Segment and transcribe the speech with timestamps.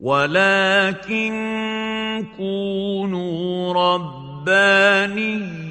[0.00, 1.32] ولكن
[2.36, 5.68] كونوا ربانيين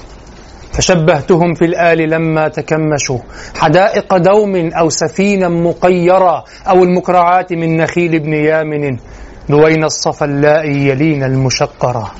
[0.73, 3.19] فشبهتهم في الآل لما تكمشوا.
[3.57, 8.97] حدائق دوم أو سفينا مقيرة أو المكرعات من نخيل ابن يامن.
[9.49, 12.13] دوين الصفا اللائي يلين المشقرة.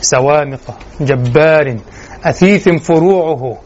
[0.00, 1.76] سوامق جبار
[2.24, 3.56] أثيث فروعه.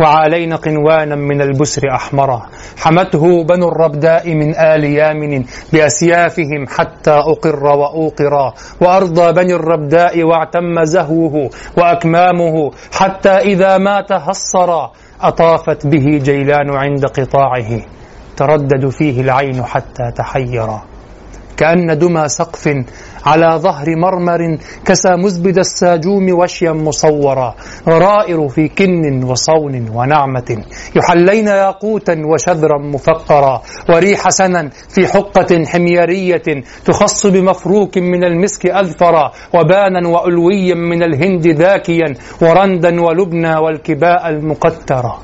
[0.00, 2.42] وعلينا قنوانا من البسر أحمرا.
[2.78, 11.50] حمته بنو الربداء من آل يامن بأسيافهم حتى أقر وأوقرا وأرضى بني الربداء واعتم زهوه
[11.76, 17.80] وأكمامه حتى إذا مات هصرا أطافت به جيلان عند قطاعه.
[18.36, 20.95] تردد فيه العين حتى تحيرا
[21.56, 22.84] كأن دمى سقف
[23.26, 27.54] على ظهر مرمر كسى مزبد الساجوم وشيا مصورا.
[27.88, 30.64] غرائر في كن وصون ونعمة.
[30.96, 33.62] يحلين ياقوتا وشذرا مفقرا.
[33.90, 39.32] وريح سنا في حقة حميرية تخص بمفروك من المسك أذفرا.
[39.54, 42.14] وبانا وألويا من الهند ذاكيا.
[42.42, 45.18] ورندا ولبنى والكباء المقترا.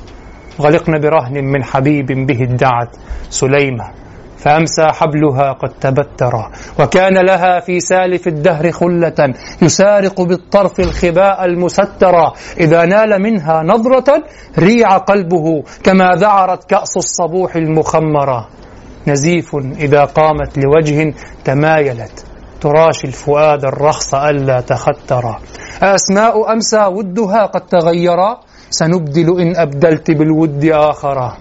[0.61, 2.95] غلقن برهن من حبيب به ادعت
[3.29, 4.02] سليمة.
[4.43, 12.85] فأمسى حبلها قد تبترا وكان لها في سالف الدهر خلة يسارق بالطرف الخباء المسترا إذا
[12.85, 14.23] نال منها نظرة
[14.59, 18.47] ريع قلبه كما ذعرت كأس الصبوح المخمرة.
[19.07, 21.13] نزيف إذا قامت لوجه
[21.45, 22.25] تمايلت
[22.61, 25.39] تراشي الفؤاد الرخص ألا تخترا
[25.81, 28.39] أسماء أمسى ودها قد تغيرا.
[28.69, 31.37] سنبدل إن أبدلت بالود آخرا.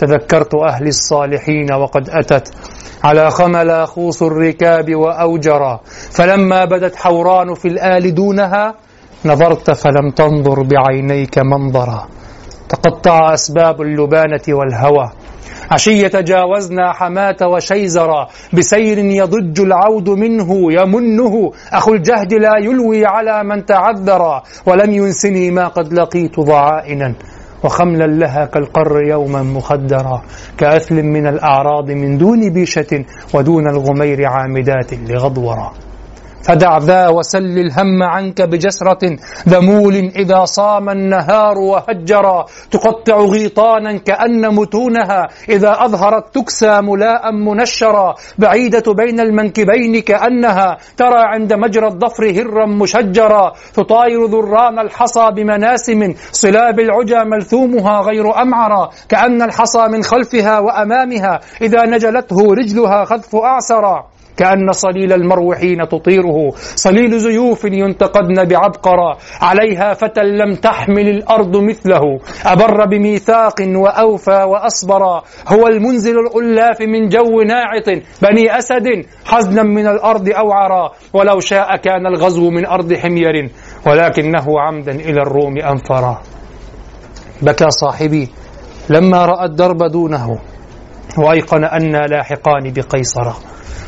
[0.00, 2.48] تذكرت أهل الصالحين وقد أتت
[3.04, 5.80] على خمل خوص الركاب وأوجرا
[6.12, 8.74] فلما بدت حوران في الآل دونها
[9.24, 12.08] نظرت فلم تنظر بعينيك منظرا.
[12.68, 15.10] تقطع أسباب اللبانة والهوى.
[15.70, 18.28] عشية جاوزنا حماة وشيزرا.
[18.52, 21.52] بسير يضج العود منه يمنه.
[21.72, 24.42] أخو الجهد لا يلوي على من تعذرا.
[24.66, 27.14] ولم ينسني ما قد لقيت ضعائنا.
[27.64, 30.22] وخملا لها كالقر يوما مخدرا
[30.58, 33.04] كأثل من الأعراض من دون بيشة
[33.34, 35.72] ودون الغمير عامدات لغضورا.
[36.44, 39.16] فدع ذا وسل الهم عنك بجسرة
[39.48, 45.28] ذمول إذا صام النهار وهجرا تقطع غيطانا كأن متونها.
[45.48, 48.14] إذا أظهرت تكسى ملاء منشرا.
[48.38, 50.76] بعيدة بين المنكبين كأنها.
[50.96, 53.52] ترى عند مجرى الظفر هرا مشجرا.
[53.74, 56.14] تطاير ذران الحصى بمناسم.
[56.32, 61.40] صلاب العجى ملثومها غير أمعرا كأن الحصى من خلفها وأمامها.
[61.62, 64.19] إذا نجلته رجلها خذف أعسرا.
[64.36, 66.50] كأن صليل المرو حين تطيره.
[66.56, 69.18] صليل زيوف ينتقدن بعبقرة.
[69.40, 72.20] عليها فتى لم تحمل الأرض مثله.
[72.44, 75.02] أبر بميثاق وأوفى وأصبر.
[75.48, 77.88] هو المنزل الألاف من جو ناعط.
[78.22, 78.86] بني أسد
[79.24, 80.90] حزنا من الأرض أوعرا.
[81.12, 83.50] ولو شاء كان الغزو من أرض حمير.
[83.86, 86.22] ولكنه عمدا إلى الروم أنفرا.
[87.42, 88.28] بكى صاحبي
[88.90, 90.38] لما رأى الدرب دونه.
[91.18, 93.32] وأيقن أنا لاحقان بقيصر.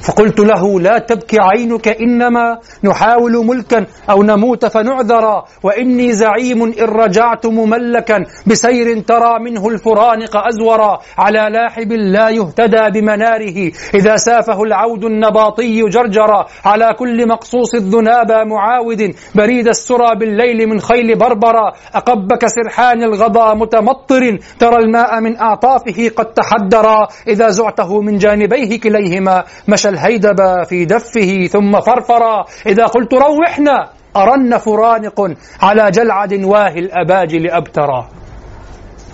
[0.02, 7.46] فقلت له لا تبكي عينك إنما نحاول ملكا أو نموت فنعذرا وإني زعيم إن رجعت
[7.46, 13.72] مملكا بسير ترى منه الفرانق أزورا على لاحب لا يهتدى بمناره.
[13.94, 21.18] إذا سافه العود النباطي جرجرا على كل مقصوص الذنابى معاود بريد السرى بالليل من خيل
[21.18, 28.80] بربرا أقبك سرحان الغضا متمطر ترى الماء من أعطافه قد تحدرا إذا زعته من جانبيه
[28.80, 29.44] كليهما.
[29.72, 37.50] مشى الهيدب في دفه ثم فرفرا إذا قلت روحنا أرن فرانق على جلعد واهي الأباجل
[37.50, 38.08] أبترا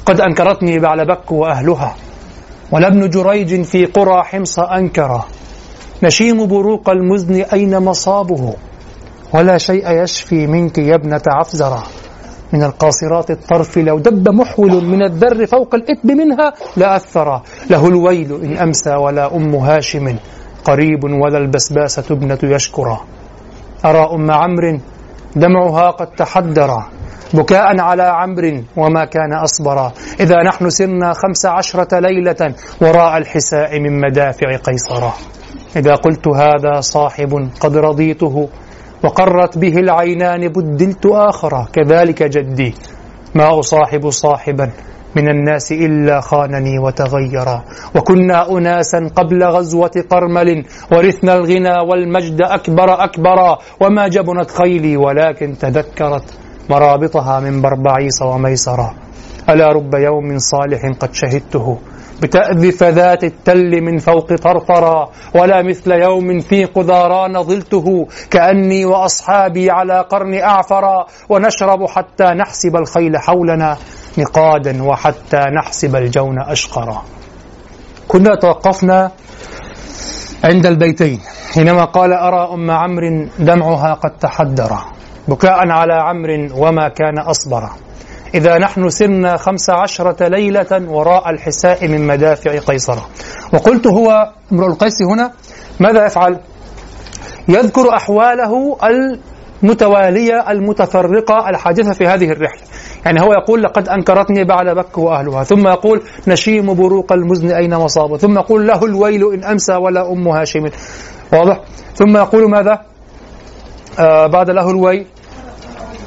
[0.07, 1.97] قد أنكرتني بعلبك وأهلها
[2.73, 5.25] ولابن جريج في قرى حمص أنكرا
[6.03, 8.55] نشيم بروق المزن أين مصابه؟
[9.35, 11.83] ولا شيء يشفي منك يا ابنة عفزرا
[12.53, 18.57] من القاصرات الطرف لو دب محول من الذر فوق الإثم منها لأثر له الويل إن
[18.57, 20.17] أمسى ولا أم هاشم.
[20.69, 23.01] قريب ولا البسباسة ابنة يشكرا.
[23.85, 24.79] أرى أم عمرو
[25.37, 26.71] دمعها قد تحدر.
[27.35, 29.93] بكاء على عمرو وما كان أصبرا.
[30.21, 35.13] إذا نحن سرنا خمس عشرة ليلة وراء الحساء من مدافع قيصرا.
[35.77, 38.49] إذا قلت هذا صاحب قد رضيته
[39.05, 41.67] وقرت به العينان بدلت آخرا.
[41.73, 42.75] كذلك جدي.
[43.35, 44.71] ما أصاحب صاحبا؟
[45.17, 47.65] من الناس إلا خانني وتغيرا.
[47.97, 53.59] وكنا أناسا قبل غزوة قرمل ورثنا الغنى والمجد أكبر أكبرا.
[53.81, 56.25] وما جبنت خيلي ولكن تذكرت
[56.71, 58.95] مرابطها من بربعيس وميسرا.
[59.51, 61.79] ألا رب يوم صالح قد شهدته؟
[62.23, 65.09] بتأذف ذات التل من فوق طرطرا.
[65.35, 68.07] ولا مثل يوم في قذاران ظلته.
[68.31, 71.07] كأني وأصحابي على قرن أعفرا.
[71.29, 73.77] ونشرب حتى نحسب الخيل حولنا.
[74.19, 77.03] نقادا وحتى نحسب الجون أشقرا
[78.09, 79.11] كنا توقفنا
[80.45, 81.21] عند البيتين.
[81.55, 84.79] حينما قال أرى أم عمرو دمعها قد تحدر.
[85.29, 87.69] بكاء على عمرو وما كان أصبر.
[88.35, 92.99] إذا نحن سرنا خمس عشرة ليلة وراء الحساء من مدافع قيصر.
[93.53, 95.33] وقلت هو امرؤ القيس هنا
[95.81, 96.41] ماذا يفعل؟
[97.49, 98.77] يذكر أحواله
[99.63, 102.63] المتوالية المتفرقة الحادثة في هذه الرحلة.
[103.07, 108.17] يعني هو يقول لقد أنكرتني بعد بك وأهلها ثم يقول نشيم بروق المزن أين مصابه
[108.17, 110.65] ثم يقول له الويل إن أمسى ولا أم هاشم.
[111.33, 111.61] واضح؟
[111.95, 112.79] ثم يقول ماذا؟
[113.99, 115.07] آه بعد له الويل.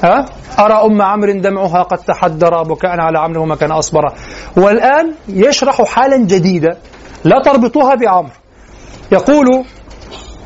[0.03, 0.25] ها؟
[0.59, 4.13] أرى أم عمرو دمعها قد تحدر بكاء على عمرو وما كان أصبر.
[4.57, 6.77] والآن يشرح حالا جديدة
[7.23, 8.31] لا تربطوها بعمرو.
[9.11, 9.65] يقول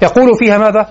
[0.02, 0.90] يقول فيها ماذا؟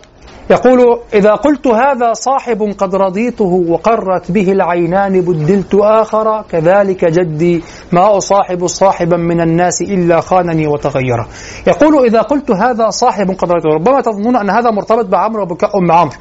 [0.50, 7.62] يقول إذا قلت هذا صاحب قد رضيته وقرت به العينان بدلت آخر كذلك جدي
[7.92, 11.26] ما أصاحب صاحبا من الناس إلا خانني وتغير.
[11.66, 13.74] يقول إذا قلت هذا صاحب قد رضيته.
[13.74, 16.16] ربما تظنون أن هذا مرتبط بعمرو وبكاء أم عمرو.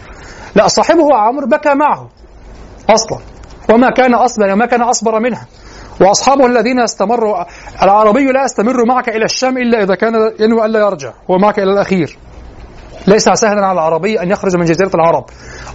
[0.56, 2.10] لا صاحبه عمرو بكى معه
[2.90, 3.20] أصلا
[3.74, 5.48] وما كان أصبر وما كان أصبر منها.
[6.02, 7.44] وأصحابه الذين استمروا
[7.84, 12.18] العربي لا يستمر معك إلى الشام إلا إذا كان ينوي ألا يرجع ومعك إلى الأخير.
[13.08, 15.26] ليس سهلا على العربي أن يخرج من جزيرة العرب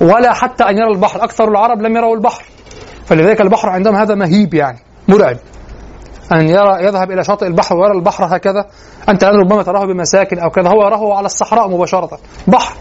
[0.01, 1.25] ولا حتى أن يرى البحر.
[1.25, 2.45] أكثر العرب لم يروا البحر.
[3.07, 4.79] فلذلك البحر عندهم هذا مهيب يعني
[5.09, 5.37] مرعب.
[6.33, 8.65] أن يرى يذهب إلى شاطئ البحر ويرى البحر هكذا.
[9.09, 10.69] أنت الآن ربما تراه بمساكن أو كذا.
[10.69, 12.19] هو يراه على الصحراء مباشرة.
[12.47, 12.75] بحر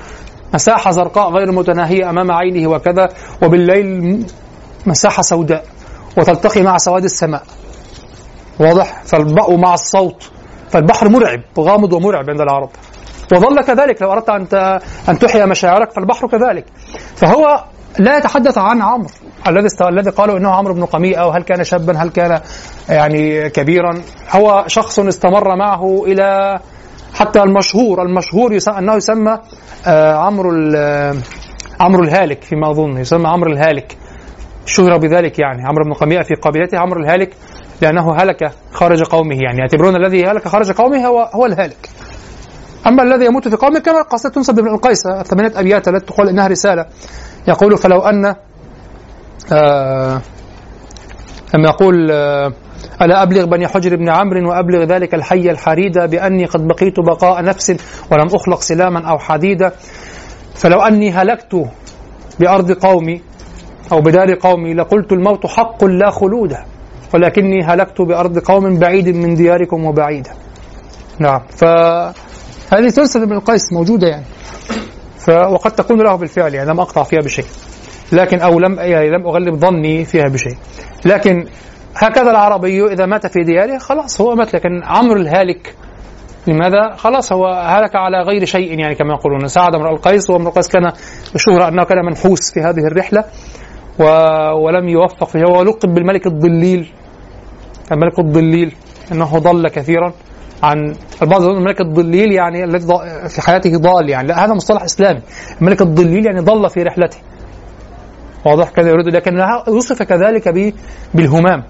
[0.53, 3.09] مساحة زرقاء غير متناهية أمام عينه وكذا.
[3.43, 4.25] وبالليل
[4.85, 5.65] مساحة سوداء
[6.17, 7.43] وتلتقي مع سواد السماء.
[8.59, 10.31] واضح؟ فالبقوا مع الصوت.
[10.69, 12.69] فالبحر مرعب غامض ومرعب عند العرب.
[13.33, 14.01] وظل كذلك.
[14.01, 14.47] لو أردت أن
[15.09, 16.65] أن تحيا مشاعرك فالبحر كذلك.
[17.15, 17.63] فهو
[17.99, 19.09] لا يتحدث عن عمرو.
[19.47, 22.41] الذي الذي قالوا إنه عمرو بن قميئة وهل كان شابا هل كان
[22.89, 24.01] يعني كبيرا.
[24.31, 26.59] هو شخص استمر معه إلى
[27.13, 29.37] حتى المشهور المشهور يسمى أنه يسمى
[29.87, 30.51] آه، عمرو
[31.79, 32.97] عمرو الهالك فيما أظن.
[32.97, 33.97] يسمى عمرو الهالك.
[34.65, 35.67] شهر بذلك يعني.
[35.67, 37.33] عمرو بن قميئة في قبيلته عمرو الهالك
[37.81, 39.59] لأنه هلك خارج قومه يعني.
[39.59, 41.89] يعتبرون الذي هلك خارج قومه هو هو الهالك.
[42.87, 46.47] أما الذي يموت في قومه كما قصه تنسب بن القيس ثمانية أبيات التي تقول إنها
[46.47, 46.85] رسالة.
[47.47, 48.35] يقول فلو أن
[49.53, 50.21] آه
[51.53, 52.53] لما يقول آه
[53.01, 57.69] ألا أبلغ بني حجر بن عمرو وأبلغ ذلك الحي الحريد بأني قد بقيت بقاء نفس
[58.11, 59.71] ولم أخلق سلاما أو حديدا؟
[60.55, 61.65] فلو أني هلكت
[62.39, 63.21] بأرض قومي
[63.91, 66.55] أو بدار قومي لقلت الموت حق لا خلود
[67.13, 70.31] ولكني هلكت بأرض قوم بعيد من دياركم وبعيدة
[71.19, 71.41] نعم.
[72.67, 74.25] فهذه سلسلة ابن القيس موجودة يعني.
[75.17, 75.29] ف...
[75.29, 77.45] وقد تكون له بالفعل يعني لم أقطع فيها بشيء.
[78.11, 80.57] لكن أو لم يعني لم أغلب ظني فيها بشيء.
[81.05, 81.45] لكن
[81.95, 85.75] هكذا العربي إذا مات في دياره خلاص هو مات لكن عمرو الهالك
[86.47, 89.47] لماذا؟ خلاص هو هلك على غير شيء يعني كما يقولون.
[89.47, 90.91] سعد امرؤ القيس وامرؤ القيس كان
[91.35, 93.23] مشهور أنه كان منحوس في هذه الرحلة
[93.99, 94.03] و...
[94.65, 96.91] ولم يوفق فيها ولقب بالملك الضليل.
[97.91, 98.75] الملك الضليل
[99.11, 100.13] إنه ضل كثيرا.
[100.63, 102.87] عن البعض يقول الملك الضليل يعني الذي
[103.29, 104.27] في حياته ضال يعني.
[104.27, 105.21] لا هذا مصطلح إسلامي.
[105.61, 107.17] الملك الضليل يعني ضل في رحلته.
[108.45, 109.07] واضح كذا يريد.
[109.07, 110.73] لكن وصف كذلك
[111.13, 111.63] بالهمام.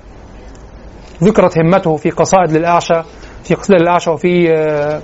[1.24, 3.02] ذكرت همته في قصائد للأعشى
[3.44, 5.02] في قصيدة للأعشى وفي آه،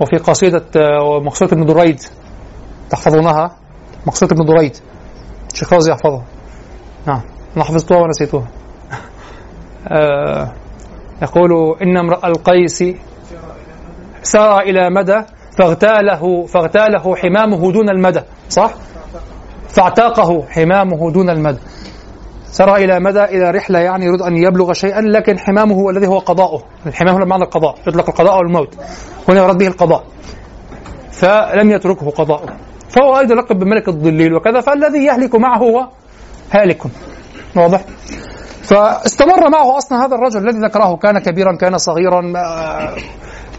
[0.00, 2.00] وفي قصيدة آه، مقصودة ابن دريد.
[2.90, 3.56] تحفظونها؟
[4.06, 4.76] مقصودة ابن دريد.
[5.72, 6.24] رازي يحفظها.
[7.06, 7.22] نعم.
[7.56, 8.48] أنا حفظتها ونسيتها
[9.88, 10.52] آه،
[11.22, 12.84] يقول إن امرأ القيس
[14.22, 15.22] سار إلى مدى
[15.58, 18.70] فاغتاله فاغتاله حمامه دون المدى صح؟
[19.68, 21.58] فاعتاقه حمامه دون المدى.
[22.50, 26.18] سار إلى مدى إلى رحلة يعني يريد أن يبلغ شيئا لكن حمامه هو الذي هو
[26.18, 26.62] قضاؤه.
[26.86, 28.74] الحمام هو معنى القضاء يطلق القضاء أو الموت.
[29.28, 30.04] هنا يراد به القضاء.
[31.12, 32.48] فلم يتركه قضاؤه.
[32.88, 35.88] فهو أيضا لقب بملك الضليل وكذا فالذي يهلك معه هو
[36.50, 36.82] هالك.
[37.56, 37.80] واضح؟
[38.68, 42.94] فاستمر معه أصلا هذا الرجل الذي ذكره كان كبيرا كان صغيرا ما-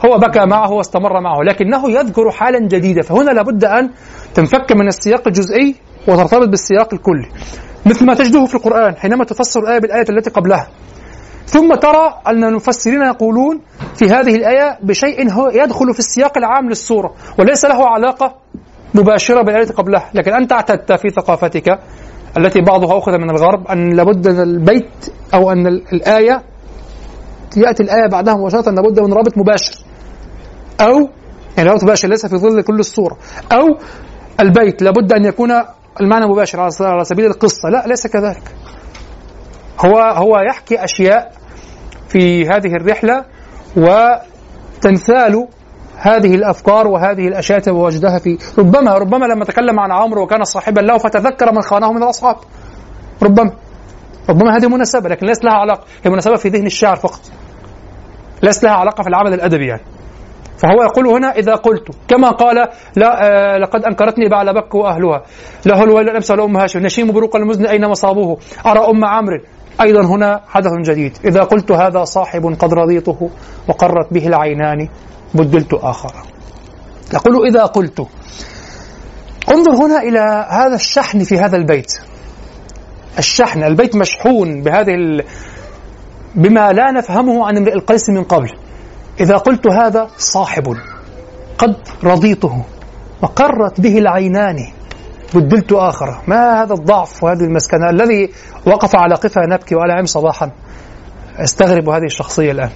[0.06, 3.90] هو بكى معه واستمر معه لكنه يذكر حالا جديدة فهنا لابد أن
[4.34, 5.76] تنفك من السياق الجزئي
[6.08, 7.28] وترتبط بالسياق الكلي.
[7.86, 10.68] مثل ما تجده في القرآن حينما تفسر الآية بالآية التي قبلها.
[11.46, 13.62] ثم ترى أن المفسرين يقولون
[13.96, 18.36] في هذه الآية بشيء هو يدخل في السياق العام للسورة وليس له علاقة
[18.94, 20.10] مباشرة بالآية قبلها.
[20.14, 21.80] لكن أنت اعتدت في ثقافتك
[22.38, 26.42] التي بعضها أخذ من الغرب أن لابد البيت أو أن ال- الآية
[27.58, 29.74] يأتي الآية بعدها مباشرة لابد من رابط مباشر.
[30.82, 31.10] أو
[31.58, 33.18] يعني رابط مباشر ليس في ظل كل الصورة.
[33.52, 33.78] أو
[34.40, 35.50] البيت لابد أن يكون
[36.02, 37.70] المعنى مباشر على سبيل القصة.
[37.70, 38.56] لا ليس كذلك.
[39.86, 41.32] هو هو يحكي أشياء
[42.10, 43.26] في هذه الرحلة
[43.78, 45.48] وتمثال
[46.02, 50.82] هذه الأفكار وهذه الأشياء التي وجدها في ربما ربما لما تكلم عن عمرو وكان صاحبا
[50.82, 52.36] له فتذكر من خانه من الأصحاب.
[53.24, 53.52] ربما.
[54.30, 55.84] ربما هذه مناسبة لكن ليس لها علاقة.
[56.04, 57.20] هي مناسبة في ذهن الشاعر فقط.
[58.44, 59.82] ليس لها علاقة في العمل الأدبي يعني.
[60.58, 62.56] فهو يقول هنا إذا قلت كما قال
[62.96, 65.24] لا آه لقد أنكرتني بعل بك وأهلها.
[65.66, 66.80] له الويل ولا أم هاشم.
[66.80, 69.40] نشيم بروق المزن أين مصابوه؟ أرى أم عمرو.
[69.82, 71.18] أيضا هنا حدث جديد.
[71.26, 73.30] إذا قلت هذا صاحب قد رضيته
[73.68, 74.90] وقرت به العينان.
[75.34, 76.14] بدلت آخر.
[77.14, 78.08] يقول إذا قلت
[79.54, 81.94] انظر هنا إلى هذا الشحن في هذا البيت.
[83.18, 85.24] الشحن البيت مشحون بهذه ال...
[86.36, 88.50] بما لا نفهمه عن امرئ القيس من قبل.
[89.20, 90.76] إذا قلت هذا صاحب
[91.58, 92.64] قد رضيته
[93.22, 94.58] وقرت به العينان
[95.34, 96.22] بدلت آخر.
[96.28, 98.30] ما هذا الضعف وهذه المسكنة الذي
[98.66, 100.52] وقف على قفا نبكي وعلى عم صباحا؟
[101.38, 102.70] أستغرب هذه الشخصية الآن.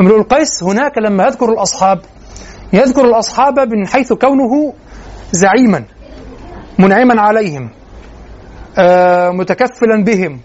[0.00, 2.00] امرؤ القيس هناك لما يذكر الأصحاب
[2.72, 4.74] يذكر الأصحاب من حيث كونه
[5.32, 5.84] زعيما
[6.78, 7.70] منعما عليهم
[8.78, 10.40] آه متكفلا بهم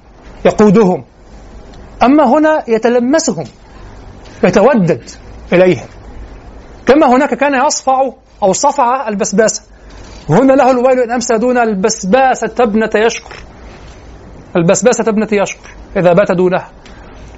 [0.46, 1.04] يقودهم.
[2.04, 3.44] أما هنا يتلمسهم
[4.44, 5.10] يتودد
[5.54, 5.88] إليهم.
[6.86, 8.12] كما هناك كان يصفع
[8.44, 9.62] أو صفع البسباسة.
[10.30, 13.36] وهنا له الويل إن أمسى دون البسباسة ابنة يشكر.
[14.56, 16.70] البسباسة ابنة يشكر إذا بات دونها.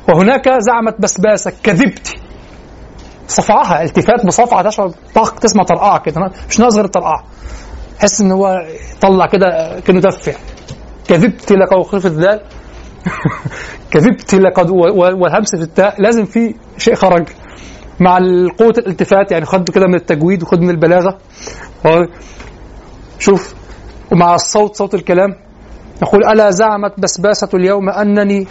[0.10, 2.14] وهناك زعمت بسباسة كذبت
[3.28, 6.32] صفعها التفات بصفعة تشعر طاق تسمع طرقعة كده.
[6.50, 7.24] مش ناقص غير الطرقعة
[8.00, 8.66] تحس إن هو
[9.02, 10.32] طلع كده كأنه دفع.
[11.08, 12.42] كذبت لك وخلف الذال
[13.92, 16.02] كذبت لقد والهمس في التاء.
[16.02, 17.28] لازم في شيء خرج.
[18.00, 18.18] مع
[18.60, 21.18] قوة الالتفات يعني خد كده من التجويد وخد من البلاغة.
[23.20, 23.54] شوف
[24.12, 25.36] ومع الصوت صوت الكلام.
[26.02, 28.48] يقول ألا زعمت بسباسة اليوم أنني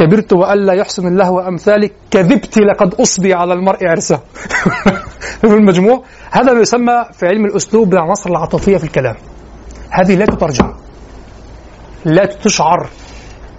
[0.00, 4.20] كبرت وألا يحسن الله وأمثالي كذبت لقد أصبي على المرء عرسه.
[5.44, 9.14] المجموع هذا ما يسمى في علم الأسلوب بالعناصر العاطفية في الكلام.
[9.90, 10.72] هذه لا تترجم
[12.04, 12.88] لا تشعر.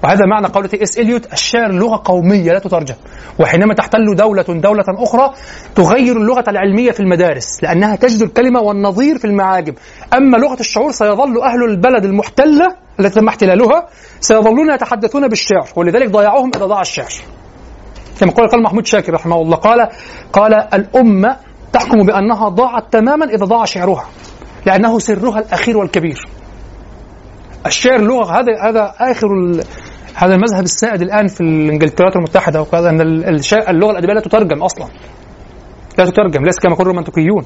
[0.03, 2.95] وهذا معنى قولة إس إليوت الشعر لغة قومية لا تترجم
[3.39, 5.33] وحينما تحتل دولة دولة أخرى
[5.75, 9.73] تغير اللغة العلمية في المدارس لأنها تجد الكلمة والنظير في المعاجم.
[10.13, 13.87] أما لغة الشعور سيظل أهل البلد المحتلة التي تم احتلالها
[14.19, 17.13] سيظلون يتحدثون بالشعر ولذلك ضيعوهم إذا ضاع الشعر.
[18.19, 19.87] كما قال قال محمود شاكر رحمه الله قال
[20.33, 21.37] قال الأمة
[21.73, 24.05] تحكم بأنها ضاعت تماما إذا ضاع شعرها
[24.65, 26.27] لأنه سرها الأخير والكبير.
[27.65, 29.27] الشعر لغة هذا هذا آخر
[30.15, 33.01] هذا المذهب السائد الآن في الانجلترا المتحدة وكذا إن
[33.69, 34.87] اللغة الأدبية لا تترجم أصلا.
[35.97, 37.45] لا تترجم ليس كما يقول الرومانتيكيون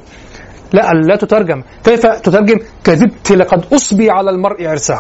[0.74, 1.64] لا لا تترجم.
[1.84, 5.00] كيف تترجم؟ كذبت لقد أصبي على المرء عرسه.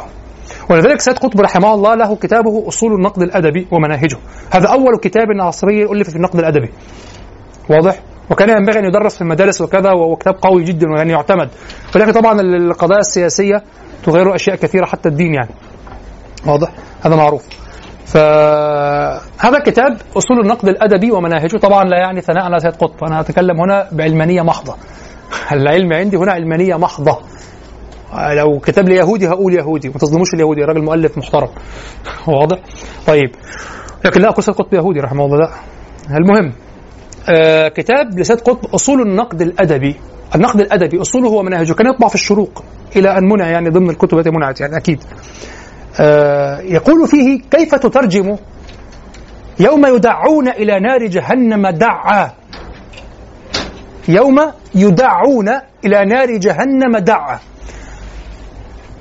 [0.69, 4.17] ولذلك سيد قطب رحمه الله له كتابه أصول النقد الأدبي ومناهجه.
[4.51, 6.69] هذا أول كتاب عصري ألف في النقد الأدبي.
[7.69, 7.99] واضح؟
[8.29, 11.49] وكان ينبغي أن يدرس في المدارس وكذا وهو كتاب قوي جدا ويعني يعتمد.
[11.95, 13.63] ولكن طبعا القضايا السياسية
[14.03, 15.49] تغير أشياء كثيرة حتى الدين يعني.
[16.47, 16.69] واضح؟
[17.01, 17.43] هذا معروف.
[18.05, 21.57] فهذا كتاب أصول النقد الأدبي ومناهجه.
[21.57, 23.03] طبعا لا يعني ثناء على سيد قطب.
[23.03, 24.75] أنا أتكلم هنا بعلمانية محضة.
[25.51, 27.19] العلم عندي هنا علمانية محضة.
[28.37, 31.49] لو كتب لي يهودي هقول يهودي ما تظلموش اليهودي راجل مؤلف محترم.
[32.27, 32.57] واضح؟
[33.07, 33.29] طيب.
[34.05, 35.49] لكن لا سيد قطب يهودي رحمه الله لا.
[36.17, 36.51] المهم
[37.29, 39.95] آه كتاب لسيد قطب أصول النقد الأدبي.
[40.35, 42.63] النقد الأدبي أصوله ومناهجه كان يطبع في الشروق
[42.95, 45.03] إلى أن منع يعني ضمن الكتب التي منعت يعني أكيد.
[45.99, 48.37] آه يقول فيه كيف تترجم؟
[49.59, 52.31] يوم يدعون إلى نار جهنم دعا.
[54.07, 55.49] يوم يدعون
[55.85, 57.39] إلى نار جهنم دعا.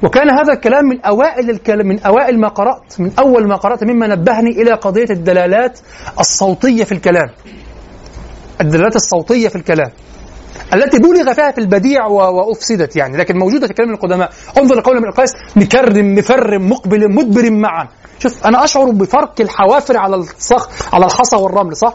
[0.04, 4.06] وكان هذا الكلام من أوائل الكلام من أوائل ما قرأت من أول ما قرأت مما
[4.06, 5.78] نبهني إلى قضية الدلالات
[6.20, 7.28] الصوتية في الكلام.
[8.60, 9.90] الدلالات الصوتية في الكلام.
[10.74, 14.30] التي بلغ فيها في البديع وأفسدت يعني لكن موجودة في كلام القدماء.
[14.58, 17.88] انظر لقول ابن القيس مكرم مفرم مقبل مدبر معا.
[18.18, 21.94] شوف أنا أشعر بفرق الحوافر على الصخ على الحصى والرمل صح؟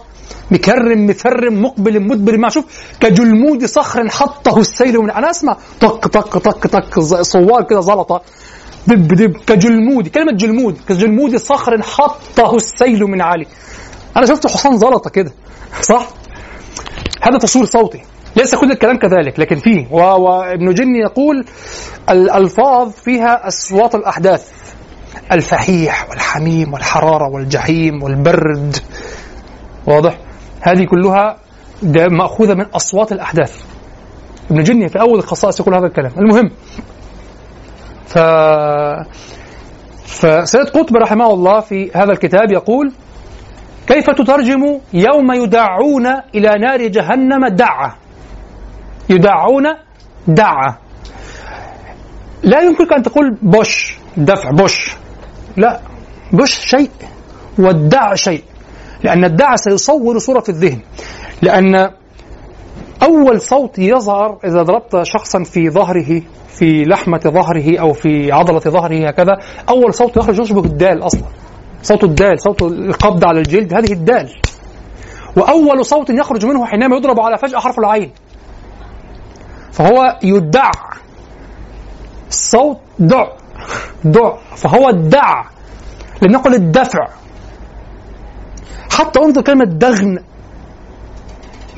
[0.52, 2.66] مكرم مفرم مقبل مدبر معا شوف
[3.00, 8.22] كجلمود صخر حطه السيل من أنا اسمع طق طق طق طق صوار كده زلطة.
[8.88, 13.46] دب دب كجلمود كلمة جلمود كجلمود صخر حطه السيل من عالي.
[14.18, 15.32] أنا شفت حصان زلطة كده
[15.82, 16.08] صح؟
[17.22, 18.02] هذا تصوير صوتي.
[18.36, 19.88] ليس كل الكلام كذلك لكن فيه.
[19.92, 21.46] وابن جني يقول
[22.10, 24.48] الألفاظ فيها أصوات الأحداث.
[25.32, 28.78] الفحيح والحميم والحرارة والجحيم والبرد.
[29.88, 30.18] واضح؟
[30.62, 31.38] هذه كلها
[32.12, 33.64] مأخوذة من أصوات الأحداث.
[34.52, 36.12] ابن جني في أول الخصائص يقول هذا الكلام.
[36.18, 36.52] المهم
[38.08, 38.18] ف
[40.06, 42.92] فسيد قطب رحمه الله في هذا الكتاب يقول
[43.88, 47.96] كيف تترجم يوم يدعون إلى نار جهنم دعة
[49.10, 49.64] يدعون
[50.28, 50.78] دعة
[52.44, 54.96] لا يمكنك أن تقول بوش دفع بوش.
[55.58, 55.80] لا
[56.34, 56.92] بوش شيء
[57.60, 58.44] والدع شيء.
[59.04, 60.80] لأن الدع سيصور صورة في الذهن.
[61.42, 61.90] لأن
[63.04, 69.08] أول صوت يظهر إذا ضربت شخصا في ظهره في لحمة ظهره أو في عضلة ظهره
[69.08, 69.38] هكذا
[69.70, 71.24] أول صوت يخرج يشبه الدال أصلا.
[71.82, 74.30] صوت الدال صوت القبض على الجلد هذه الدال.
[75.38, 78.12] وأول صوت يخرج منه حينما يضرب على فجأة حرف العين.
[79.72, 80.72] فهو يدع
[82.30, 83.28] الصوت دع
[84.04, 84.38] دع.
[84.56, 85.44] فهو الدع
[86.22, 87.08] لم نقل الدفع.
[88.92, 90.20] حتى انظر كلمة دغن.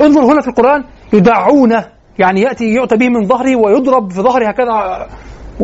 [0.01, 1.81] انظر هنا في القرآن يدعون
[2.19, 4.71] يعني يأتي يؤتى به من ظهره ويضرب في ظهره هكذا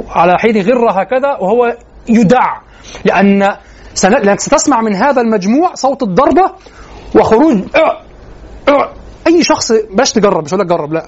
[0.10, 1.78] على حين غرة هكذا وهو
[2.10, 2.58] يدع.
[3.06, 3.40] لأن
[4.04, 6.52] لأنك ستسمع من هذا المجموع صوت الضربة
[7.16, 8.02] وخروج أع
[8.70, 8.92] أع
[9.28, 11.06] أي شخص باش تجرب مش هقول لك جرب لا.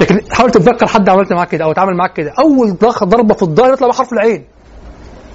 [0.00, 2.32] لكن حاول تتذكر حد عملت معاك كده أو اتعامل معاك كده.
[2.38, 4.44] أول ضربة في الظهر يطلع بحرف العين.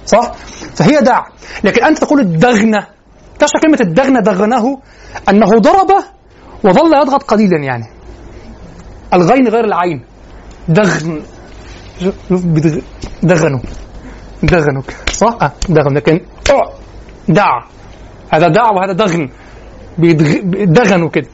[0.06, 0.32] صح؟
[0.74, 1.24] فهي دع.
[1.64, 2.86] لكن أنت تقول الدغنة
[3.38, 4.78] تشعر كلمة الدغنة دغنه
[5.28, 6.04] أنه ضربه
[6.64, 7.86] وظل يضغط قليلا يعني.
[9.14, 10.04] الغين غير العين.
[10.68, 11.22] دغن.
[13.22, 13.60] دغنوا
[14.42, 15.94] دغنوا صح؟ أه دغن.
[15.96, 16.20] لكن
[17.28, 17.60] دع.
[18.34, 19.30] هذا دع وهذا دغن.
[20.72, 21.28] دغنوا كده.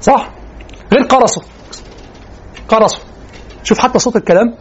[0.00, 0.30] صح؟
[0.92, 1.42] غير قرصوا
[2.68, 3.04] قرصوا
[3.62, 4.54] شوف حتى صوت الكلام.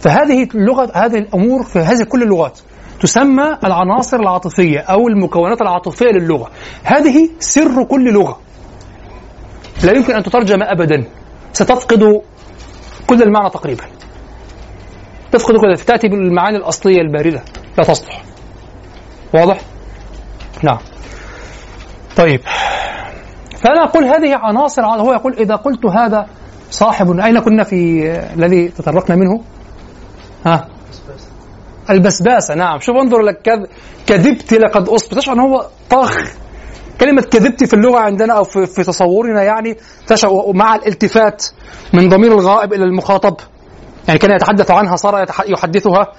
[0.00, 2.60] فهذه اللغة هذه الأمور في هذه كل اللغات.
[3.02, 6.50] تسمى العناصر العاطفية أو المكونات العاطفية للغة.
[6.84, 8.40] هذه سر كل لغة.
[9.84, 11.04] لا يمكن أن تترجم أبدا.
[11.52, 12.22] ستفقد
[13.06, 13.84] كل المعنى تقريبا.
[15.32, 17.42] تفقد كل تأتي بالمعاني الأصلية الباردة.
[17.78, 18.22] لا تصلح.
[19.34, 19.60] واضح؟
[20.62, 20.78] نعم.
[22.16, 22.40] طيب.
[23.56, 26.26] فأنا أقول هذه عناصر هو يقول إذا قلت هذا
[26.70, 29.42] صاحب أين كنا في الذي تطرقنا منه؟
[30.46, 30.68] ها؟
[31.92, 32.54] البسباسة.
[32.54, 32.80] نعم.
[32.80, 33.64] شوف انظر لك كذ...
[34.06, 35.14] كذبت لقد أصبت.
[35.14, 36.16] تشعر أن هو طخ
[37.00, 39.76] كلمة كذبت في اللغة عندنا أو في, في تصورنا يعني
[40.06, 41.46] تشعر مع الالتفات
[41.92, 43.36] من ضمير الغائب إلى المخاطب.
[44.08, 46.12] يعني كان يتحدث عنها صار يحدثها.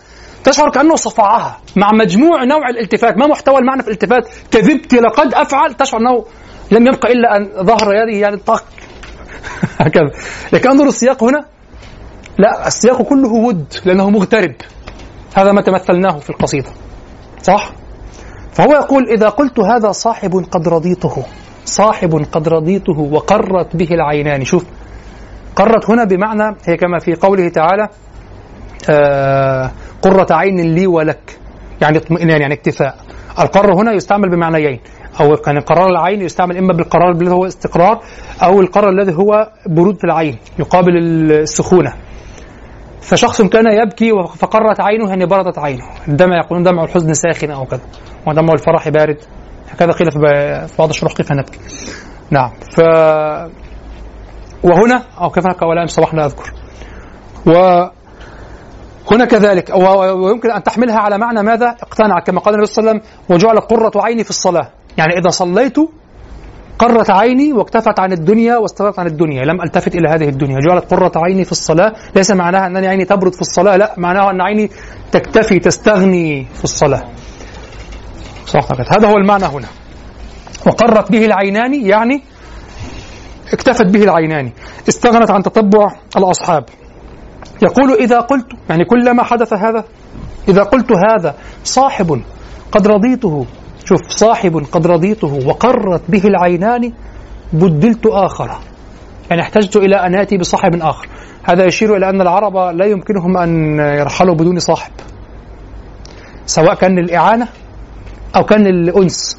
[0.44, 3.18] تشعر كأنه صفعها مع مجموع نوع الالتفات.
[3.18, 5.74] ما محتوى المعنى في الالتفات؟ كذبت لقد أفعل.
[5.74, 6.26] تشعر أنه
[6.72, 8.64] لم يبقى إلا أن ظهر يدي يعني طق
[9.80, 10.12] هكذا.
[10.54, 11.46] لكن انظر السياق هنا.
[12.38, 14.56] لا السياق كله ود لأنه مغترب.
[15.36, 16.70] هذا ما تمثلناه في القصيدة.
[17.42, 17.72] صح؟
[18.52, 21.24] فهو يقول إذا قلت هذا صاحب قد رضيته
[21.66, 24.44] صاحب قد رضيته وقرت به العينان.
[24.44, 24.66] شوف
[25.56, 27.90] قرت هنا بمعنى هي كما في قوله تعالى
[28.90, 31.40] آه قرة عين لي ولك.
[31.82, 32.96] يعني اطمئنان يعني اكتفاء.
[33.40, 34.80] القرار هنا يستعمل بمعنيين.
[35.22, 38.02] أو كان قرار العين يستعمل إما بالقرار الذي هو استقرار
[38.44, 41.94] أو القرار الذي هو برود العين يقابل السخونة.
[43.04, 45.86] فشخص كان يبكي فقرت عينه يعني بردت عينه.
[46.08, 47.82] الدمع يقولون دمع الحزن ساخن أو كذا.
[48.28, 49.18] ودمع الفرح بارد.
[49.70, 50.20] هكذا قيل في
[50.80, 51.60] بعض الشروح كيف نبكي.
[52.32, 52.52] نعم.
[52.76, 52.80] ف
[54.64, 56.54] وهنا أو كيف نبكي؟ ولا صباح لا أذكر.
[57.48, 57.52] و
[59.12, 59.72] هنا كذلك.
[60.16, 63.60] ويمكن أن تحملها على معنى ماذا؟ اقتنع كما قال النبي صلى الله عليه وسلم وجعل
[63.60, 64.70] قرة عيني في الصلاة.
[64.98, 65.78] يعني إذا صليت
[66.80, 70.60] قرت عيني واكتفت عن الدنيا واستغرت عن الدنيا لم ألتفت إلى هذه الدنيا.
[70.60, 71.94] جعلت قرة عيني في الصلاة.
[72.16, 74.70] ليس معناها أنني عيني تبرد في الصلاة لا معناها أن عيني
[75.12, 77.04] تكتفي تستغني في الصلاة.
[78.46, 79.68] صح هذا هو المعنى هنا.
[80.68, 82.22] وقرت به العينان يعني
[83.54, 84.52] اكتفت به العينان.
[84.90, 86.66] استغنت عن تتبع الأصحاب.
[87.62, 89.84] يقول إذا قلت يعني كلما حدث هذا
[90.48, 92.22] إذا قلت هذا صاحب
[92.72, 93.46] قد رضيته
[93.86, 96.94] شوف صاحب قد رضيته وقرت به العينان
[97.54, 98.52] بدلت آخر.
[99.30, 101.08] يعني احتجت إلى أن آتي بصاحب آخر.
[101.44, 104.92] هذا يشير إلى أن العرب لا يمكنهم أن يرحلوا بدون صاحب.
[106.46, 107.48] سواء كان الإعانة
[108.36, 109.38] أو كان الأنس.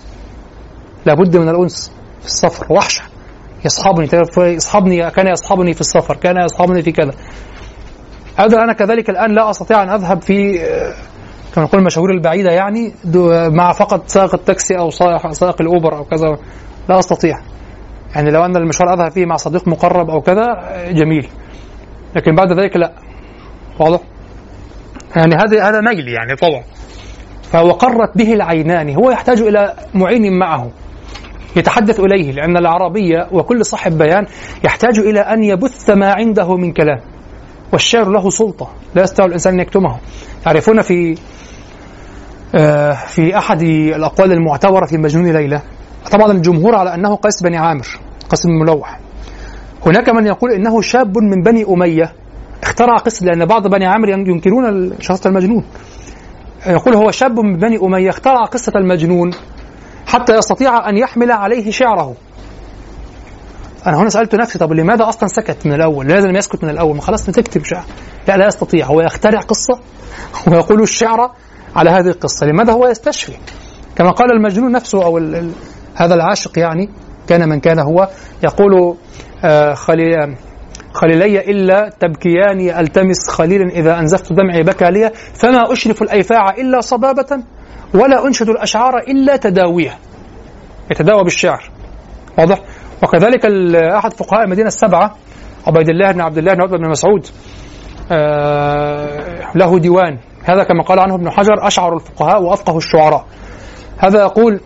[1.06, 2.66] لابد من الأنس في السفر.
[2.72, 3.02] وحشة.
[3.64, 4.08] يصحبني.
[4.38, 7.12] يصحبني كان يصحبني في السفر كان يصحبني في كذا.
[8.36, 10.60] هذا أنا كذلك الآن لا أستطيع أن أذهب في
[11.54, 12.92] كما نقول المشاوير البعيدة يعني
[13.50, 16.36] مع فقط سائق التاكسي أو سائق الأوبر أو كذا
[16.88, 17.34] لا أستطيع.
[18.14, 21.28] يعني لو أن المشوار أذهب فيه مع صديق مقرب أو كذا جميل.
[22.16, 22.92] لكن بعد ذلك لا.
[23.80, 24.00] واضح؟
[25.16, 26.62] يعني هذا هذا ميل يعني طبعا
[27.42, 30.70] فوقرت به العينان هو يحتاج إلى معين معه
[31.56, 34.26] يتحدث إليه لأن العربية وكل صاحب بيان
[34.64, 37.00] يحتاج إلى أن يبث ما عنده من كلام.
[37.74, 39.98] والشعر له سلطة لا يستطيع الإنسان أن يكتمه.
[40.44, 41.14] تعرفون في
[42.54, 45.60] آه، في أحد الأقوال المعتبرة في مجنون ليلى
[46.12, 47.86] طبعا الجمهور على أنه قيس بن عامر
[48.30, 48.82] قيس بن
[49.86, 52.12] هناك من يقول إنه شاب من بني أمية
[52.62, 55.64] اخترع قصة لأن بعض بني عامر ينكرون شخص المجنون.
[56.66, 59.30] يقول هو شاب من بني أمية اخترع قصة المجنون
[60.06, 62.14] حتى يستطيع أن يحمل عليه شعره.
[63.86, 66.94] أنا هنا سألت نفسي طب لماذا أصلا سكت من الأول؟ لماذا لم يسكت من الأول؟
[66.96, 67.84] ما خلاص تكتب شعر
[68.28, 68.86] لا لا يستطيع.
[68.86, 69.78] هو يخترع قصة
[70.48, 71.30] ويقول الشعر
[71.76, 72.46] على هذه القصة.
[72.46, 73.32] لماذا هو يستشفي؟
[73.96, 75.52] كما قال المجنون نفسه أو ال ال
[75.94, 76.90] هذا العاشق يعني
[77.28, 78.08] كان من كان هو
[78.44, 78.96] يقول
[79.44, 80.36] آه خليل
[80.92, 87.42] خليلي إلا تبكيان ألتمس خليلا إذا أنزفت دمعي بكى لي فما أشرف الأيفاع إلا صبابة
[87.94, 89.98] ولا أنشد الأشعار إلا تداويها
[90.90, 91.70] يتداوى بالشعر.
[92.38, 92.60] واضح؟
[93.04, 95.14] وكذلك أحد فقهاء المدينة السبعة
[95.66, 97.26] عبيد الله بن عبد الله بن عبد بن مسعود
[98.12, 100.18] آه له ديوان.
[100.44, 103.24] هذا كما قال عنه ابن حجر أشعر الفقهاء وأفقه الشعراء.
[103.98, 104.60] هذا يقول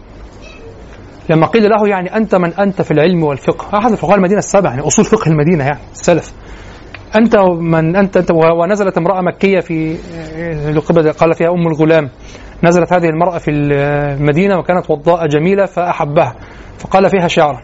[1.30, 4.86] لما قيل له يعني أنت من أنت في العلم والفقه أحد فقهاء المدينة السبع يعني
[4.86, 6.32] أصول فقه المدينة يعني السلف.
[7.16, 9.96] أنت من أنت أنت ونزلت امرأة مكية في
[11.18, 12.10] قال فيها أم الغلام.
[12.64, 16.34] نزلت هذه المرأة في المدينة وكانت وضاءة جميلة فأحبها
[16.78, 17.60] فقال فيها شعرا.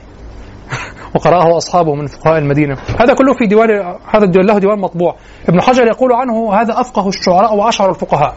[1.14, 2.77] وقرأه أصحابه من فقهاء المدينة.
[3.00, 3.70] هذا كله في ديوان
[4.14, 5.16] هذا الديوان له ديوان مطبوع.
[5.48, 8.35] ابن حجر يقول عنه هذا أفقه الشعراء وأشعر الفقهاء.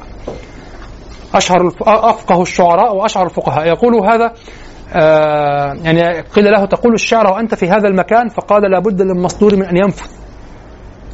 [1.34, 3.68] أشهر أفقه الشعراء وأشعر الفقهاء.
[3.68, 4.34] يقول هذا
[4.94, 9.78] آه يعني قيل له تقول الشعر وأنت في هذا المكان فقال لابد للمصدور من أن
[9.78, 10.10] ينفذ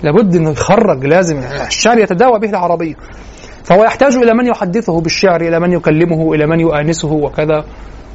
[0.04, 1.38] لابد أنه يخرج لازم.
[1.68, 2.96] الشعر يتداوى به العربية
[3.64, 7.64] فهو يحتاج إلى من يحدثه بالشعر إلى من يكلمه إلى من يؤانسه وكذا.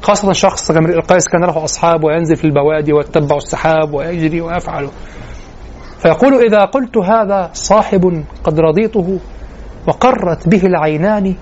[0.01, 4.89] خاصة شخص القيس كان له أصحاب وينزل في البوادي ويتبع السحاب ويجري ويفعل.
[5.99, 9.19] فيقول إذا قلت هذا صاحب قد رضيته
[9.87, 11.35] وقرت به العينان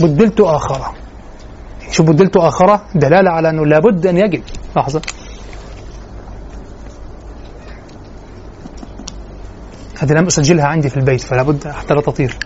[0.00, 0.94] بدلت آخرة.
[1.90, 4.42] شو بدلت آخرة دلالة على أنه لابد أن يجد.
[4.76, 5.02] لحظة.
[9.98, 12.36] هذه لم أسجلها عندي في البيت فلا بد حتى لا تطير.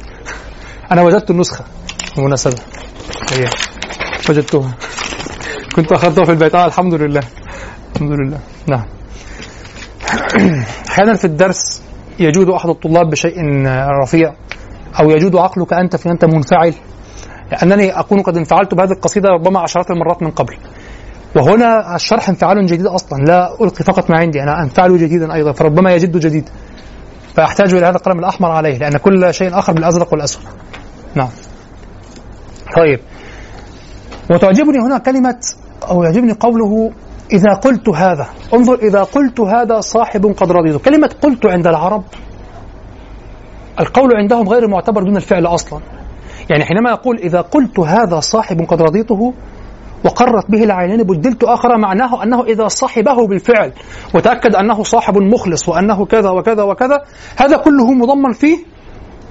[0.93, 1.65] أنا وجدت النسخة
[2.17, 2.57] بالمناسبة
[3.33, 3.49] هي
[4.31, 4.75] وجدتها.
[5.77, 6.55] كنت أخذتها في البيت.
[6.55, 7.23] آه الحمد لله.
[7.95, 8.39] الحمد لله.
[8.67, 8.85] نعم.
[10.91, 11.83] أحيانا في الدرس
[12.19, 13.35] يجود أحد الطلاب بشيء
[14.03, 14.35] رفيع
[15.01, 16.75] أو يجود عقلك أنت في أنت منفعل
[17.53, 20.57] لأنني أكون قد انفعلت بهذه القصيدة ربما عشرات المرات من قبل.
[21.37, 23.19] وهنا الشرح انفعال جديد أصلا.
[23.19, 26.49] لا ألقي فقط ما عندي أنا أنفعل جديدا أيضا فربما يجد جديد.
[27.35, 30.43] فأحتاج إلى هذا القلم الأحمر عليه لأن كل شيء آخر بالأزرق والأسود.
[31.15, 31.29] نعم.
[32.77, 33.01] طيب.
[34.31, 35.39] وتعجبني هنا كلمة
[35.83, 36.93] أو يعجبني قوله
[37.33, 38.27] إذا قلت هذا.
[38.55, 40.85] انظر إذا قلت هذا صاحب قد رضيت.
[40.85, 42.03] كلمة قلت عند العرب
[43.81, 45.81] القول عندهم غير معتبر دون الفعل أصلا.
[46.51, 49.35] يعني حينما يقول إذا قلت هذا صاحب قد رضيته
[50.05, 53.73] وقرت به العينين بدلت آخر معناه أنه إذا صاحبه بالفعل
[54.15, 57.03] وتأكد أنه صاحب مخلص وأنه كذا وكذا وكذا
[57.37, 58.59] هذا كله مضمن فيه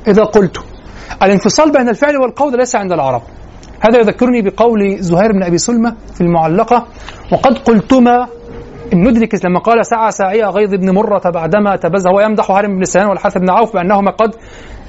[0.07, 0.63] إذا قلت.
[1.23, 3.21] الانفصال بين الفعل والقول ليس عند العرب.
[3.85, 6.85] هذا يذكرني بقول زهير بن أبي سلمة في المعلقة
[7.31, 8.27] وقد قلتما
[8.93, 13.07] إن ندرك لما قال سعى ساعية غيظ بن مرة بعدما تبز هو يمدح بن سنان
[13.07, 14.35] والحارث بن عوف بأنهما قد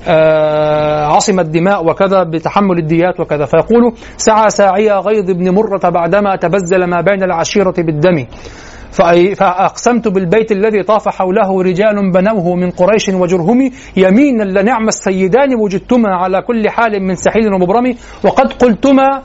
[0.09, 3.45] آه عصم الدماء وكذا بتحمل الديات وكذا.
[3.45, 8.27] فيقول سعى ساعي غيظ بن مرة بعدما تبزل ما بين العشيرة بالدم.
[9.35, 16.43] فأقسمت بالبيت الذي طاف حوله رجال بنوه من قريش وجرهم يمينا لنعم السيدان وجدتما على
[16.43, 17.95] كل حال من سحيل ومبرم.
[18.25, 19.23] وقد قلتما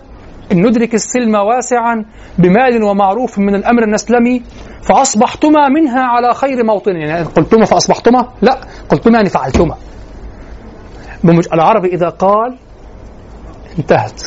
[0.51, 2.05] إن ندرك السلم واسعا
[2.37, 4.43] بمال ومعروف من الأمر النسلمي
[4.81, 6.95] فأصبحتما منها على خير موطن.
[6.95, 9.75] يعني قلتما فأصبحتما؟ لا قلتما يعني فعلتما.
[11.53, 12.57] العربي إذا قال
[13.79, 14.21] انتهت.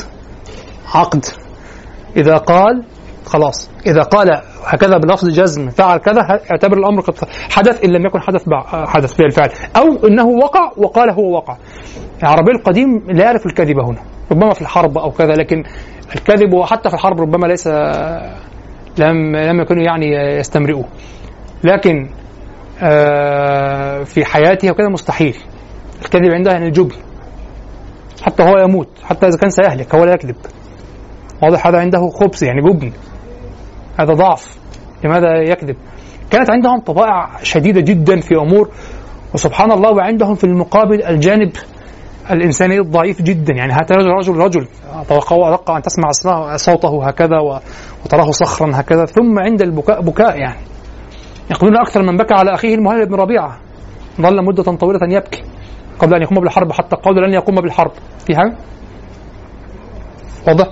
[0.93, 1.25] عقد.
[2.17, 2.83] إذا قال
[3.25, 3.69] خلاص.
[3.87, 7.13] إذا قال هكذا بلفظ جزم فعل كذا اعتبر الأمر قد
[7.51, 11.57] حدث إن لم يكن حدث حدث بالفعل أو إنه وقع وقال هو وقع.
[12.23, 13.99] العربي القديم لا يعرف الكذب هنا.
[14.31, 15.63] ربما في الحرب أو كذا لكن
[16.15, 17.67] الكذب وحتى في الحرب ربما ليس
[18.97, 20.85] لم لم يكونوا يعني يستمرئوه
[21.63, 22.09] لكن
[22.83, 25.37] آه، في حياته وكذا مستحيل.
[26.01, 26.95] الكذب عندها يعني الجبن
[28.23, 30.35] حتى هو يموت حتى إذا كان سيهلك هو لا يكذب.
[31.43, 32.91] واضح هذا عنده خبث يعني جبن.
[33.99, 34.57] هذا ضعف.
[35.03, 35.75] لماذا يكذب؟
[36.31, 38.69] كانت عندهم طبائع شديدة جدا في أمور
[39.33, 41.51] وسبحان الله وعندهم في المقابل الجانب
[42.31, 43.53] الإنساني الضعيف جدا.
[43.53, 44.67] يعني هذا رجل رجل
[45.01, 46.09] أتوقع أن تسمع
[46.55, 47.39] صوته هكذا
[48.05, 49.05] وتراه صخرا هكذا.
[49.05, 50.59] ثم عند البكاء بكاء يعني.
[51.51, 53.57] يقولون أكثر من بكى على أخيه المهلب بن ربيعة.
[54.21, 55.43] ظل مدة طويلة يبكي
[55.99, 57.91] قبل أن يقوم بالحرب حتى قول لن يقوم بالحرب.
[58.25, 58.33] في
[60.47, 60.67] واضح.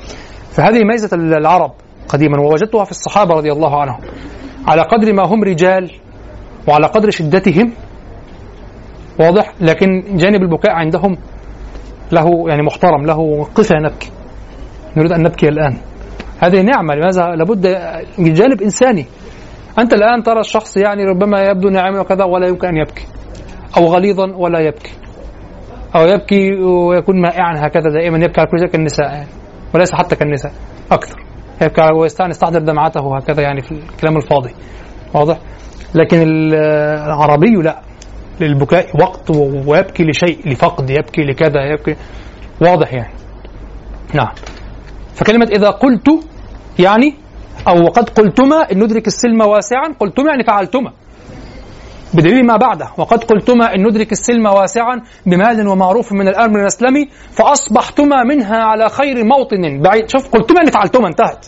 [0.52, 1.72] فهذه ميزة العرب.
[2.13, 4.00] قديما ووجدتها في الصحابة رضي الله عنهم.
[4.67, 5.91] على قدر ما هم رجال
[6.67, 7.74] وعلى قدر شدتهم
[9.19, 11.17] واضح؟ لكن جانب البكاء عندهم
[12.12, 14.10] له يعني محترم له قفا نبكي.
[14.97, 15.78] نريد أن نبكي الآن.
[16.39, 17.67] هذه نعمة لماذا؟ لابد
[18.17, 19.06] من جانب إنساني.
[19.80, 23.06] أنت الآن ترى الشخص يعني ربما يبدو ناعما وكذا ولا يمكن أن يبكي
[23.78, 24.91] أو غليظا ولا يبكي
[25.95, 29.28] أو يبكي ويكون مائعا هكذا دائما يبكي على كل شيء كالنساء يعني
[29.74, 30.52] وليس حتى كالنساء
[30.91, 31.31] أكثر.
[31.62, 34.54] يبكي ويستحضر دمعته هكذا يعني في الكلام الفاضي.
[35.13, 35.38] واضح؟
[35.95, 36.17] لكن
[37.08, 37.82] العربي لا.
[38.39, 39.30] للبكاء وقت
[39.67, 41.95] ويبكي لشيء لفقد يبكي لكذا يبكي.
[42.62, 43.13] واضح يعني.
[44.13, 44.32] نعم.
[45.15, 46.10] فكلمة إذا قلت
[46.80, 47.15] يعني
[47.67, 50.91] أو وقد قلتما إن ندرك السلم واسعا قلتما يعني فعلتما.
[52.13, 58.24] بدليل ما بعده وقد قلتما إن ندرك السلم واسعا بمال ومعروف من الأمر الأسلمي فأصبحتما
[58.24, 59.82] منها على خير موطن.
[59.82, 61.45] بعيد شوف قلتما يعني فعلتما انتهت.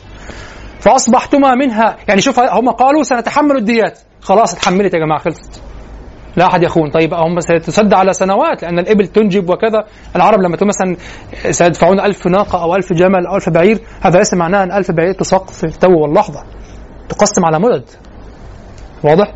[0.80, 4.00] فأصبحتما منها يعني شوف هم قالوا سنتحمل الديات.
[4.22, 5.62] خلاص اتحملت يا جماعة خلصت.
[6.38, 9.86] لا أحد يخون طيب هم ستسد على سنوات لأن الإبل تنجب وكذا.
[10.16, 10.96] العرب لما تقول مثلا
[11.52, 15.14] سيدفعون ألف ناقة أو ألف جمل أو ألف بعير هذا ليس معناه أن ألف بعير
[15.14, 16.44] تساق في التو واللحظة.
[17.10, 17.84] تقسم على مدد.
[19.04, 19.34] واضح؟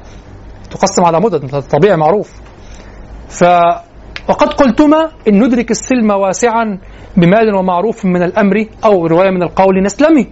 [0.71, 2.31] تقسم على مدد طبيعي معروف.
[3.29, 3.43] ف
[4.29, 6.79] وقد قلتما إن ندرك السلم واسعا
[7.17, 10.27] بمال ومعروف من الأمر أو رواية من القول نسلمي.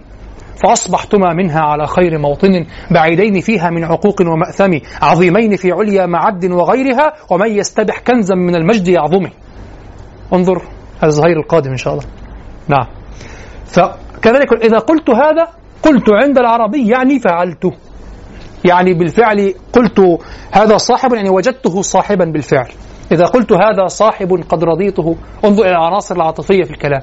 [0.62, 7.12] فأصبحتما منها على خير موطن بعيدين فيها من عقوق ومأثم عظيمين في عليا معد وغيرها
[7.30, 9.30] ومن يستبح كنزا من المجد يعظمه.
[10.32, 10.62] انظر
[10.98, 12.04] هذا الظهير القادم إن شاء الله.
[12.68, 12.86] نعم.
[13.66, 15.48] فكذلك إذا قلت هذا
[15.82, 17.72] قلت عند العربي يعني فعلته
[18.68, 20.00] يعني بالفعل قلت
[20.52, 22.68] هذا صاحب يعني وجدته صاحبا بالفعل.
[23.12, 27.02] إذا قلت هذا صاحب قد رضيته انظر إلى العناصر العاطفية في الكلام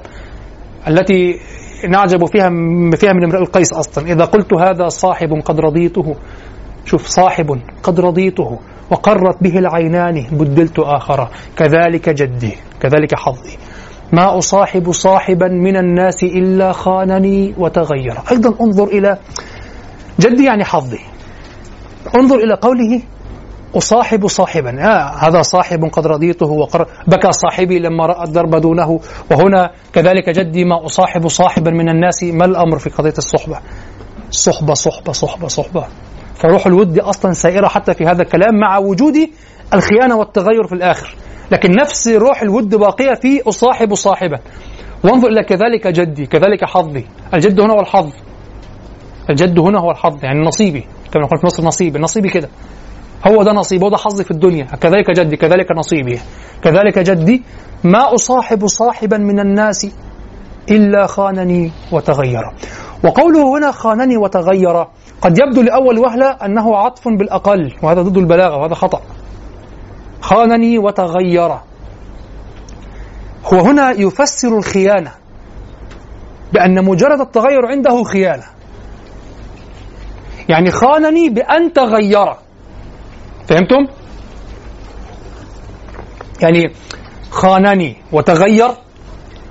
[0.88, 1.38] التي
[1.88, 2.50] نعجب فيها
[2.96, 4.12] فيها من امرئ القيس أصلا.
[4.12, 6.14] إذا قلت هذا صاحب قد رضيته
[6.84, 8.58] شوف صاحب قد رضيته
[8.90, 11.28] وقرت به العينان بدلت آخر.
[11.56, 13.56] كذلك جدي كذلك حظي.
[14.12, 18.16] ما أصاحب صاحبا من الناس إلا خانني وتغير.
[18.30, 19.18] أيضا انظر إلى
[20.20, 21.00] جدي يعني حظي.
[22.16, 23.02] انظر إلى قوله
[23.76, 24.70] أصاحب صاحبا.
[24.70, 29.00] آه هذا صاحب قد رضيته وقر بكى صاحبي لما رأى الدرب دونه.
[29.30, 33.58] وهنا كذلك جدي ما أصاحب صاحبا من الناس ما الأمر في قضية الصحبة؟
[34.30, 35.84] صحبة صحبة صحبة صحبة.
[36.34, 39.14] فروح الود أصلا سائرة حتى في هذا الكلام مع وجود
[39.74, 41.14] الخيانة والتغير في الآخر.
[41.50, 44.38] لكن نفس روح الود باقية في أصاحب صاحبا.
[45.04, 47.04] وانظر إلى كذلك جدي كذلك حظي.
[47.34, 48.12] الجد هنا هو الحظ.
[49.30, 50.86] الجد هنا هو الحظ يعني نصيبي.
[51.14, 52.48] كما نقول في مصر نصيبي نصيبي كده.
[53.28, 54.64] هو ده نصيبي هو ده حظي في الدنيا.
[54.64, 56.20] كذلك جدي كذلك نصيبي.
[56.62, 57.42] كذلك جدي
[57.84, 59.86] ما أصاحب صاحبا من الناس
[60.70, 62.42] إلا خانني وتغير.
[63.04, 64.86] وقوله هنا خانني وتغير
[65.22, 69.00] قد يبدو لأول وهلة أنه عطف بالأقل وهذا ضد البلاغة وهذا خطأ.
[70.20, 71.50] خانني وتغير.
[73.44, 75.10] هو هنا يفسر الخيانة
[76.52, 78.53] بأن مجرد التغير عنده خيانة.
[80.48, 82.36] يعني خانني بأن تغير.
[83.48, 83.86] فهمتم؟
[86.42, 86.74] يعني
[87.30, 88.68] خانني وتغير.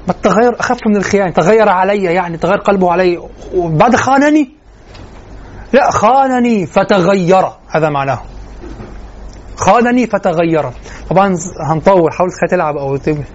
[0.08, 1.32] ما التغير؟ أخف من الخيانة.
[1.32, 3.19] تغير علي يعني تغير قلبه علي.
[3.56, 4.49] وبعد خانني؟
[5.73, 7.45] لا خانني فتغير.
[7.69, 8.21] هذا معناه.
[9.56, 10.71] خانني فتغير.
[11.10, 11.36] طبعا
[11.69, 12.13] هنطول.
[12.13, 13.25] حاول تلعب أو تبني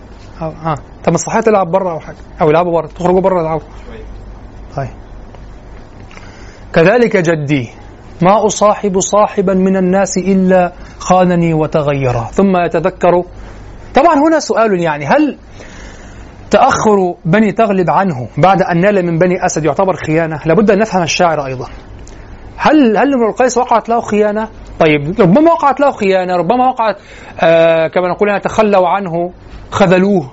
[0.42, 2.16] آه طب مصلحة تلعب بره أو حاجة.
[2.40, 3.66] أو يلعبوا بره تخرجوا بره العبوا
[4.76, 4.88] طيب.
[6.72, 7.68] كذلك جدي
[8.22, 13.24] ما أصاحب صاحبا من الناس إلا خانني وتغير ثم يتذكر
[13.94, 15.38] طبعا هنا سؤال يعني هل
[16.50, 21.02] تأخر بني تغلب عنه بعد أن نال من بني أسد يعتبر خيانة؟ لابد أن نفهم
[21.02, 21.66] الشاعر أيضا.
[22.56, 24.48] هل هل امرؤ القيس وقعت له خيانة؟
[24.80, 26.96] طيب ربما وقعت له خيانة ربما وقعت
[27.40, 29.32] آه كما نقول تخلوا عنه
[29.70, 30.30] خذلوه.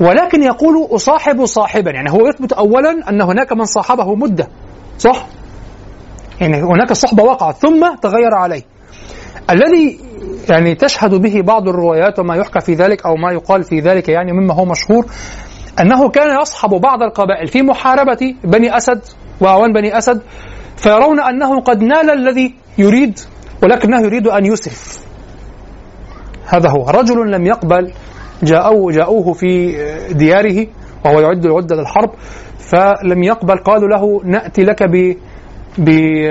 [0.00, 4.48] ولكن يقول أصاحب صاحبا يعني هو يثبت أولا أن هناك من صاحبه مدة.
[5.02, 5.26] صح؟
[6.40, 8.62] يعني هناك صحبة وقعت ثم تغير عليه.
[9.50, 9.98] الذي
[10.50, 14.32] يعني تشهد به بعض الروايات وما يحكى في ذلك أو ما يقال في ذلك يعني
[14.32, 15.06] مما هو مشهور
[15.80, 19.00] أنه كان يصحب بعض القبائل في محاربة بني أسد
[19.40, 20.22] وأعوان بني أسد
[20.76, 23.18] فيرون أنه قد نال الذي يريد
[23.62, 25.02] ولكنه يريد أن يسرف.
[26.46, 26.90] هذا هو.
[26.90, 27.92] رجل لم يقبل
[28.42, 29.72] جاءوه, جاءوه في
[30.12, 30.66] دياره
[31.04, 32.10] وهو يعد العدة للحرب.
[32.72, 35.14] فلم يقبل قالوا له نأتي لك ب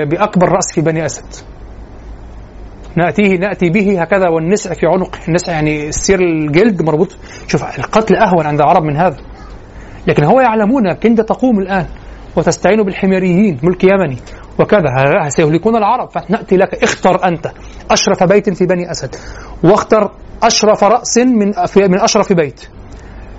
[0.08, 1.24] بأكبر رأس في بني أسد.
[2.96, 7.16] نأتيه نأتي به هكذا والنسع في عنقه النسع يعني السير الجلد مربوط.
[7.48, 9.16] شوف القتل أهون عند العرب من هذا.
[10.06, 11.86] لكن هو يعلمون كنت تقوم الآن
[12.36, 14.16] وتستعين بالحميريين ملك يمني
[14.58, 15.28] وكذا.
[15.28, 16.10] سيهلكون العرب.
[16.10, 16.82] فنأتي لك.
[16.82, 17.50] اختر أنت
[17.90, 19.14] أشرف بيت في بني أسد.
[19.64, 20.10] واختر
[20.42, 22.60] أشرف رأس من من أشرف بيت.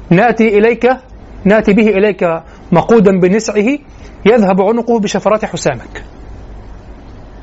[0.09, 0.85] نأتي إليك
[1.45, 3.77] نأتي به إليك مقودا بنسعه
[4.25, 6.03] يذهب عنقه بشفرات حسامك.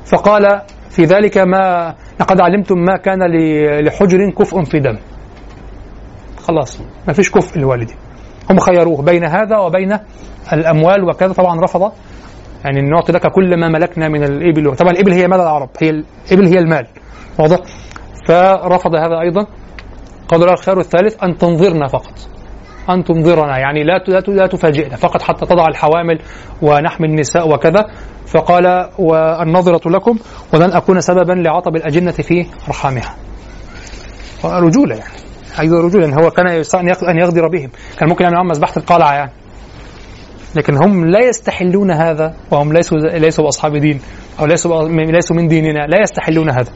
[0.05, 3.19] فقال في ذلك ما لقد علمتم ما كان
[3.85, 4.97] لحجر كفء في دم.
[6.37, 7.95] خلاص ما فيش كفء لوالدي.
[8.49, 9.97] هم خيروه بين هذا وبين
[10.53, 11.33] الأموال وكذا.
[11.33, 11.91] طبعا رفض.
[12.65, 14.75] يعني نعطي لك كل ما ملكنا من الإبل.
[14.75, 15.69] طبعا الإبل هي مال العرب.
[15.81, 16.87] هي الإبل هي المال.
[17.39, 17.57] واضح؟
[18.27, 19.47] فرفض هذا أيضا.
[20.27, 22.13] قالوا له الخير الثالث أن تنظرنا فقط.
[22.89, 26.19] أن تنظرنا يعني لا لا تفاجئنا فقط حتى تضع الحوامل
[26.61, 27.85] ونحمي النساء وكذا.
[28.25, 30.17] فقال والنظرة لكم
[30.53, 33.15] ولن أكون سببا لعطب الأجنة في أرحامها.
[34.45, 35.13] رجولة يعني
[35.59, 36.47] أيضا رجولة يعني هو كان
[37.09, 37.69] أن يغدر بهم.
[37.99, 39.31] كان ممكن يعمل معهم مذبحة القلعة يعني.
[40.55, 44.01] لكن هم لا يستحلون هذا وهم ليسوا ليسوا أصحاب دين
[44.39, 45.87] أو ليسوا ليسوا من ديننا.
[45.87, 46.71] لا يستحلون هذا.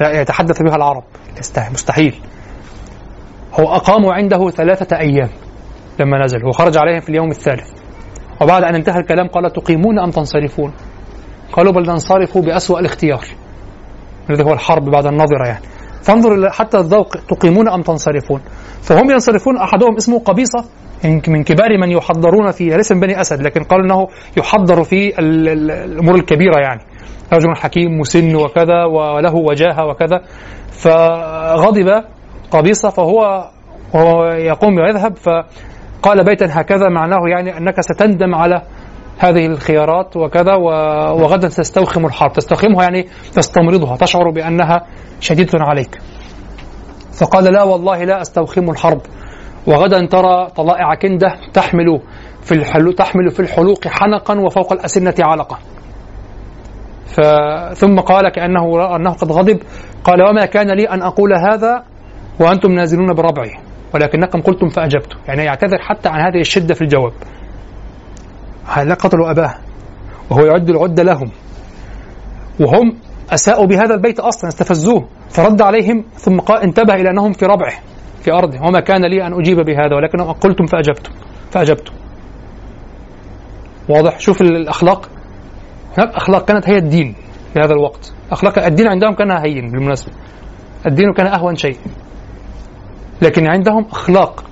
[0.00, 1.02] يتحدث بها العرب.
[1.72, 2.20] مستحيل.
[3.60, 5.28] هو أقاموا عنده ثلاثة أيام
[6.00, 7.70] لما نزل وخرج عليهم في اليوم الثالث.
[8.42, 10.72] وبعد أن انتهى الكلام قال تقيمون أم تنصرفون؟
[11.52, 13.24] قالوا بل ننصرف بأسوأ الاختيار.
[14.30, 15.64] هذا هو الحرب بعد النظرة يعني.
[16.02, 18.40] فانظر حتى الذوق تقيمون أم تنصرفون؟
[18.82, 20.64] فهم ينصرفون أحدهم اسمه قبيصة
[21.04, 26.14] من كبار من يحضرون في ليس من بني أسد لكن قالوا أنه يحضر في الأمور
[26.14, 26.80] الكبيرة يعني.
[27.32, 30.20] رجل حكيم مسن وكذا وله وجاهة وكذا.
[30.70, 32.04] فغضب
[32.50, 33.50] قبيصة فهو
[33.94, 38.62] وهو يقوم ويذهب فقال بيتا هكذا معناه يعني أنك ستندم على
[39.18, 42.32] هذه الخيارات وكذا وغدا تستوخم الحرب.
[42.32, 44.86] تستوخمها يعني تستمرضها تشعر بأنها
[45.20, 45.98] شديدة عليك.
[47.20, 49.00] فقال لا والله لا أستوخم الحرب.
[49.66, 52.00] وغدا ترى طلائع كندة تحمل
[52.42, 55.58] في الحلو تحمل في الحلوق حنقا وفوق الأسنة علقة.
[57.74, 59.58] ثم قال كأنه أنه قد غضب
[60.04, 61.84] قال وما كان لي أن أقول هذا
[62.40, 63.50] وأنتم نازلون بربعي
[63.94, 67.12] ولكنكم قلتم فأجبت يعني يعتذر حتى عن هذه الشدة في الجواب.
[68.66, 69.54] هؤلاء قتلوا أباه
[70.30, 71.30] وهو يعد العدة لهم.
[72.60, 72.96] وهم
[73.30, 77.74] أساءوا بهذا البيت أصلا استفزوه فرد عليهم ثم قال انتبه إلى أنهم في ربعه
[78.22, 78.58] في أرضه.
[78.68, 81.12] وما كان لي أن أجيب بهذا ولكن قلتم فأجبتم
[81.50, 81.92] فأجبتم.
[83.88, 85.08] واضح؟ شوف الأخلاق.
[85.98, 87.14] هناك أخلاق كانت هي الدين
[87.54, 88.12] في هذا الوقت.
[88.32, 90.12] أخلاق الدين عندهم كان هين بالمناسبة.
[90.86, 91.76] الدين كان أهون شيء.
[93.22, 94.44] لكن عندهم أخلاق.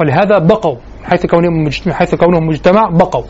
[0.00, 0.76] ولهذا بقوا.
[0.76, 3.24] من حيث كونهم من حيث كونهم مجتمع بقوا.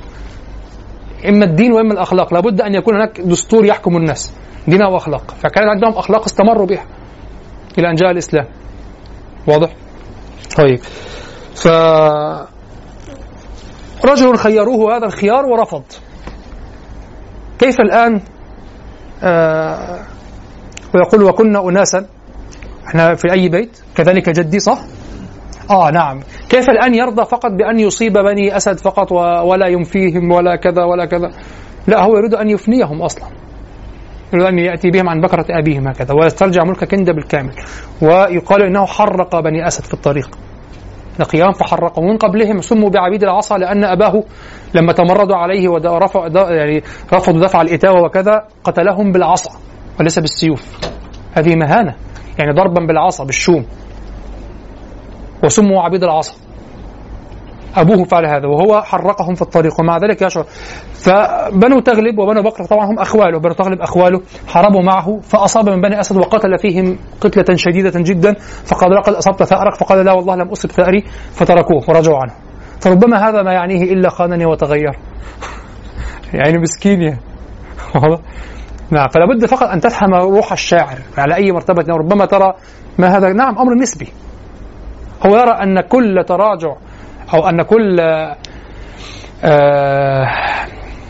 [1.29, 2.35] إما الدين وإما الأخلاق.
[2.35, 4.33] لابد أن يكون هناك دستور يحكم الناس.
[4.69, 5.31] دين وأخلاق.
[5.31, 6.85] فكان عندهم أخلاق استمروا بها
[7.79, 8.47] إلى أن جاء الإسلام.
[9.47, 9.71] واضح؟
[10.57, 10.81] طيب.
[11.55, 11.69] ف
[14.05, 15.83] رجل خيروه هذا الخيار ورفض.
[17.59, 18.21] كيف الآن؟
[19.23, 19.99] آه
[20.95, 22.07] ويقول وكنا أناسا
[22.89, 24.79] إحنا في أي بيت؟ كذلك جدي صح؟
[25.71, 26.21] آه نعم.
[26.49, 29.13] كيف الآن يرضى فقط بأن يصيب بني أسد فقط
[29.45, 31.31] ولا ينفيهم ولا كذا ولا كذا؟
[31.87, 33.29] لا هو يريد أن يفنيهم أصلا.
[34.33, 37.53] يريد أن يأتي بهم عن بكرة أبيهم هكذا ويسترجع ملك كندة بالكامل.
[38.03, 40.39] ويقال إنه حرق بني أسد في الطريق.
[41.19, 44.25] لقيام فحرقهم من قبلهم سموا بعبيد العصا لأن أباه
[44.75, 49.51] لما تمردوا عليه ورفع يعني رفضوا دفع الإتاوة وكذا قتلهم بالعصا
[50.01, 50.63] وليس بالسيوف.
[51.33, 51.95] هذه مهانة.
[52.43, 53.67] يعني ضربا بالعصا بالشوم.
[55.45, 56.35] وسموا عبيد العصا.
[57.77, 60.45] أبوه فعل هذا وهو حرقهم في الطريق ومع ذلك يشعر.
[60.93, 66.01] فبنو تغلب وبنو بكر طبعا هم أخواله بنو تغلب أخواله حاربوا معه فأصاب من بني
[66.01, 68.35] أسد وقتل فيهم قتلة شديدة جدا
[68.65, 72.33] فقال لقد أصبت ثأرك فقال لا والله لم أصب ثأري فتركوه ورجعوا عنه.
[72.81, 74.99] فربما هذا ما يعنيه إلا خانني وتغير.
[76.35, 77.21] يعني مسكين يعني.
[78.93, 82.55] نعم فلا بد فقط أن تفهم روح الشاعر على أي مرتبة ربما ترى
[82.99, 84.09] ما هذا نعم أمر نسبي.
[85.27, 86.77] هو يرى أن كل تراجع
[87.35, 88.01] أو أن كل
[89.45, 90.27] آه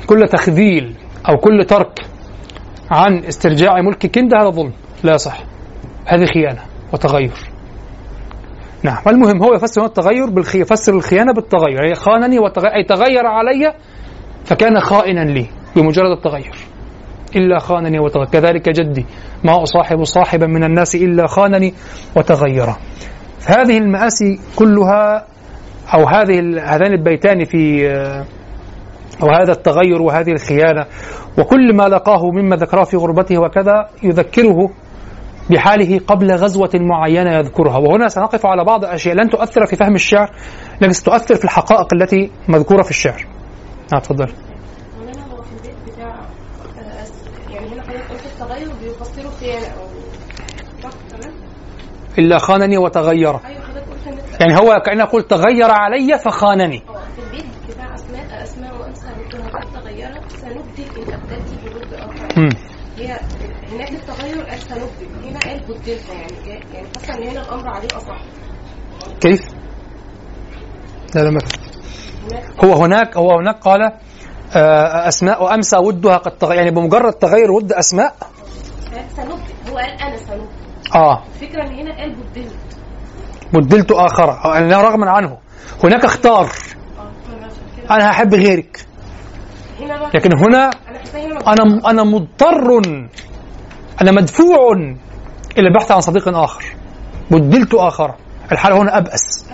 [0.06, 0.96] كل تخذيل
[1.28, 2.00] أو كل ترك
[2.90, 4.72] عن استرجاع ملك كند هذا ظلم.
[5.04, 5.38] لا صح.
[6.06, 6.62] هذه خيانة
[6.92, 7.36] وتغير.
[8.82, 8.98] نعم.
[9.06, 10.60] المهم؟ هو يفسر التغير بالخي...
[10.60, 11.82] يفسر الخيانة بالتغير.
[11.82, 13.74] يعني خانني وتغير أي تغير علي
[14.44, 16.71] فكان خائنا لي بمجرد التغير.
[17.36, 18.26] إلا خانني وتغير.
[18.26, 19.06] كذلك جدي
[19.44, 21.74] ما أصاحب صاحبا من الناس إلا خانني
[22.16, 22.66] وتغير.
[23.46, 25.26] هذه المآسي كلها
[25.94, 27.86] أو هذه هذان البيتان في
[29.22, 30.86] أو هذا التغير وهذه الخيانة.
[31.38, 34.70] وكل ما لقاه مما ذكره في غربته وكذا يذكره
[35.50, 37.78] بحاله قبل غزوة معينة يذكرها.
[37.78, 40.30] وهنا سنقف على بعض الأشياء لن تؤثر في فهم الشعر
[40.80, 43.26] لكن ستؤثر في الحقائق التي مذكورة في الشعر.
[43.92, 44.28] نعم تفضل.
[52.18, 53.34] إلا خانني وتغير.
[53.34, 53.62] أيوة
[54.40, 56.82] يعني هو كأنه يقول تغير علي فخانني.
[61.72, 62.42] بلد آخر
[62.96, 63.18] هي
[63.72, 68.22] هناك التغير قال سنبدل هنا قال بدلت يعني يعني حاسة إن هنا الأمر عليه أصح.
[69.20, 69.40] كيف؟
[71.14, 71.40] لا لا ما
[72.64, 73.82] هو هناك هو هناك قال
[74.56, 78.12] آه، أسماء وأمسى ودها قد تغير يعني بمجرد تغير ود سنبدل
[79.70, 80.61] هو قال أنا سنبدل
[80.94, 81.22] آه.
[81.34, 82.52] الفكرة إن هنا قال بدلت
[83.52, 84.56] بدلت آخر.
[84.58, 85.38] أنا رغما عنه.
[85.84, 86.48] هناك اختار.
[87.90, 88.86] أنا هحب غيرك.
[90.14, 90.70] لكن هنا
[91.46, 92.82] أنا أنا مضطر.
[94.02, 94.72] أنا مدفوع
[95.58, 96.64] إلى البحث عن صديق آخر.
[97.30, 98.14] بدلت آخر.
[98.52, 99.44] الحاله هنا أبأس.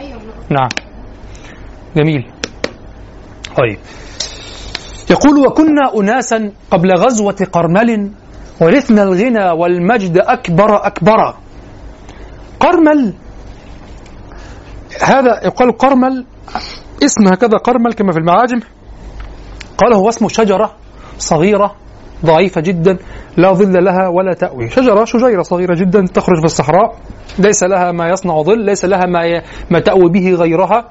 [0.50, 0.68] نعم.
[1.96, 2.30] جميل.
[3.56, 3.78] طيب.
[5.10, 8.12] يقول وكنا اناسا قبل غزوة قرمل
[8.60, 11.34] ورثنا الغنى والمجد أكبر أكبر.
[12.60, 13.14] قرمل
[15.02, 16.24] هذا يقال قرمل
[17.04, 18.60] اسم هكذا قرمل كما في المعاجم.
[19.78, 20.72] قال هو اسم شجرة
[21.18, 21.74] صغيرة
[22.24, 22.98] ضعيفة جدا
[23.36, 24.70] لا ظل لها ولا تأوي.
[24.70, 26.96] شجرة شجيرة صغيرة جدا تخرج في الصحراء.
[27.38, 30.90] ليس لها ما يصنع ظل ليس لها ما ما تأوي به غيرها.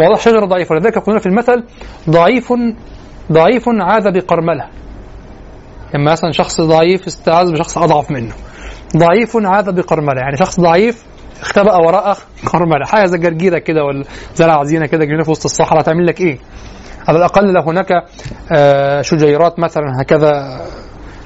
[0.00, 0.74] واضح شجرة ضعيفة.
[0.74, 1.64] لذلك يقولون في المثل
[2.10, 2.52] ضعيف
[3.32, 4.64] ضعيف عاذ بقرملة.
[5.96, 8.34] لما مثلا شخص ضعيف استعاذ بشخص أضعف منه.
[8.96, 10.20] ضعيف عاذ بقرملة.
[10.20, 11.04] يعني شخص ضعيف
[11.40, 12.16] اختبأ وراء
[12.46, 12.86] قرملة.
[12.86, 15.82] حاجة زي جرجيره كده ولا زرع زينه كده جنينه في وسط الصحراء.
[15.82, 16.38] تعمل لك إيه؟
[17.08, 17.88] على الأقل لو هناك
[18.52, 20.60] آه، شجيرات مثلا هكذا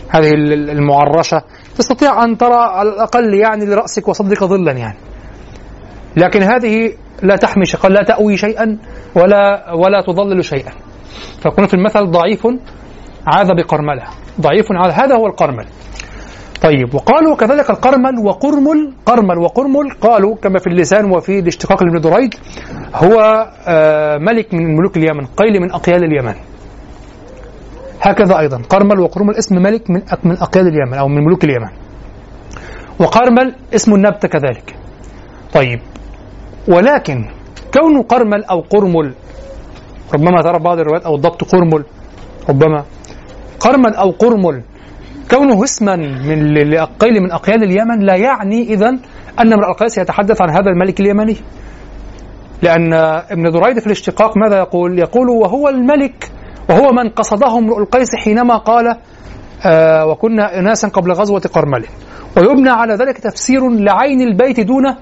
[0.08, 1.42] هذه المعرشة.
[1.76, 4.98] تستطيع أن ترى على الأقل يعني لرأسك وصدرك ظلا يعني.
[6.16, 6.92] لكن هذه
[7.22, 8.78] لا تحمي شيئا لا تأوي شيئا
[9.14, 10.72] ولا ولا تظلل شيئا.
[11.40, 12.46] فكون في المثل ضعيف
[13.26, 14.02] عاذ بقرملة.
[14.40, 15.66] ضعيف على هذا هو القرمل.
[16.62, 22.34] طيب وقالوا كذلك القرمل وقرمل قرمل وقرمل قالوا كما في اللسان وفي الاشتقاق لابن دريد
[22.94, 23.16] هو
[23.68, 26.34] آه، ملك من ملوك اليمن قيل من أقيال اليمن.
[28.00, 31.72] هكذا أيضا قرمل وقرمل اسم ملك من من أقيال اليمن أو من ملوك اليمن.
[33.00, 34.74] وقرمل اسم النبتة كذلك.
[35.54, 35.80] طيب
[36.68, 37.24] ولكن
[37.74, 39.14] كون قرمل أو قرمل
[40.14, 41.84] ربما ترى بعض الروايات أو الضبط قرمل
[42.48, 42.84] ربما
[43.60, 44.62] قرمل أو قرمل
[45.30, 48.88] كونه اسما من لأقيل من أقيال اليمن لا يعني إذا
[49.40, 51.36] أن امرأ القيس يتحدث عن هذا الملك اليمني
[52.62, 52.94] لأن
[53.30, 56.30] ابن دريد في الاشتقاق ماذا يقول؟ يقول وهو الملك
[56.70, 58.96] وهو من قصده امرؤ القيس حينما قال
[59.66, 61.84] آه وكنا اناسا قبل غزوة قرمل
[62.36, 64.94] ويبنى على ذلك تفسير لعين البيت دون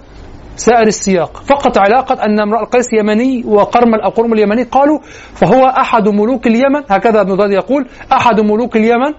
[0.59, 1.43] سائر السياق.
[1.47, 4.99] فقط علاقة أن امرأ القيس يمني وقرمل أو قرمل يمني قالوا
[5.35, 6.83] فهو أحد ملوك اليمن.
[6.91, 9.15] هكذا ابن ضاد يقول أحد ملوك اليمن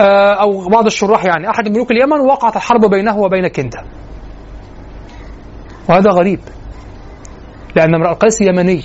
[0.00, 3.84] آه، أو بعض الشراح يعني أحد ملوك اليمن وقعت الحرب بينه وبين كندا.
[5.88, 6.40] وهذا غريب
[7.76, 8.84] لأن امرأ القيس يمني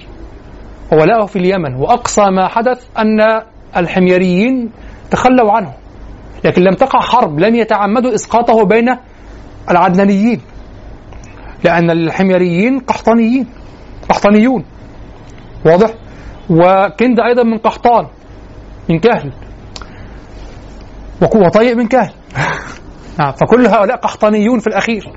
[0.91, 3.41] وولاءه في اليمن وأقصى ما حدث أن
[3.78, 4.71] الحميريين
[5.11, 5.73] تخلوا عنه
[6.45, 8.95] لكن لم تقع حرب لم يتعمدوا إسقاطه بين
[9.71, 10.41] العدنانيين.
[11.63, 13.47] لأن الحميريين قحطانيين
[14.09, 14.65] قحطانيون.
[15.65, 15.93] واضح؟
[16.49, 18.07] وكند أيضا من قحطان
[18.89, 19.33] من كهل
[21.21, 22.11] وطيء من كهل
[23.19, 25.13] نعم فكل هؤلاء قحطانيون في الأخير.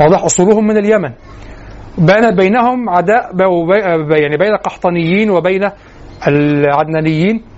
[0.00, 1.12] واضح؟ أصولهم من اليمن.
[1.98, 3.30] بين بينهم عداء
[4.10, 5.70] يعني بين القحطانيين وبين
[6.28, 7.55] العدنانيين.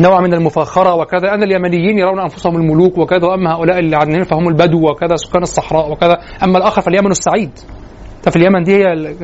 [0.00, 1.34] نوع من المفاخرة وكذا.
[1.34, 6.18] أن اليمنيين يرون أنفسهم الملوك وكذا وأما هؤلاء العدنانيين فهم البدو وكذا سكان الصحراء وكذا.
[6.44, 7.50] أما الآخر فاليمن السعيد.
[8.22, 9.14] ففي اليمن دي هي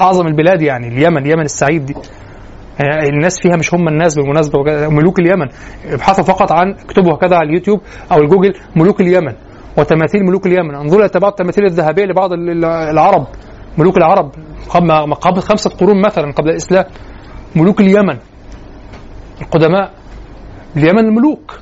[0.00, 1.94] أعظم البلاد يعني اليمن اليمن السعيد دي.
[2.80, 5.46] يعني الناس فيها مش هم الناس بالمناسبة ملوك اليمن.
[5.92, 7.80] ابحثوا فقط عن اكتبوا هكذا على اليوتيوب
[8.12, 9.32] أو الجوجل ملوك اليمن
[9.78, 10.74] وتماثيل ملوك اليمن.
[10.74, 12.30] انظروا إلى بعض التماثيل الذهبية لبعض
[12.92, 13.26] العرب
[13.78, 14.30] ملوك العرب.
[15.20, 16.84] قبل خمسة قرون مثلا قبل الإسلام
[17.56, 18.18] ملوك اليمن.
[19.42, 19.90] القدماء
[20.76, 21.60] اليمن الملوك.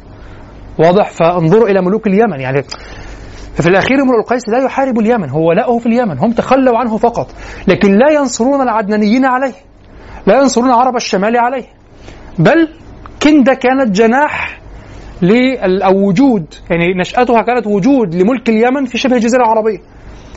[0.79, 2.41] واضح فانظروا إلى ملوك اليمن.
[2.41, 2.63] يعني
[3.55, 7.31] ففي الأخير امرؤ القيس لا يحارب اليمن هو لاؤه في اليمن هم تخلوا عنه فقط
[7.69, 9.53] لكن لا ينصرون العدنانيين عليه
[10.27, 11.65] لا ينصرون عرب الشمال عليه.
[12.39, 12.69] بل
[13.23, 14.61] كنده كانت جناح
[15.63, 19.79] أو وجود يعني نشأتها كانت وجود لملك اليمن في شبه الجزيرة العربية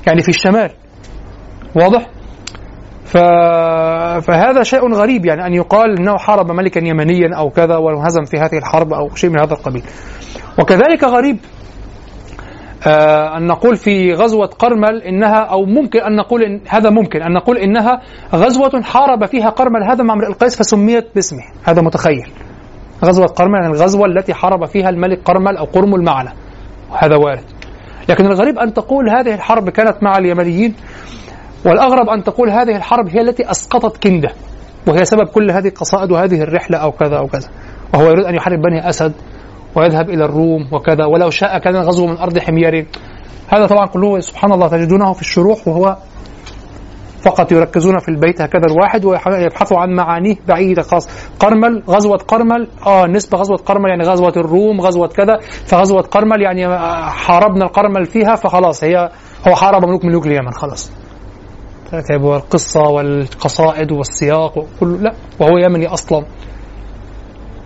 [0.07, 0.71] يعني في الشمال.
[1.75, 2.09] واضح؟
[3.11, 3.17] ف...
[4.25, 8.57] فهذا شيء غريب يعني أن يقال أنه حارب ملكا يمنيا أو كذا وانهزم في هذه
[8.57, 9.83] الحرب أو شيء من هذا القبيل.
[10.59, 11.37] وكذلك غريب
[12.87, 17.33] آه أن نقول في غزوة قرمل إنها أو ممكن أن نقول إن هذا ممكن أن
[17.33, 18.01] نقول إنها
[18.35, 19.83] غزوة حارب فيها قرمل.
[19.83, 21.43] هذا مع امرئ القيس فسميت باسمه.
[21.63, 22.31] هذا متخيل.
[23.05, 26.33] غزوة قرمل يعني الغزوة التي حارب فيها الملك قرمل أو قرمل معنا.
[26.91, 27.45] وهذا وارد.
[28.09, 30.75] لكن الغريب أن تقول هذه الحرب كانت مع اليمنيين.
[31.65, 34.29] والأغرب أن تقول هذه الحرب هي التي أسقطت كندة
[34.87, 37.49] وهي سبب كل هذه القصائد وهذه الرحلة أو كذا أو كذا.
[37.93, 39.13] وهو يريد أن يحارب بني أسد
[39.75, 42.85] ويذهب إلى الروم وكذا ولو شاء كان الغزو من أرض حمير.
[43.47, 45.97] هذا طبعا كله سبحان الله تجدونه في الشروح وهو
[47.21, 51.09] فقط يركزون في البيت هكذا الواحد ويبحثوا عن معانيه بعيدة خاص.
[51.39, 55.37] قرمل غزوة قرمل آه نسبة غزوة قرمل يعني غزوة الروم غزوة كذا.
[55.65, 59.09] فغزوة قرمل يعني آه، حاربنا القرمل فيها فخلاص هي
[59.47, 61.00] هو حارب ملوك ملوك اليمن خلاص.
[62.23, 66.25] والقصة والقصائد والسياق وكل لا وهو يمني أصلا.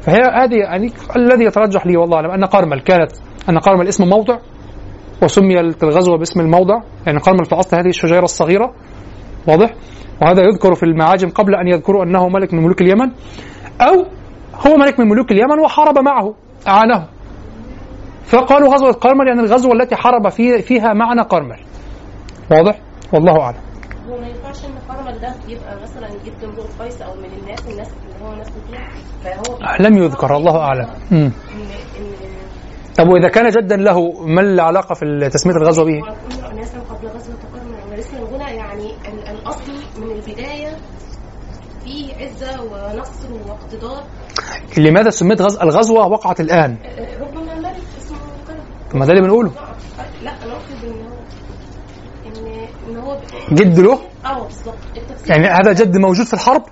[0.01, 3.11] فهي هذه يعني الذي يترجح لي والله أعلم أن قرمل كانت
[3.49, 4.37] أن قرمل اسم موضع
[5.23, 6.81] وسميت الغزوة باسم الموضع.
[7.07, 8.73] يعني قرمل في أصل هذه الشجيرة الصغيرة.
[9.47, 9.73] واضح؟
[10.21, 13.11] وهذا يذكر في المعاجم قبل أن يذكروا أنه ملك من ملوك اليمن
[13.81, 14.05] أو
[14.67, 16.33] هو ملك من ملوك اليمن وحارب معه
[16.67, 17.07] أعانه.
[18.25, 21.59] فقالوا غزوة قرمل يعني الغزوة التي حارب في فيها معنا قرمل.
[22.51, 22.79] واضح؟
[23.13, 23.64] والله أعلم.
[24.15, 27.87] هو ما ينفعش إن قرمل ده يبقى مثلا جد امرؤ قيس أو من الناس الناس
[27.87, 28.89] اللي هو ناس فيها.
[29.23, 30.89] فهو لم يذكر الله أعلم.
[31.11, 31.31] إن إن
[32.97, 35.99] طب وإذا كان جدا له ما العلاقة في تسمية الغزوة به؟
[36.55, 37.35] ناسا قبل غزوة
[37.97, 38.91] لسه هنا يعني
[39.31, 40.77] الأصل من البداية
[41.83, 44.03] في عزة ونصر واقتدار.
[44.77, 45.57] لماذا سميت غز...
[45.57, 46.77] الغزوة وقعت الآن؟
[47.21, 48.63] ربما الملك اسمه كده.
[48.99, 49.51] ما ده اللي بنقوله.
[50.23, 51.15] لا أنا اقصد ان هو
[52.25, 53.17] ان ان هو
[53.51, 54.75] جد له؟ آه بالظبط.
[55.27, 56.63] يعني هذا جد موجود في الحرب؟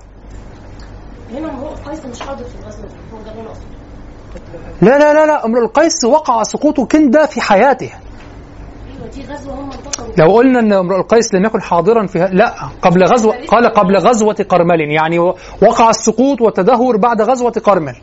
[1.34, 3.65] هنا هو قيس مش حاضر في الغزوة هو ده اللي أنا أقصده.
[4.82, 7.91] لا لا لا لا امرؤ القيس وقع سقوط كنده في حياته.
[10.17, 14.45] لو قلنا إن امرؤ القيس لم يكن حاضرا في لا قبل غزوه قال قبل غزوة
[14.49, 15.19] قرمل يعني
[15.61, 17.95] وقع السقوط والتدهور بعد غزوة قرمل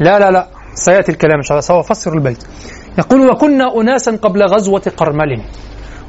[0.00, 2.44] لا لا لا سيأتي الكلام إن شاء الله سوف افسر البيت.
[2.98, 5.42] يقول وكنا أناسا قبل غزوة قرمل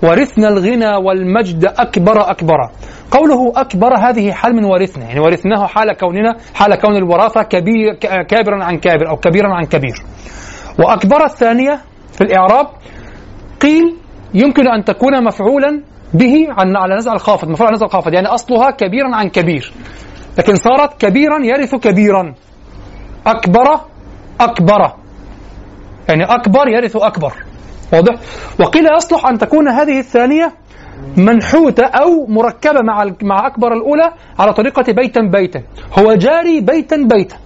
[0.10, 2.70] ورثنا الغنى والمجد أكبر أكبر.
[3.12, 7.93] قوله أكبر هذه حال من ورثنا يعني ورثناه حال كوننا حال كون الوراثة كبير
[8.28, 9.95] كابرا عن كابر أو كبيرا عن كبير.
[10.80, 11.82] وأكبر الثانية
[12.12, 12.68] في الإعراب
[13.62, 13.95] قيل
[14.34, 15.82] يمكن أن تكون مفعولا
[16.14, 19.74] به عن على نزع الخافض مفعول على نزع الخافض يعني أصلها كبيرا عن كبير.
[20.38, 22.34] لكن صارت كبيرا يرث كبيرا.
[23.28, 23.82] أكبر
[24.41, 24.82] أكبر.
[26.10, 27.45] يعني أكبر إرث أكبر.
[27.94, 28.16] واضح؟
[28.60, 30.52] وقيل يصلح أن تكون هذه الثانية
[31.18, 35.62] منحوتة أو مركبة مع مع أكبر الأولى على طريقة بيتا بيتا.
[36.00, 37.38] هو جاري بيتا بيتا.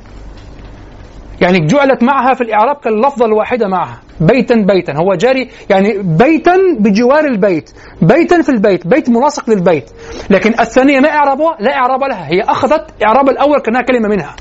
[1.42, 4.00] يعني جعلت معها في الإعراب كاللفظة الواحدة معها.
[4.22, 4.94] بيتا بيتا.
[4.98, 7.72] هو جاري يعني بيتا بجوار البيت.
[8.02, 8.88] بيتا في البيت.
[8.88, 9.92] بيت ملاصق للبيت.
[10.30, 12.28] لكن الثانية ما إعرابها؟ لا إعراب لها.
[12.28, 14.36] هي أخذت إعراب الأول كأنها كلمة منها.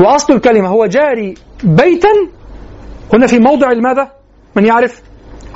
[0.00, 1.34] وأصل الكلمة هو جاري
[1.64, 2.08] بيتا.
[3.12, 4.10] هنا في موضع الماذا
[4.56, 5.02] من يعرف؟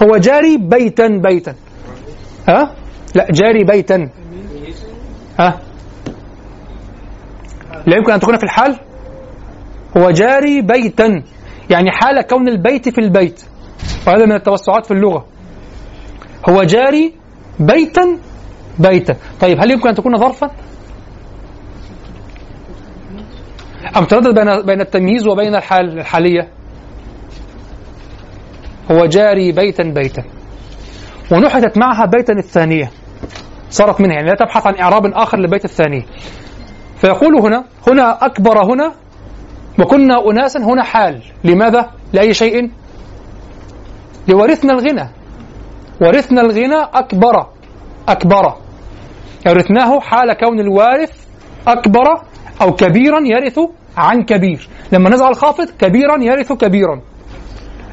[0.03, 1.55] هو جاري بيتا بيتا.
[2.49, 2.75] ها؟
[3.15, 4.11] لا جاري بيتا.
[5.41, 5.61] ها؟
[7.87, 8.81] لا يمكن أن تكون في الحال؟
[9.97, 11.23] هو جاري بيتا.
[11.71, 13.45] يعني حال كون البيت في البيت.
[14.07, 15.27] وهذا من التوسعات في اللغة.
[16.49, 17.15] هو جاري
[17.61, 18.19] بيتا
[18.79, 19.17] بيتا.
[19.41, 20.51] طيب هل يمكن أن تكون ظرفا؟
[23.97, 26.49] أم تردد بين بين التمييز وبين الحال الحالية؟
[28.91, 30.23] هو جاري بيتا بيتا
[31.33, 32.91] ونحتت معها بيتا الثانية.
[33.71, 36.03] صارت منها يعني لا تبحث عن إعراب آخر لبيت الثانية
[36.97, 38.93] فيقول هنا هنا أكبر هنا
[39.79, 41.23] وكنا أناسا هنا حال.
[41.45, 42.71] لماذا؟ لأي شيء؟
[44.29, 45.11] لورثنا الغنى.
[46.01, 47.47] ورثنا الغنى أكبر.
[48.09, 48.55] أكبر.
[49.47, 51.13] ورثناه حال كون الوارث
[51.67, 52.23] أكبر
[52.63, 53.59] أو كبيرا يرث
[53.97, 54.69] عن كبير.
[54.93, 57.01] لما نزع الخافض كبيرا يرث كبيرا.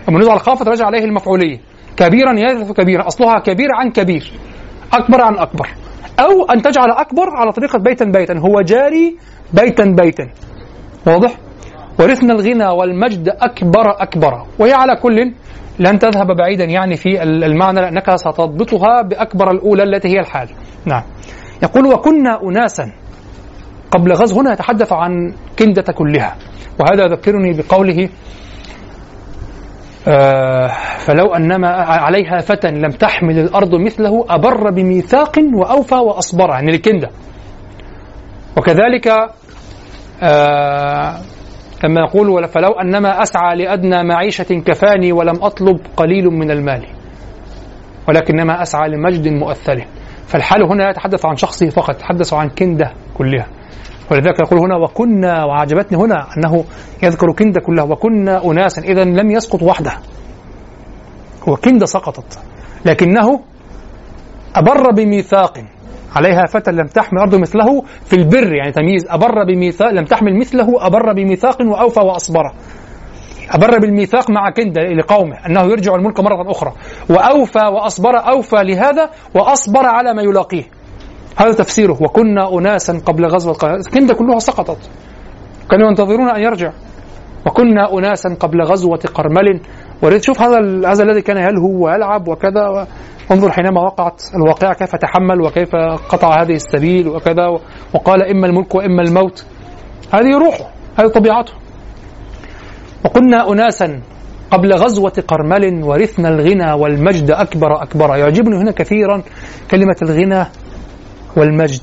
[0.10, 1.60] لما نزع الخافض رجع عليه المفعولية.
[1.98, 3.08] كبيرا يرث كبيرا.
[3.08, 4.32] أصلها كبير عن كبير.
[4.94, 5.68] أكبر عن أكبر.
[6.20, 8.40] أو أن تجعل أكبر على طريقة بيتا بيتا.
[8.40, 9.18] هو جاري
[9.54, 10.30] بيتا بيتا.
[11.08, 11.38] واضح؟
[12.00, 14.46] ورثنا الغنى والمجد أكبر أكبر.
[14.60, 15.34] وهي على كل
[15.80, 20.50] لن تذهب بعيدا يعني في المعنى لأنك ستضبطها بأكبر الأولى التي هي الحال.
[20.86, 21.04] نعم.
[21.64, 22.92] يقول وكنا أناسا.
[23.92, 26.36] قبل غزو هنا يتحدث عن كندة كلها.
[26.80, 28.10] وهذا يذكرني بقوله
[31.00, 37.10] فلو أنما عليها فتى لم تحمل الأرض مثله أبر بميثاق وأوفى وأصبر يعني الكندة
[38.58, 39.08] وكذلك
[40.24, 41.18] آه
[41.84, 46.88] لما يقول فلو أنما أسعى لأدنى معيشة كفاني ولم أطلب قليل من المال.
[48.08, 49.86] ولكنما أسعى لمجد مؤثر.
[50.28, 53.48] فالحال هنا يتحدث عن شخصه فقط يتحدث عن كندة كلها.
[54.12, 56.64] ولذلك يقول هنا وكنا وعجبتني هنا أنه
[57.04, 59.92] يذكر كندة كلها وكنا أناسا إذا لم يسقط وحده.
[61.50, 62.40] هو كندة سقطت
[62.86, 63.40] لكنه
[64.56, 65.64] أبر بميثاق.
[66.16, 70.86] عليها فتى لم تحمل أرض مثله في البر يعني تمييز أبر بميثاق لم تحمل مثله
[70.88, 72.52] أبر بميثاق وأوفى وأصبر.
[73.52, 76.74] أبر بالميثاق مع كندة لقومه أنه يرجع الملك مرة أخرى.
[77.10, 80.64] وأوفى وأصبر أوفى لهذا وأصبر على ما يلاقيه.
[81.38, 81.98] هذا تفسيره.
[82.02, 83.54] وكنا أناسا قبل غزوة
[83.94, 84.90] كندة كلها سقطت.
[85.72, 86.72] كانوا ينتظرون أن يرجع.
[87.48, 89.62] وكنا أناسا قبل غزوة قرمل.
[90.02, 92.88] وريد شوف هذا هذا الذي كان يلهو ويلعب وكذا.
[93.32, 95.76] انظر حينما وقعت الواقعة كيف تحمل وكيف
[96.10, 97.48] قطع هذه السبيل وكذا.
[97.94, 99.46] وقال إما الملك وإما الموت.
[100.14, 100.70] هذه روحه.
[101.00, 101.54] هذه طبيعته.
[103.06, 104.02] وكنا أناسا
[104.52, 105.84] قبل غزوة قرمل.
[105.84, 108.16] ورثنا الغنى والمجد أكبر أكبر.
[108.16, 109.22] يعجبني هنا كثيرا
[109.72, 110.46] كلمة الغنى.
[111.38, 111.82] والمجد.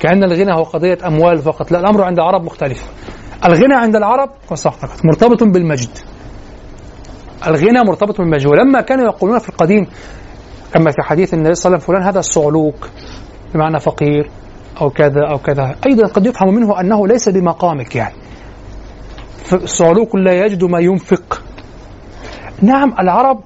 [0.00, 1.72] كأن الغنى هو قضية أموال فقط.
[1.72, 2.90] لا الأمر عند العرب مختلف.
[3.44, 4.30] الغنى عند العرب
[5.04, 5.98] مرتبط بالمجد.
[7.46, 8.46] الغنى مرتبط بالمجد.
[8.46, 9.86] ولما كانوا يقولون في القديم
[10.74, 12.90] كما في حديث النبي صلى الله عليه وسلم فلان هذا الصعلوك
[13.54, 14.30] بمعنى فقير
[14.80, 15.76] أو كذا أو كذا.
[15.86, 18.14] أيضا قد يفهم منه أنه ليس بمقامك يعني.
[19.52, 21.42] الصعلوك لا يجد ما ينفق.
[22.62, 23.40] نعم العرب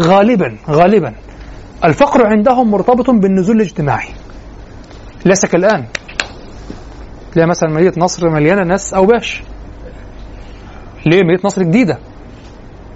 [0.00, 1.14] غالبا غالبا.
[1.84, 4.08] الفقر عندهم مرتبط بالنزول الاجتماعي.
[5.26, 5.84] ليس كالآن.
[7.32, 9.42] تلاقي مثلا مدينة نصر مليانة ناس أوباش
[11.06, 11.98] ليه مدينة نصر جديدة؟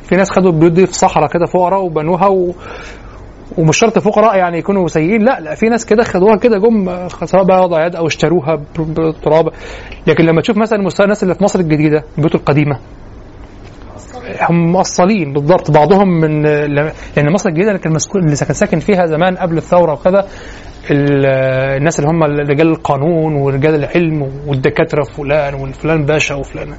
[0.03, 2.55] في ناس خدوا البيوت دي في صحراء كده فقراء وبنوها و...
[3.59, 7.45] ومش شرط فقراء يعني يكونوا سيئين لا لا في ناس كده خدوها كده جم سواء
[7.45, 9.53] بقى وضع يد أو اشتروها بتراب.
[10.07, 12.79] لكن لما تشوف مثلا مستوى الناس اللي في مصر الجديدة البيوت القديمة
[14.51, 19.37] هم مؤصلين بالضبط بعضهم من لأن مصر الجديدة اللي كان اللي كان ساكن فيها زمان
[19.37, 20.27] قبل الثورة وكذا
[20.91, 26.75] الناس اللي هم رجال القانون ورجال العلم والدكاترة فلان وفلان باشا وفلان.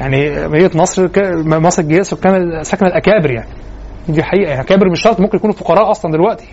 [0.00, 1.08] يعني مدينة مصر
[1.46, 3.48] مصر الجديدة سكان سكن الأكابر يعني.
[4.08, 4.60] دي حقيقة يعني.
[4.60, 6.46] أكابر مش شرط ممكن يكونوا فقراء أصلا دلوقتي.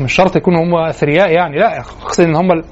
[0.00, 1.78] مش شرط يكونوا هم أثرياء يعني لا.
[1.80, 2.62] اقصد إن هم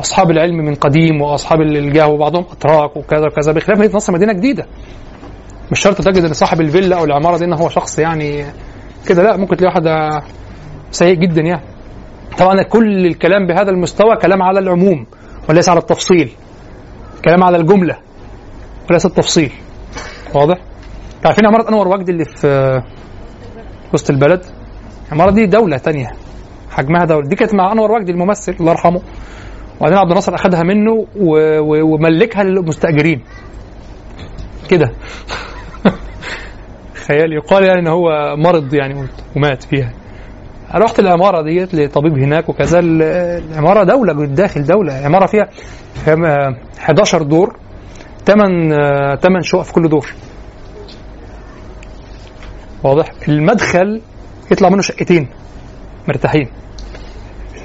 [0.00, 4.66] أصحاب العلم من قديم وأصحاب الجاه وبعضهم أتراك وكذا وكذا بخلاف مدينة نصر مدينة جديدة.
[5.72, 8.44] مش شرط تجد إن صاحب الفيلا أو العمارة دي إن هو شخص يعني
[9.08, 10.22] كده لا ممكن تلاقي واحد
[10.90, 11.62] سيء جدا يعني.
[12.38, 15.06] طبعا كل الكلام بهذا المستوى كلام على العموم
[15.48, 16.30] وليس على التفصيل.
[17.24, 17.96] كلام على الجملة
[18.90, 19.52] وليس التفصيل.
[20.34, 20.56] واضح؟
[21.24, 22.82] عارفين عمارة أنور وجدي اللي في
[23.94, 24.44] وسط البلد؟
[25.08, 26.12] العمارة دي دولة تانية
[26.70, 27.28] حجمها دولة.
[27.28, 29.00] دي كانت مع أنور وجدي الممثل الله يرحمه.
[29.80, 31.06] وبعدين عبد الناصر اخذها منه
[31.82, 33.22] وملكها للمستأجرين.
[34.70, 34.92] كده.
[37.08, 39.92] خيال يقال يعني ان هو مرض يعني ومات فيها.
[40.74, 43.02] رحت العمارة ديت لطبيب هناك وكذا ال-
[43.52, 44.92] العمارة دولة جوه الداخل دولة.
[44.94, 45.48] عماره فيها
[46.06, 47.56] فيها 11 دور
[48.26, 50.06] 8 8 شقق في كل دور.
[52.84, 54.00] واضح؟ المدخل
[54.52, 55.28] يطلع منه شقتين
[56.08, 56.48] مرتاحين.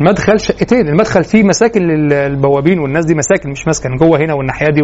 [0.01, 4.81] المدخل شقتين المدخل فيه مساكن للبوابين والناس دي مساكن مش مسكن جوه هنا والناحية دي.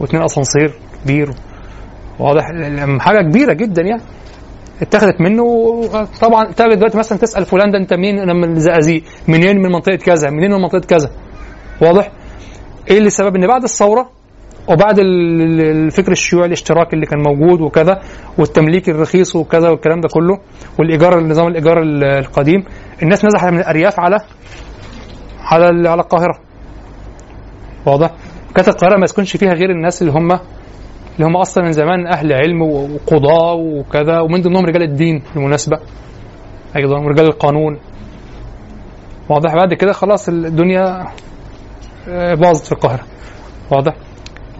[0.00, 0.72] واثنين أسانسير
[1.04, 1.30] كبير.
[2.18, 2.42] واضح.
[3.00, 4.02] حاجة كبيرة جدا يعني.
[4.82, 5.44] اتخذت منه
[6.20, 9.96] طبعا تاجي دلوقتي مثلا تسأل فلان ده أنت منين أنا من الزقازيق منين؟ من منطقة
[9.96, 10.30] كذا.
[10.30, 11.10] منين من منطقة كذا؟
[11.82, 12.10] واضح.
[12.90, 14.10] إيه اللي السبب إن بعد الثورة
[14.68, 18.00] وبعد ال- ال- الفكر الشيوعي الاشتراكي اللي كان موجود وكذا
[18.38, 20.38] والتمليك الرخيص وكذا والكلام ده كله
[20.78, 22.64] والإيجار نظام الإيجار ال- القديم
[23.02, 24.18] الناس نزحت من الأرياف على
[25.40, 26.38] على على القاهرة.
[27.86, 28.10] واضح.
[28.54, 30.38] كانت القاهرة ما يسكنش فيها غير الناس اللي هم
[31.18, 35.78] اللي هم أصلا من زمان أهل علم وقضاة وكذا ومن ضمنهم رجال الدين بالمناسبة
[36.76, 37.78] أيضا ورجال القانون
[39.28, 41.04] واضح بعد كده خلاص الدنيا
[42.08, 43.02] آه، باظت في القاهرة
[43.70, 43.94] واضح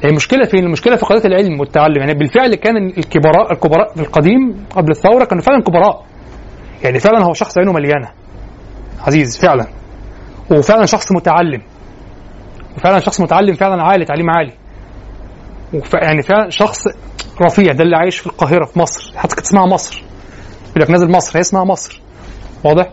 [0.04, 4.90] المشكلة فين؟ المشكلة في قضية العلم والتعلم، يعني بالفعل كان الكبراء الكبراء في القديم قبل
[4.90, 6.04] الثورة كانوا فعلا كبراء.
[6.84, 8.09] يعني فعلا هو شخص عينه مليانة.
[9.06, 9.66] عزيز فعلا.
[10.50, 11.62] وفعلا شخص متعلم.
[12.76, 14.52] وفعلا شخص متعلم فعلا عالي تعليم عالي.
[15.94, 16.84] يعني فعلا شخص
[17.42, 20.02] رفيع ده اللي عايش في القاهرة في مصر، حتى كانت اسمها مصر.
[20.70, 22.00] يقول لك نازل مصر هي اسمها مصر.
[22.64, 22.90] واضح؟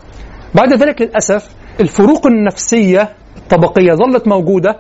[0.56, 1.50] بعد ذلك للأسف
[1.80, 4.80] الفروق النفسية الطبقية ظلت موجودة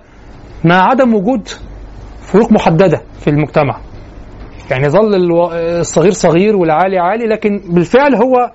[0.63, 1.47] مع عدم وجود
[2.21, 3.77] فروق محددة في المجتمع
[4.71, 8.51] يعني ظل الصغير صغير والعالي عالي لكن بالفعل هو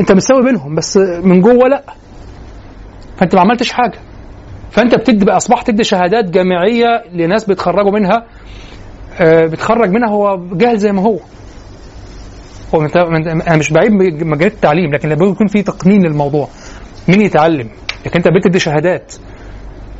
[0.00, 1.82] أنت متساوي بينهم بس من جوه لأ
[3.16, 3.98] فأنت ما عملتش حاجة
[4.70, 8.26] فأنت بتدي بقى أصبحت تدي شهادات جامعية لناس بيتخرجوا منها
[9.20, 11.18] آه، بتخرج منها هو جاهل زي ما هو.
[12.74, 13.92] هو أنا مش بعيب
[14.24, 16.48] مجال التعليم لكن لابد يكون في تقنين للموضوع
[17.08, 17.70] مين يتعلم؟
[18.06, 19.14] لكن أنت بتدي شهادات.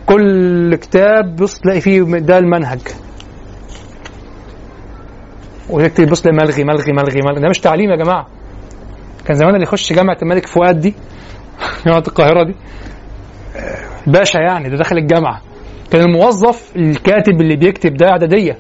[0.07, 2.81] كل كتاب بص تلاقي فيه ده المنهج.
[5.71, 7.41] ويكتب بص ملغي ملغي ملغي ملغي.
[7.41, 8.27] ده مش تعليم يا جماعة.
[9.25, 10.95] كان زمان اللي يخش جامعة الملك فؤاد دي
[11.87, 12.55] جامعة القاهرة دي
[14.07, 15.41] باشا يعني ده داخل الجامعة.
[15.91, 18.59] كان الموظف الكاتب اللي بيكتب ده اعداديه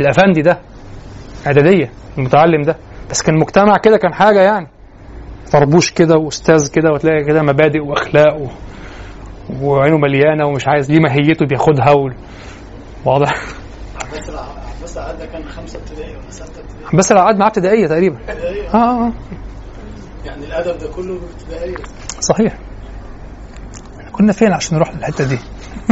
[0.00, 0.58] الافندي ده
[1.46, 2.76] اعدادية المتعلم ده.
[3.10, 4.68] بس كان مجتمع كده كان حاجة يعني.
[5.52, 8.46] طربوش كده وأستاذ كده وتلاقي كده مبادئ وأخلاق و...
[9.62, 12.10] وعينه مليانة ومش عايز ليه ماهيته بياخدها و...
[13.04, 13.34] واضح.
[14.04, 17.48] عباس الع- عباس العقاد ده كان خمسة ابتدائي ولا ستة ابتدائي؟ بس أنا قعد معاه
[17.48, 18.16] ابتدائية تقريبا.
[18.28, 19.12] ابتدائي آه آه.
[20.24, 21.74] يعني الأدب ده كله ابتدائي؟
[22.20, 22.58] صحيح.
[24.12, 25.38] كنا فين عشان نروح للحتة دي؟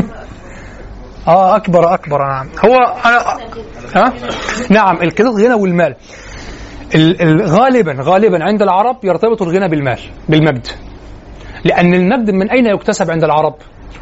[1.28, 2.18] آه أكبر أكبر.
[2.18, 2.74] نعم هو
[3.96, 4.12] ها؟
[4.70, 5.96] نعم الكده الغنى والمال.
[6.94, 9.98] ال- ال- غالبا غالبا عند العرب يرتبط الغنى بالمال
[10.28, 10.66] بالمجد
[11.64, 13.54] لأن المجد من أين يكتسب عند العرب؟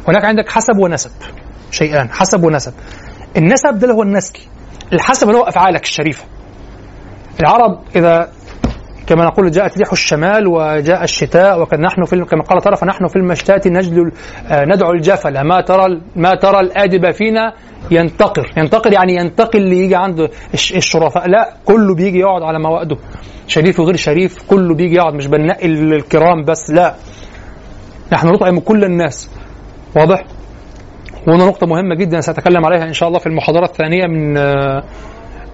[0.07, 1.11] هناك عندك حسب ونسب.
[1.71, 2.73] شيئان حسب ونسب.
[3.37, 4.39] النسب ده اللي هو النسل
[4.93, 6.23] الحسب اللي هو أفعالك الشريفة.
[7.39, 8.31] العرب إذا
[9.07, 13.15] كما نقول جاءت ريح الشمال وجاء الشتاء وكان نحن في كما قال طرف نحن في
[13.15, 14.11] المشتات نجد
[14.47, 15.41] آه، ندعو الجفل.
[15.41, 17.53] ما ترى ما ترى الآدب فينا
[17.91, 18.49] ينتقر.
[18.57, 21.27] ينتقر يعني ينتقل اللي يجي عنده الش- الشرفاء.
[21.29, 22.97] لا كله بيجي يقعد على موائده
[23.47, 25.13] شريف وغير شريف كله بيجي يقعد.
[25.13, 26.95] مش بنقي الكرام بس لا.
[28.13, 29.29] نحن نطعم كل الناس.
[29.95, 30.23] واضح؟
[31.27, 34.83] وهنا نقطة مهمة جدا سأتكلم عليها إن شاء الله في المحاضرة الثانية من آه،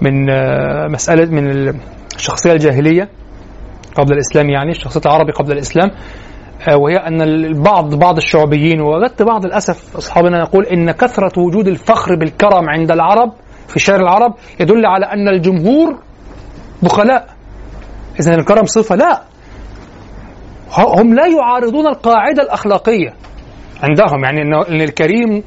[0.02, 1.74] من آه، مسألة من
[2.16, 3.10] الشخصية الجاهلية.
[3.98, 5.92] قبل الإسلام يعني الشخصية العربي قبل الإسلام
[6.70, 12.16] آه، وهي أن البعض بعض الشعوبيين ووجدت بعض للأسف أصحابنا يقول إن كثرة وجود الفخر
[12.16, 13.34] بالكرم عند العرب
[13.68, 15.98] في شعر العرب يدل على أن الجمهور
[16.84, 17.28] بخلاء
[18.20, 19.22] اذا الكرم صفة لا.
[20.78, 23.14] هم لا يعارضون القاعدة الأخلاقية
[23.84, 25.44] عندهم يعني إن الكريم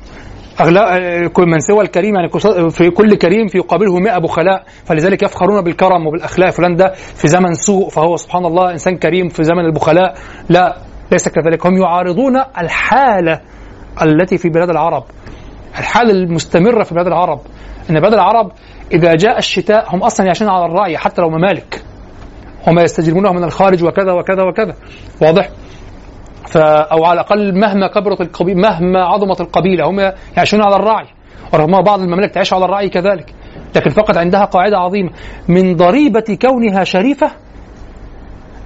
[1.39, 2.29] من سوى الكريم يعني
[2.71, 4.65] في كل كريم في يقابله 100 بخلاء.
[4.85, 6.51] فلذلك يفخرون بالكرم وبالأخلاق.
[6.51, 10.15] فلان ده في زمن سوء فهو سبحان الله إنسان كريم في زمن البخلاء.
[10.49, 10.77] لا
[11.13, 11.67] ليس كذلك.
[11.67, 13.41] هم يعارضون الحالة
[14.03, 15.05] التي في بلاد العرب.
[15.79, 17.41] الحالة المستمرة في بلاد العرب.
[17.91, 18.53] إن بلاد العرب
[18.93, 21.83] إذا جاء الشتاء هم أصلا يعيشون على الرعي حتى لو ممالك.
[22.69, 24.75] وما يستجلبونه من الخارج وكذا وكذا وكذا.
[25.23, 25.49] واضح؟
[26.57, 30.01] أو على الأقل مهما كبرت القبيله مهما عظمت القبيلة هم
[30.36, 31.07] يعيشون على الرعي
[31.53, 33.34] ورغم بعض الممالك تعيش على الرعي كذلك
[33.76, 35.11] لكن فقط عندها قاعدة عظيمة
[35.48, 37.30] من ضريبة كونها شريفة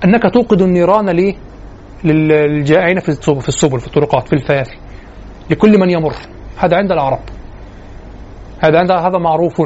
[0.05, 1.35] أنك توقد النيران ليه؟
[2.05, 4.77] للجائعين في السبل في السبل في الطرقات في الفيافي
[5.51, 6.15] لكل من يمر
[6.59, 7.21] هذا عند العرب
[8.61, 9.63] هذا عند هذا معروف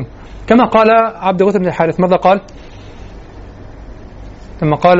[0.46, 2.40] كما قال عبد الغوث بن الحارث ماذا قال؟
[4.62, 4.98] لما قال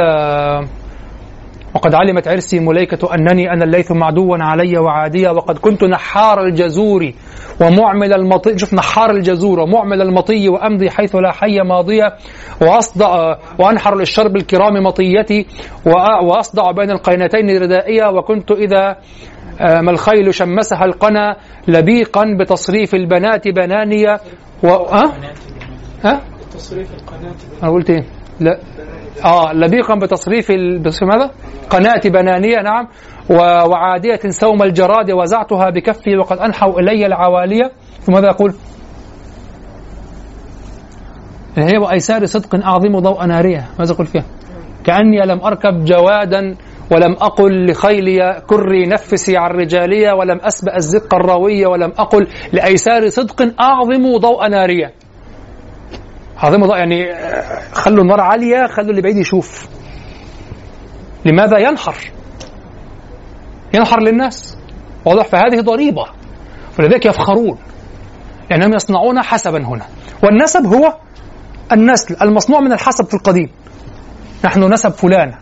[1.75, 7.13] وقد علمت عرسي مليكة أنني أنا الليث معدوا علي وعادية وقد كنت نحار الجزور
[7.61, 12.15] ومعمل المطي شوف نحار الجزور ومعمل المطي وأمضي حيث لا حي ماضية
[12.63, 15.47] وأصدع وأنحر للشرب الكرام مطيتي
[16.23, 18.97] وأصدع بين القينتين ردائية وكنت إذا
[19.61, 21.37] ما الخيل شمسها القنا
[21.69, 24.21] لبيقا بتصريف البنات بنانية
[24.65, 24.69] و...
[24.69, 25.13] أه؟
[26.05, 26.21] أه؟
[26.55, 28.05] تصريف القناة أنا قلت إيه؟
[28.41, 28.59] لا
[29.25, 30.83] آه لبيقا بتصريف ال...
[31.03, 31.31] ماذا؟
[31.71, 32.89] قناة بنانية نعم.
[33.71, 37.71] وعادية سوم الجراد وزعتها بكفي وقد أنحوا إلي العوالية
[38.09, 38.55] ماذا يقول؟
[41.57, 44.25] هي وأيسار صدق أعظم ضوء نارية ماذا يقول فيها؟
[44.85, 46.57] كأني لم أركب جوادا
[46.93, 53.61] ولم أقل لخيلي كري نفسي عن رجالية ولم أسبأ الزق الراوية ولم أقل لأيسار صدق
[53.61, 54.93] أعظم ضوء نارية
[56.39, 57.15] عظيم ضوء يعني
[57.73, 59.69] خلوا النار عالية خلوا اللي بعيد يشوف.
[61.25, 61.95] لماذا ينحر؟
[63.75, 64.59] ينحر للناس.
[65.05, 66.05] واضح فهذه ضريبة.
[66.79, 67.59] ولذلك يفخرون.
[68.51, 69.85] لأنهم يصنعون حسبا هنا.
[70.23, 70.95] والنسب هو
[71.73, 73.51] النسل المصنوع من الحسب في القديم.
[74.45, 75.35] نحن نسب فلان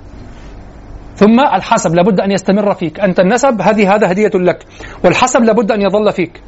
[1.14, 3.00] ثم الحسب لابد أن يستمر فيك.
[3.00, 4.66] أنت النسب هذه هذا هدية لك.
[5.04, 6.42] والحسب لابد أن يظل فيك.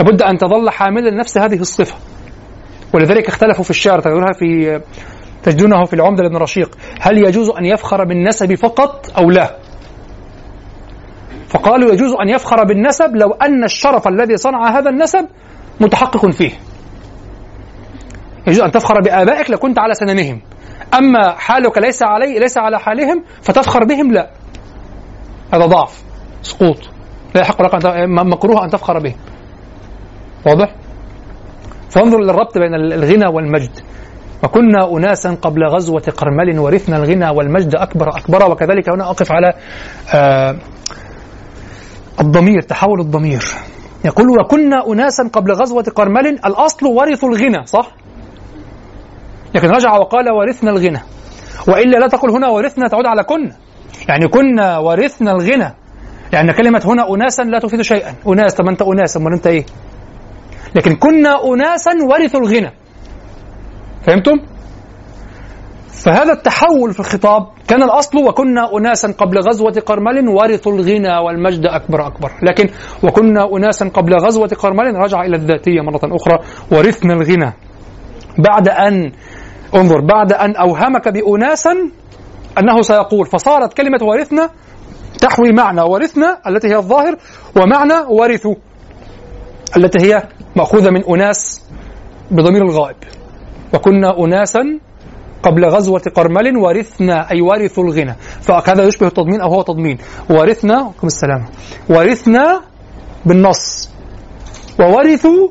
[0.00, 1.96] لابد أن تظل حاملا نفس هذه الصفة.
[2.94, 4.80] ولذلك اختلفوا في الشعر تجدونها في
[5.42, 6.78] تجدونه في العمدة لابن رشيق.
[7.00, 9.56] هل يجوز أن يفخر بالنسب فقط أو لا؟
[11.48, 15.28] فقالوا يجوز أن يفخر بالنسب لو أن الشرف الذي صنع هذا النسب
[15.80, 16.52] متحقق فيه.
[18.46, 20.40] يجوز أن تفخر بآبائك لكنت على سننهم
[20.98, 24.30] أما حالك ليس علي ليس على حالهم فتفخر بهم لا.
[25.54, 26.02] هذا ضعف
[26.42, 26.78] سقوط.
[27.34, 27.74] لا يحق لك
[28.08, 29.16] مكروه أن تفخر بهم
[30.46, 30.74] واضح؟
[31.90, 33.70] فانظر للربط بين الغنى والمجد.
[34.44, 39.52] وكنا أناسا قبل غزوة قرمل ورثنا الغنى والمجد أكبر أكبر وكذلك هنا أقف على
[40.14, 40.56] آه
[42.20, 43.44] الضمير تحول الضمير.
[44.04, 47.66] يقول وكنا أناسا قبل غزوة قرمل الأصل ورثوا الغنى.
[47.66, 47.90] صح؟
[49.54, 51.00] لكن رجع وقال ورثنا الغنى.
[51.68, 53.56] وإلا لا تقل هنا ورثنا تعود على كنا
[54.08, 55.74] يعني كنا ورثنا الغنى.
[56.32, 58.14] لأن كلمة هنا أناسا لا تفيد شيئا.
[58.26, 59.64] أناس طب أنت أناس أمال أنت إيه؟
[60.74, 62.72] لكن كنا أناسا ورثوا الغنى.
[64.02, 64.38] فهمتم؟
[66.04, 72.06] فهذا التحول في الخطاب كان الأصل وكنا أناسا قبل غزوة قرمل ورثوا الغنى والمجد أكبر
[72.06, 72.32] أكبر.
[72.42, 72.68] لكن
[73.02, 76.38] وكنا أناسا قبل غزوة قرمل رجع إلى الذاتية مرة أخرى
[76.72, 77.52] ورثنا الغنى.
[78.38, 79.12] بعد أن
[79.74, 81.72] انظر بعد أن أوهمك بأناسا
[82.58, 84.50] أنه سيقول فصارت كلمة ورثنا
[85.20, 87.16] تحوي معنى ورثنا التي هي الظاهر
[87.56, 88.54] ومعنى ورثوا
[89.76, 90.22] التي هي
[90.56, 91.62] مأخوذة من أناس
[92.30, 92.96] بضمير الغائب.
[93.74, 94.78] وكنا أناسا
[95.42, 98.14] قبل غزوة قرمل ورثنا أي ورثوا الغنى.
[98.40, 99.98] فهذا يشبه التضمين أو هو تضمين.
[100.30, 101.44] ورثنا عليكم السلام.
[101.90, 102.60] ورثنا
[103.26, 103.90] بالنص.
[104.80, 105.48] وورثوا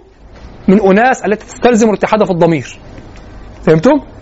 [0.67, 2.79] من أناس التي تستلزم الاتحاد في الضمير.
[3.63, 4.16] فهمتم؟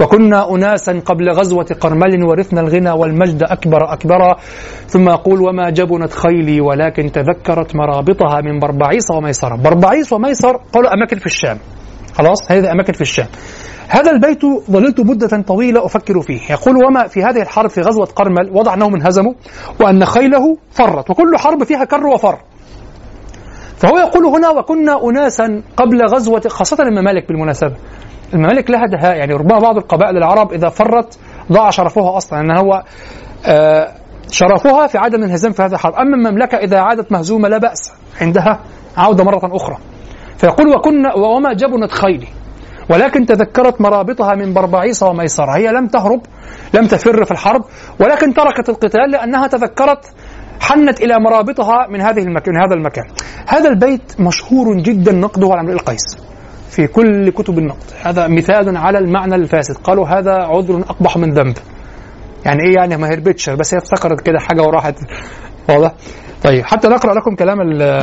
[0.00, 4.36] وكنا أناسا قبل غزوة قرمل ورثنا الغنى والمجد أكبر أكبر.
[4.86, 9.56] ثم يقول وما جبنت خيلي ولكن تذكرت مرابطها من بربعيس وميسرة.
[9.56, 11.58] بربعيس وميسر قالوا أماكن في الشام.
[12.14, 13.26] خلاص؟ هذه أماكن في الشام.
[13.88, 16.40] هذا البيت ظللت مدة طويلة أفكر فيه.
[16.50, 19.32] يقول وما في هذه الحرب في غزوة قرمل؟ وضع أنهم انهزموا
[19.80, 21.10] وأن خيله فرت.
[21.10, 22.38] وكل حرب فيها كر وفر.
[23.76, 27.74] فهو يقول هنا وكنا أناسا قبل غزوة خاصة الممالك بالمناسبة.
[28.34, 31.18] الممالك لها دهاء يعني ربما بعض القبائل العرب إذا فرت
[31.52, 32.82] ضاع شرفها أصلا أن هو
[33.46, 33.88] آه
[34.30, 35.94] شرفها في عدم الانهزام في هذا الحرب.
[35.94, 38.60] أما المملكة إذا عادت مهزومة لا بأس عندها
[38.96, 39.76] عودة مرة أخرى.
[40.36, 42.26] فيقول وكنا وما جبنت خيلي
[42.90, 45.56] ولكن تذكرت مرابطها من بربعيس وميسرة.
[45.56, 46.20] هي لم تهرب
[46.74, 47.64] لم تفر في الحرب
[48.00, 50.04] ولكن تركت القتال لأنها تذكرت
[50.60, 53.04] حنت إلى مرابطها من هذه المكان هذا المكان.
[53.48, 56.29] هذا البيت مشهور جدا نقده على امرئ القيس.
[56.70, 57.90] في كل كتب النقد.
[58.02, 59.76] هذا مثال على المعنى الفاسد.
[59.76, 61.56] قالوا هذا عذر أقبح من ذنب.
[62.44, 64.94] يعني إيه يعني؟ ما هربتش بس هي افتكرت كده حاجة وراحت.
[65.68, 65.94] واضح؟
[66.42, 68.02] طيب حتى نقرأ لكم كلام ال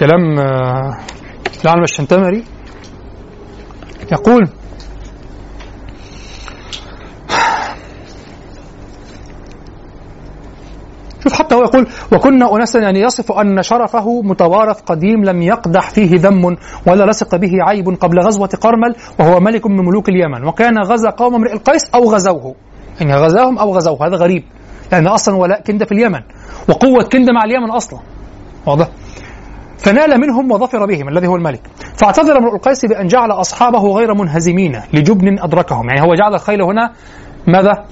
[0.00, 0.38] كلام
[1.64, 2.44] العالم الشنتمري.
[4.12, 4.48] يقول
[11.22, 16.10] شوف حتى هو يقول وكنا أناسا يعني يصف أن شرفه متوارث قديم لم يقدح فيه
[16.20, 16.56] ذم
[16.86, 20.44] ولا لصق به عيب قبل غزوة قرمل وهو ملك من ملوك اليمن.
[20.44, 22.54] وكان غزا قوم امرئ القيس أو غزوه.
[23.00, 24.44] يعني غزاهم أو غزوه هذا غريب.
[24.92, 26.20] لأن أصلا ولاء كندة في اليمن
[26.68, 27.98] وقوة كندة مع اليمن أصلا.
[28.66, 28.88] واضح؟
[29.78, 31.60] فنال منهم وظفر بهم الذي هو الملك.
[31.96, 35.88] فاعتذر امرؤ القيس بأن جعل أصحابه غير منهزمين لجبن أدركهم.
[35.88, 36.92] يعني هو جعل الخيل هنا
[37.46, 37.84] ماذا؟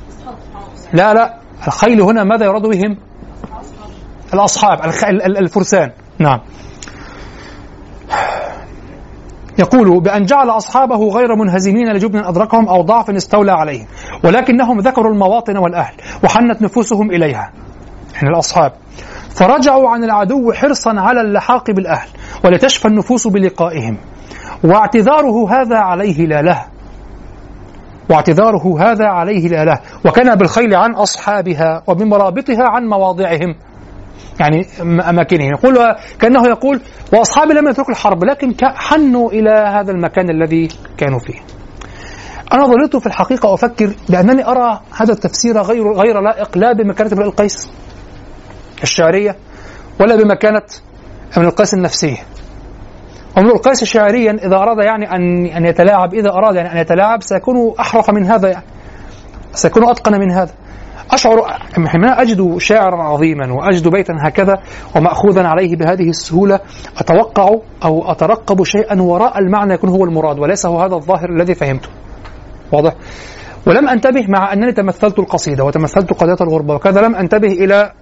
[0.92, 3.07] لا لا الخيل هنا ماذا يراد بهم؟
[4.34, 4.78] الأصحاب
[5.38, 5.90] الفرسان.
[6.18, 6.40] نعم.
[9.58, 13.86] يقول بأن جعل أصحابه غير منهزمين لجبن أدركهم أو ضعف استولى عليهم
[14.24, 17.52] ولكنهم ذكروا المواطن والأهل وحنت نفوسهم إليها.
[18.14, 18.72] يعني الأصحاب.
[19.30, 22.08] فرجعوا عن العدو حرصا على اللحاق بالأهل
[22.44, 23.98] ولتشفى النفوس بلقائهم.
[24.64, 26.66] واعتذاره هذا عليه لا له.
[28.10, 29.80] واعتذاره هذا عليه لا له.
[30.06, 33.54] وكان بالخيل عن أصحابها وبمرابطها عن مواضعهم.
[34.40, 34.66] يعني
[35.10, 35.50] أماكنهم.
[35.50, 35.78] يقول
[36.18, 36.80] كأنه يقول
[37.12, 41.38] وأصحابي لم يتركوا الحرب لكن حنوا إلى هذا المكان الذي كانوا فيه.
[42.52, 47.22] أنا ظللت في الحقيقة أفكر بأنني أرى هذا التفسير غير غير لائق لا بمكانة ابن
[47.22, 47.70] القيس
[48.82, 49.36] الشعرية
[50.00, 50.62] ولا بمكانة
[51.36, 52.16] ابن القيس النفسية
[53.36, 57.74] وابن القيس شعريا إذا أراد يعني أن أن يتلاعب إذا أراد يعني أن يتلاعب سيكون
[57.80, 58.64] أحرف من هذا يعني
[59.52, 60.52] سيكون أتقن من هذا.
[61.10, 61.42] أشعر
[61.86, 64.58] حينما أجد شاعرا عظيما وأجد بيتا هكذا
[64.96, 66.60] ومأخوذا عليه بهذه السهولة
[66.98, 67.54] أتوقع
[67.84, 71.88] أو أترقب شيئا وراء المعنى يكون هو المراد وليس هو هذا الظاهر الذي فهمته.
[72.72, 72.94] واضح؟
[73.66, 77.92] ولم أنتبه مع أنني تمثلت القصيدة وتمثلت قضية الغربة وكذا لم أنتبه إلى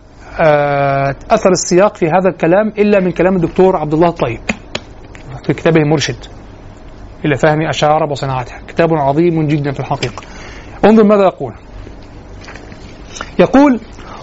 [0.41, 4.41] آه، أثر السياق في هذا الكلام إلا من كلام الدكتور عبد الله الطيب.
[5.47, 6.17] في كتابه مرشد
[7.25, 10.23] إلى فهم أشعار وصناعتها كتاب عظيم جدا في الحقيقة.
[10.85, 11.53] انظر ماذا يقول.
[13.39, 13.81] يقول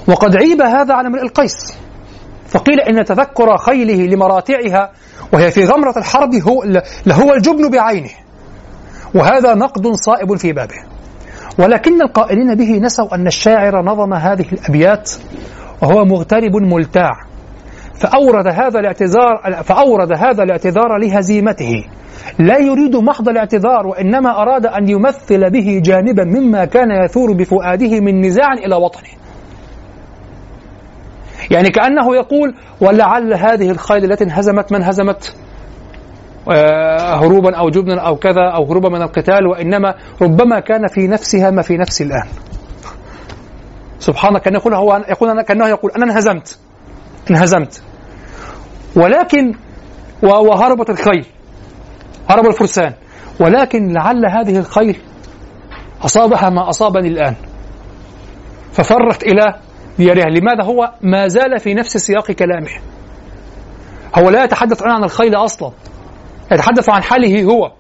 [0.08, 1.74] وقد عيب هذا على امرئ القيس
[2.48, 4.92] فقيل إن تذكر خيله لمراتعها
[5.34, 6.64] وهي في غمرة الحرب هو
[7.06, 8.10] لهو الجبن بعينه
[9.16, 10.84] وهذا نقد صائب في بابه.
[11.60, 15.12] ولكن القائلين به نسوا أن الشاعر نظم هذه الأبيات
[15.82, 17.12] وهو مغترب ملتاع
[17.96, 21.84] فأورد هذا الاعتذار فأورد هذا الاعتذار لهزيمته.
[22.40, 28.22] لا يريد محض الاعتذار وإنما أراد أن يمثل به جانبا مما كان يثور بفؤاده من
[28.22, 29.10] نزاع إلى وطنه.
[31.52, 35.36] يعني كأنه يقول ولعل هذه الخيل التي انهزمت من هزمت
[36.52, 41.52] آه، هروبا أو جبنا أو كذا أو هروبا من القتال وإنما ربما كان في نفسها
[41.52, 42.28] ما في نفسي الآن.
[44.00, 46.60] سبحانه كان يقول هو يقول كأنه يقول أنا انهزمت
[47.32, 47.82] انهزمت.
[48.96, 49.54] ولكن
[50.24, 51.26] وهربت الخيل.
[52.30, 52.94] هرب الفرسان.
[53.42, 54.98] ولكن لعل هذه الخيل
[56.02, 57.36] أصابها ما أصابني الآن.
[58.72, 59.60] ففرت إلى
[59.98, 60.30] ديارها.
[60.30, 62.70] لماذا هو ما زال في نفس سياق كلامه؟
[64.16, 65.72] هو لا يتحدث عن الخيل أصلا.
[66.52, 67.72] يتحدث عن حاله هو.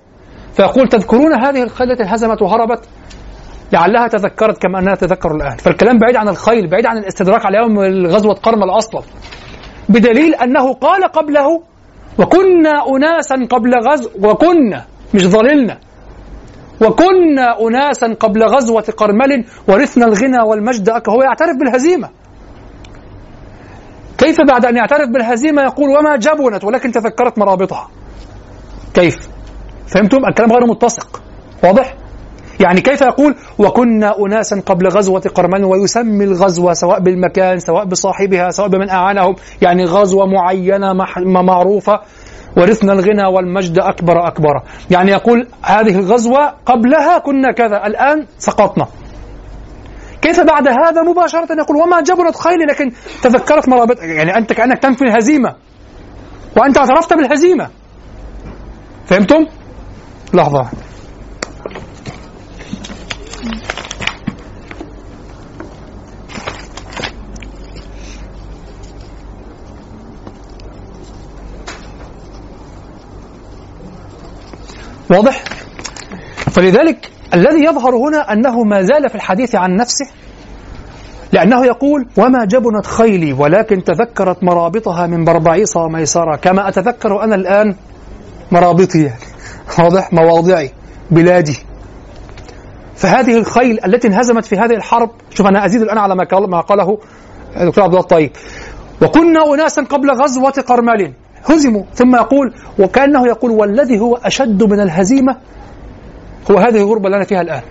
[0.53, 2.87] فيقول تذكرون هذه الخيل التي انهزمت وهربت؟
[3.73, 5.57] لعلها تذكرت كما أنها تذكر الآن.
[5.57, 9.01] فالكلام بعيد عن الخيل بعيد عن الاستدراك على يوم غزوة قرمل أصلا
[9.89, 11.63] بدليل أنه قال قبله
[12.19, 15.77] وكنا أناسا قبل غزو وكنا مش ظللنا.
[16.81, 20.89] وكنا أناسا قبل غزوة قرمل ورثنا الغنى والمجد.
[20.89, 22.09] هو يعترف بالهزيمة.
[24.17, 27.87] كيف بعد أن يعترف بالهزيمة؟ يقول وما جبنت ولكن تذكرت مرابطها.
[28.93, 29.17] كيف؟
[29.87, 31.21] فهمتم؟ الكلام غير متسق.
[31.63, 31.95] واضح؟
[32.59, 38.67] يعني كيف يقول وكنا أناسا قبل غزوة قرمل ويسمي الغزوة سواء بالمكان سواء بصاحبها سواء
[38.67, 40.93] بمن أعانهم يعني غزوة معينة
[41.25, 41.99] معروفة
[42.57, 48.87] ورثنا الغنى والمجد أكبر أكبر يعني يقول هذه الغزوة قبلها كنا كذا الآن سقطنا
[50.21, 52.91] كيف بعد هذا مباشرة يقول وما جبرت خيلي لكن
[53.23, 55.55] تذكرت مرابط يعني أنت كأنك تنفي الهزيمة
[56.57, 57.69] وأنت اعترفت بالهزيمة
[59.05, 59.45] فهمتم؟
[60.33, 60.69] لحظة
[75.09, 75.43] واضح؟
[76.51, 80.05] فلذلك الذي يظهر هنا أنه ما زال في الحديث عن نفسه
[81.33, 87.75] لأنه يقول وما جبنت خيلي ولكن تذكرت مرابطها من بربعيصة وميسرة كما أتذكر أنا الآن
[88.51, 89.11] مرابطي.
[89.79, 90.71] واضح؟ مواضعي
[91.11, 91.72] بلادي.
[92.95, 96.97] فهذه الخيل التي انهزمت في هذه الحرب شوف أنا أزيد الآن على ما قاله
[97.57, 98.31] الدكتور عبد الله الطيب.
[99.01, 101.13] وكنا أناسا قبل غزوة قرمل
[101.45, 105.37] هزموا ثم يقول وكأنه يقول والذي هو أشد من الهزيمة
[106.51, 107.61] هو هذه الغربة اللي أنا فيها الآن.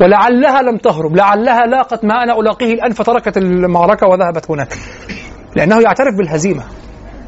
[0.00, 4.68] ولعلها لم تهرب لعلها لاقت ما أنا ألاقيه الآن فتركت المعركة وذهبت هناك.
[5.56, 6.62] لأنه يعترف بالهزيمة.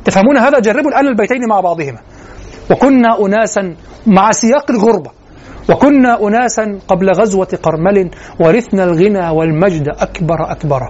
[0.05, 1.99] تفهمون هذا؟ جربوا الآن البيتين مع بعضهما.
[2.71, 3.75] وكنا أناسا
[4.07, 5.11] مع سياق الغربة.
[5.71, 10.81] وكنا أناسا قبل غزوة قرمل ورثنا الغنى والمجد أكبر أكبر.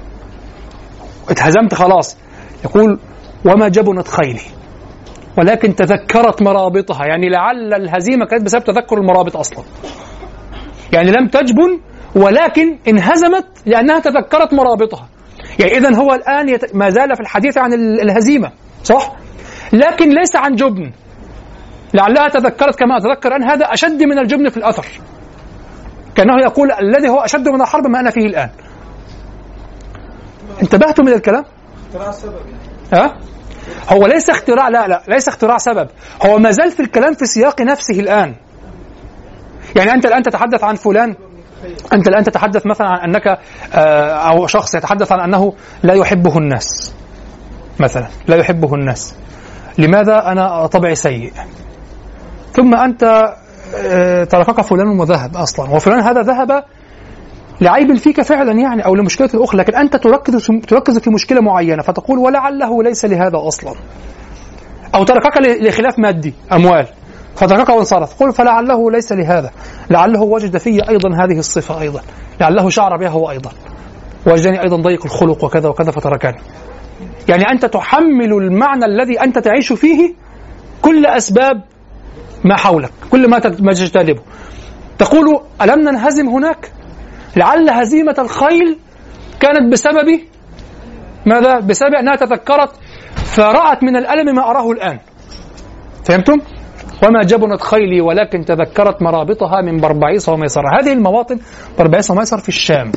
[1.28, 2.16] اتهزمت خلاص.
[2.64, 2.98] يقول
[3.44, 4.40] وما جبنت خيلي.
[5.38, 7.06] ولكن تذكرت مرابطها.
[7.06, 9.64] يعني لعل الهزيمة كانت بسبب تذكر المرابط أصلا.
[10.92, 11.80] يعني لم تجبن
[12.16, 15.08] ولكن انهزمت لأنها تذكرت مرابطها.
[15.58, 16.74] يعني إذا هو الآن يت...
[16.74, 18.52] ما زال في الحديث عن الهزيمة
[18.84, 19.12] صح؟
[19.72, 20.92] لكن ليس عن جبن.
[21.94, 24.86] لعلها تذكرت كما أتذكر أن هذا أشد من الجبن في الأثر.
[26.14, 28.50] كأنه يقول الذي هو أشد من الحرب ما أنا فيه الآن.
[30.62, 31.44] انتبهتم من الكلام؟
[31.88, 32.32] اختراع السبب
[32.92, 33.16] يعني ها؟
[33.92, 35.88] هو ليس اختراع لا لا ليس اختراع سبب.
[36.26, 38.34] هو ما زال في الكلام في سياق نفسه الآن.
[39.76, 41.14] يعني أنت الآن تتحدث عن فلان.
[41.92, 43.38] أنت الآن تتحدث مثلا عن أنك
[43.74, 46.94] آه، أو شخص يتحدث عن أنه لا يحبه الناس
[47.80, 49.14] مثلا لا يحبه الناس.
[49.78, 51.32] لماذا أنا طبعي سيء؟
[52.52, 53.34] ثم أنت
[53.76, 56.64] آه، تركك فلان وذهب أصلا وفلان هذا ذهب
[57.60, 62.18] لعيب فيك فعلا يعني أو لمشكلة أخرى لكن أنت تركز تركز في مشكلة معينة فتقول
[62.18, 63.74] ولعله ليس لهذا أصلا.
[64.94, 66.86] أو تركك لخلاف مادي أموال
[67.36, 69.50] فتركك وانصرف قل فلعله ليس لهذا.
[69.90, 72.00] لعله وجد في أيضا هذه الصفة أيضا
[72.40, 73.50] لعله شعر بها هو أيضا.
[74.26, 76.40] وجدني أيضا ضيق الخلق وكذا وكذا فتركني.
[77.28, 80.14] يعني أنت تحمل المعنى الذي أنت تعيش فيه
[80.82, 81.62] كل أسباب
[82.44, 83.30] ما حولك كل
[83.60, 84.22] ما تجتلبه
[84.98, 86.72] تقول ألم ننهزم هناك؟
[87.36, 88.78] لعل هزيمة الخيل
[89.40, 90.20] كانت بسبب
[91.26, 92.70] ماذا؟ بسبب أنها تذكرت
[93.14, 94.98] فرأت من الألم ما أراه الآن.
[96.04, 96.38] فهمتم؟
[97.04, 101.38] وما جبنت خيلي ولكن تذكرت مرابطها من بربعيس وميسرة هذه المواطن
[101.78, 102.92] بربعيس وميسر في الشام.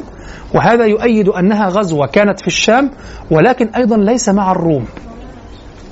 [0.55, 2.91] وهذا يؤيد أنها غزوة كانت في الشام
[3.31, 4.85] ولكن أيضا ليس مع الروم.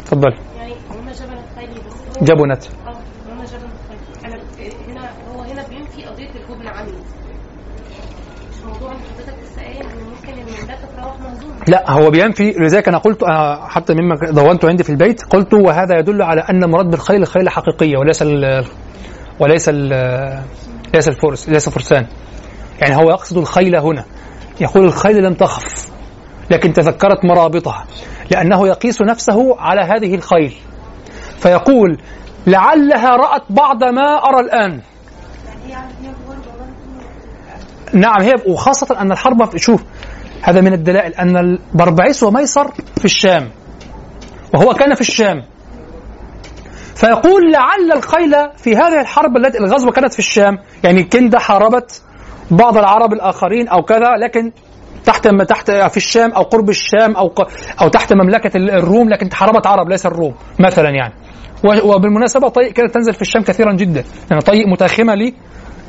[0.06, 0.34] تفضل.
[0.58, 0.74] يعني
[1.12, 2.90] جبنت خيلي بس هو جبنت آه
[3.32, 4.31] هما جبنت خيلي أنا
[4.88, 6.88] هنا هو هنا بينفي قضية الجبن إن
[9.60, 10.32] إن ممكن
[11.02, 15.22] تروح مهزومه لا هو بينفي لذلك أنا قلت أنا حتى مما دونته عندي في البيت
[15.24, 18.66] قلت وهذا يدل على أن المراد بالخيل الخيل الحقيقيه وليس ال
[19.40, 19.90] وليس ال
[20.94, 22.08] ليس الفرس ليس فرسان.
[22.82, 24.06] يعني هو يقصد الخيل هنا.
[24.62, 25.92] يقول الخيل لم تخف
[26.52, 27.86] لكن تذكرت مرابطها
[28.32, 30.54] لأنه يقيس نفسه على هذه الخيل.
[31.40, 31.98] فيقول
[32.48, 34.82] لعلها رأت بعض ما أرى الآن.
[37.94, 39.84] نعم هي وخاصة أن الحرب شوف
[40.42, 43.50] هذا من الدلائل أن بربعيس وميسر في الشام
[44.54, 45.44] وهو كان في الشام.
[46.96, 52.02] فيقول لعل الخيل في هذه الحرب التي الغزوة كانت في الشام يعني كندة حاربت
[52.52, 54.52] بعض العرب الآخرين أو كذا لكن
[55.06, 57.34] تحت تحت في الشام أو قرب الشام أو
[57.82, 61.14] أو تحت مملكة الروم لكن حاربت عرب ليس الروم مثلا يعني.
[61.64, 64.04] وبالمناسبة طيء كانت تنزل في الشام كثيرا جدا.
[64.32, 65.14] يعني طيء متاخمة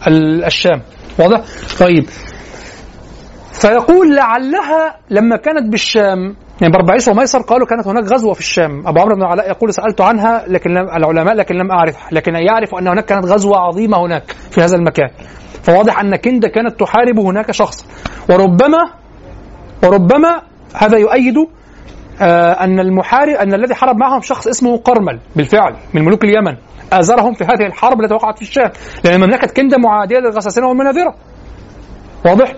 [0.08, 0.82] للشام
[1.18, 1.40] واضح؟
[1.80, 2.04] طيب.
[3.52, 8.86] فيقول لعلها لما كانت بالشام يعني بربعيس وميسر قالوا كانت هناك غزوة في الشام.
[8.86, 12.74] أبو عمرو بن العلاء يقول سألت عنها لكن لم العلماء لكن لم اعرفها لكن يعرف
[12.74, 15.08] أن هناك كانت غزوة عظيمة هناك في هذا المكان.
[15.62, 17.86] فواضح أن كندة كانت تحارب هناك شخص.
[18.30, 18.92] وربما
[19.84, 20.42] وربما
[20.74, 21.34] هذا يؤيد
[22.22, 26.56] آه أن المحارب أن الذي حارب معهم شخص اسمه قرمل بالفعل من ملوك اليمن.
[26.92, 28.70] آزرهم في هذه الحرب التي وقعت في الشام
[29.04, 31.14] لأن مملكه كندة معادية للغساسنه والمناذره
[32.26, 32.54] واضح؟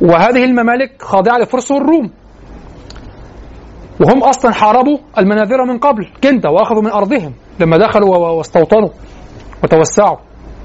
[0.00, 2.10] وهذه الممالك خاضعة للفرس والروم
[4.00, 8.88] وهم أصلا حاربوا المناذرة من قبل كندا وأخذوا من أرضهم لما دخلوا واستوطنوا
[9.64, 10.16] وتوسعوا.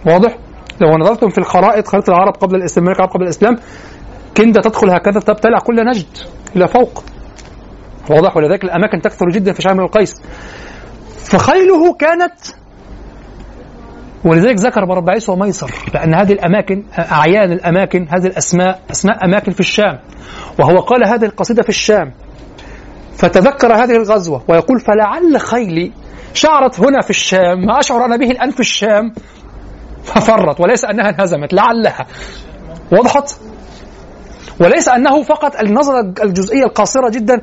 [0.07, 0.37] واضح؟
[0.81, 3.55] لو نظرتم في الخرائط خريطة العرب قبل الإسلام قبل الإسلام
[4.37, 6.07] كندا تدخل هكذا تبتلع كل نجد
[6.55, 7.03] إلى فوق.
[8.09, 10.21] واضح ولذلك الأماكن تكثر جدا في شام القيس.
[11.23, 12.33] فخيله كانت
[14.25, 19.99] ولذلك ذكر بربعيس وميسر لأن هذه الأماكن أعيان الأماكن هذه الأسماء أسماء أماكن في الشام.
[20.59, 22.13] وهو قال هذه القصيدة في الشام.
[23.13, 25.91] فتذكر هذه الغزوة ويقول فلعل خيلي
[26.33, 29.13] شعرت هنا في الشام ما أشعر أنا به الآن في الشام.
[30.03, 32.05] ففرت وليس أنها انهزمت لعلها.
[32.91, 33.39] وضحت.
[34.61, 37.41] وليس أنه فقط النظرة الجزئية القاصرة جدا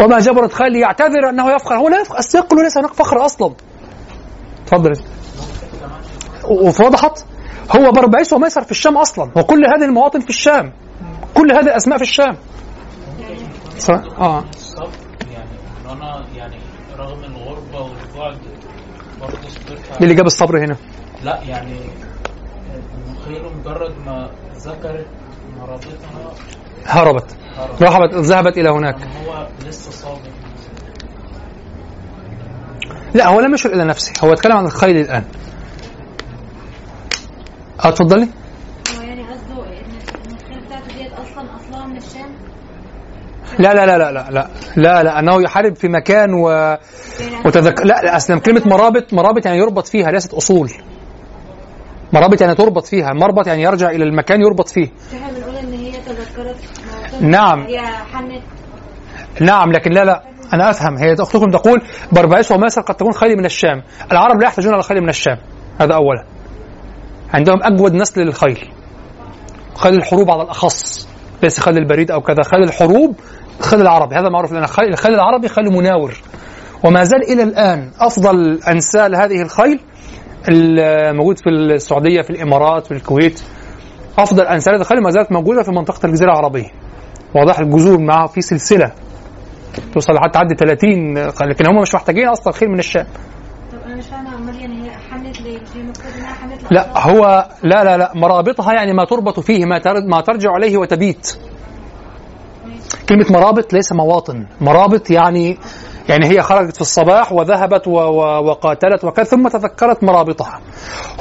[0.00, 1.74] وما جبرت خيلي يعتذر أنه يفخر.
[1.74, 2.40] هو لا يفخر.
[2.40, 3.54] كله ليس هناك فخر أصلا.
[4.66, 4.92] تفضل.
[6.44, 7.24] ووضحت
[7.76, 9.30] هو بربعيس وميسر في الشام أصلا.
[9.36, 10.72] وكل هذه المواطن في الشام.
[11.34, 12.36] كل هذه الاسماء في الشام.
[13.78, 14.44] صح؟ آه.
[16.36, 16.56] يعني
[16.98, 18.38] رغم الغربه والبعد
[19.20, 19.38] برضه
[20.00, 20.76] اللي جاب الصبر هنا.
[21.24, 21.80] لا يعني
[23.06, 25.06] المخيل مجرد ما ذكرت
[25.58, 26.34] مرابطها
[26.86, 27.36] هربت.
[27.56, 27.82] هرب.
[27.82, 28.96] رحبت ذهبت إلى هناك.
[28.96, 30.18] هو لسه
[33.14, 34.12] لا هو لم يشر إلى نفسه.
[34.24, 35.24] هو يتكلم عن الخيل الآن.
[37.84, 38.28] آه اتفضلي
[38.96, 39.22] هو يعني
[43.58, 46.76] لا لا لا لا لا لا لا لا أنه يحارب في مكان و...
[47.46, 47.80] وتذك...
[47.80, 50.70] لا لا أصلا كلمة مرابط مرابط يعني يربط فيها ليست أصول.
[52.12, 53.12] مرابط يعني تربط فيها.
[53.12, 56.56] مربط يعني يرجع إلى المكان يربط فيه إحنا بنقول ان هي تذكرت
[57.20, 57.66] نعم.
[58.12, 58.42] حنت
[59.40, 60.22] نعم لكن لا لا
[60.52, 60.96] أنا أفهم.
[60.96, 63.82] هي أختكم تقول بربعيس وماسر قد تكون خيل من الشام.
[64.12, 65.38] العرب لا يحتاجون إلى خيل من الشام.
[65.80, 66.24] هذا اولا.
[67.34, 68.68] عندهم أجود نسل للخيل.
[69.74, 71.08] خيل الحروب على الأخص.
[71.42, 72.42] ليس خيل البريد أو كذا.
[72.42, 73.16] خيل الحروب
[73.60, 74.14] خيل العربي.
[74.14, 76.14] هذا معروف لأن الخيل الخيل العربي خيل مناور.
[76.84, 79.80] وما زال إلى الآن أفضل أنسال هذه الخيل
[80.48, 83.42] الموجود في السعودية في الإمارات في الكويت.
[84.18, 86.68] أفضل انسال هذه الخيل ما زالت موجودة في منطقة الجزيرة العربية.
[87.34, 88.92] واضح الجذور معها في سلسلة.
[89.94, 91.18] توصل حتى تعدي 30
[91.48, 93.06] لكن هم مش محتاجين أصلا خيل من الشام.
[93.72, 94.90] طب أنا مش فاهمة امال يعني هي
[95.42, 99.64] ليه؟ مش هي المفروض إنها لا؟ هو لا لا لا مرابطها يعني ما تربط فيه
[99.64, 101.36] ما ما ترجع عليه وتبيت.
[103.08, 104.46] كلمة مرابط ليس مواطن.
[104.60, 105.58] مرابط يعني
[106.08, 110.60] يعني هي خرجت في الصباح وذهبت و و وقاتلت وكذا ثم تذكرت مرابطها.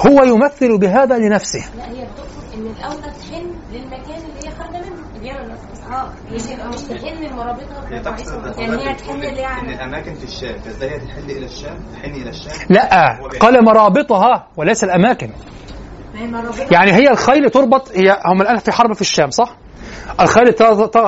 [0.07, 1.59] هو يمثل بهذا لنفسه.
[1.77, 5.05] لا هي بتقصد إن الاولى تحن للمكان اللي هي خارجة منه.
[5.09, 6.09] اللي بيعمل نفس آه.
[6.31, 8.01] مش مش تحن لمرابطها هي.
[8.61, 12.11] يعني هي تحل ليه ان يعني؟ الأماكن في الشام فازاي هي تحل إلى الشام؟ تحن
[12.11, 14.83] إلى الشام؟ لا قال مرابطها وليس
[16.15, 16.67] هي مرابطها.
[16.71, 19.57] يعني هي الخيل تربط هي هم الآن في حرب في الشام صح؟
[20.19, 20.53] الخيل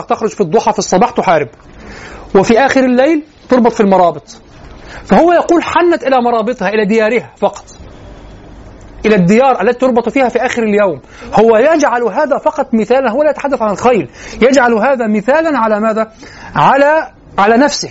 [0.09, 1.49] تخرج في الضحى في الصباح تحارب.
[2.35, 4.41] وفي آخر الليل تربط في المرابط.
[5.05, 7.76] فهو يقول حنت إلى مرابطها إلى ديارها فقط.
[9.07, 11.01] إلى الديار التي تربط فيها في آخر اليوم.
[11.33, 14.09] هو يجعل هذا فقط مثالا هو لا يتحدث عن الخيل.
[14.41, 16.11] يجعل هذا مثالا على ماذا؟
[16.55, 17.89] على على نفسه.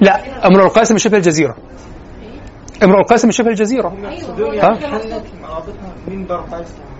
[0.00, 1.56] لا امرؤ القاسم شبه الجزيرة.
[2.82, 3.50] امرؤ القاسم شبه
[4.62, 4.78] ها؟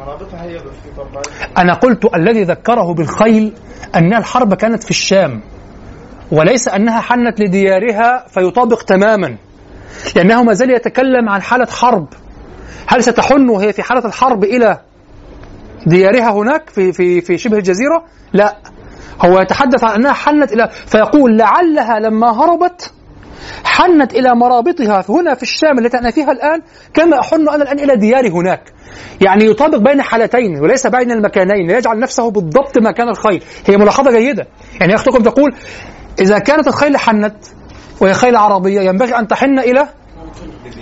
[0.01, 1.29] مرابطها هي في بربعيس
[1.59, 3.53] أنا قلت الذي ذكره بالخيل
[3.95, 5.41] أن الحرب كانت في الشام
[6.33, 9.37] وليس أنها حنت لديارها فيطابق تماما.
[10.17, 12.09] لأنه ما زال يتكلم عن حالة حرب.
[12.87, 14.79] هل ستحن وهي في حالة الحرب إلى
[15.87, 18.57] ديارها هناك في في في شبه الجزيرة؟ لا.
[19.25, 22.93] هو يتحدث عن أنها حنت إلى فيقول لعلها لما هربت
[23.65, 26.63] حنت إلى مرابطها هنا في الشام التي أنا فيها الآن
[26.95, 28.63] كما أحن أنا الآن إلى دياري هناك.
[29.21, 33.45] يعني يطابق بين حالتين وليس بين المكانين يجعل نفسه بالضبط مكان الخيل.
[33.67, 34.47] هي ملاحظة جيدة.
[34.81, 35.55] يعني أختكم تقول
[36.21, 37.37] إذا كانت الخيل حنت
[38.01, 39.89] وهي خيل عربية ينبغي أن تحن إلى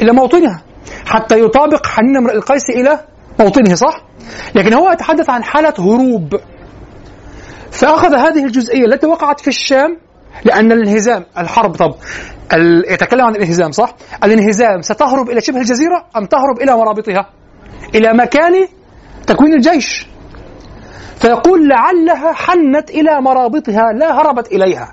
[0.03, 0.62] إلى موطنها
[1.07, 3.01] حتى يطابق حنين امرئ القيس إلى
[3.40, 4.03] موطنه صح؟
[4.55, 6.35] لكن هو يتحدث عن حالة هروب
[7.70, 9.97] فأخذ هذه الجزئية التي وقعت في الشام
[10.45, 11.95] لأن الانهزام الحرب طب
[12.53, 17.31] ال- يتكلم عن الانهزام صح؟ الانهزام ستهرب إلى شبه الجزيرة أم تهرب إلى مرابطها؟
[17.95, 18.53] إلى مكان
[19.27, 20.07] تكوين الجيش
[21.20, 24.93] فيقول لعلها حنت إلى مرابطها لا هربت إليها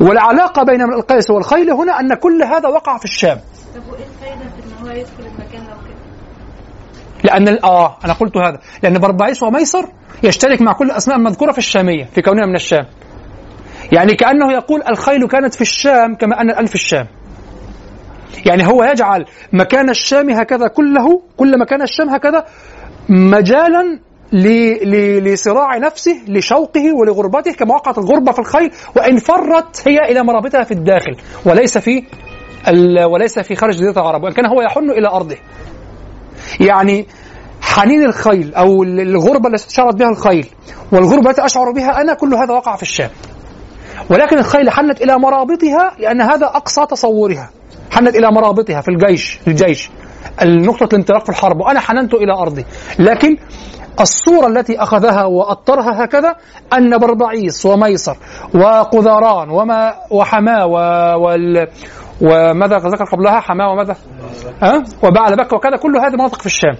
[0.00, 3.36] والعلاقة بين القيس والخيل هنا أن كل هذا وقع في الشام.
[3.74, 5.62] طب وإيه الفايدة في إن هو يدخل المكان؟
[7.24, 8.58] لأن آه أنا قلت هذا.
[8.82, 9.88] لأن بربعيس وميسر
[10.22, 12.86] يشترك مع كل الأسماء المذكورة في الشامية في كونها من الشام.
[13.92, 17.06] يعني كأنه يقول الخيل كانت في الشام كما أن الآن في الشام.
[18.46, 22.44] يعني هو يجعل مكان الشام هكذا كله كل مكان الشام هكذا
[23.08, 24.00] مجالا
[24.32, 30.72] لصراع نفسه لشوقه ولغربته كما وقعت الغربة في الخيل وإن فرت هي إلى مرابطها في
[30.72, 31.16] الداخل.
[31.46, 32.02] وليس في
[33.06, 35.36] وليس في خارج جزيرة العرب وإن كان هو يحن إلى أرضه.
[36.60, 37.06] يعني
[37.62, 40.46] حنين الخيل أو الغربة التي استشعرت بها الخيل
[40.92, 43.10] والغربة التي أشعر بها أنا كل هذا وقع في الشام.
[44.10, 47.50] ولكن الخيل حنت إلى مرابطها لأن هذا أقصى تصورها.
[47.90, 49.90] حنت إلى مرابطها في الجيش الجيش
[50.44, 52.64] نقطة الانطلاق في الحرب وأنا حننت إلى أرضي.
[52.98, 53.36] لكن
[54.00, 56.34] الصورة التي أخذها وأطرها هكذا
[56.72, 58.16] أن بربعيس وميسر
[58.54, 60.74] وقذاران وما وحماه و...
[61.24, 61.68] وال...
[62.22, 63.96] وماذا ذكر قبلها؟ حماه وماذا؟
[64.62, 65.76] ها؟ وبعل بكة وكذا.
[65.76, 66.76] كل هذه مناطق في الشام.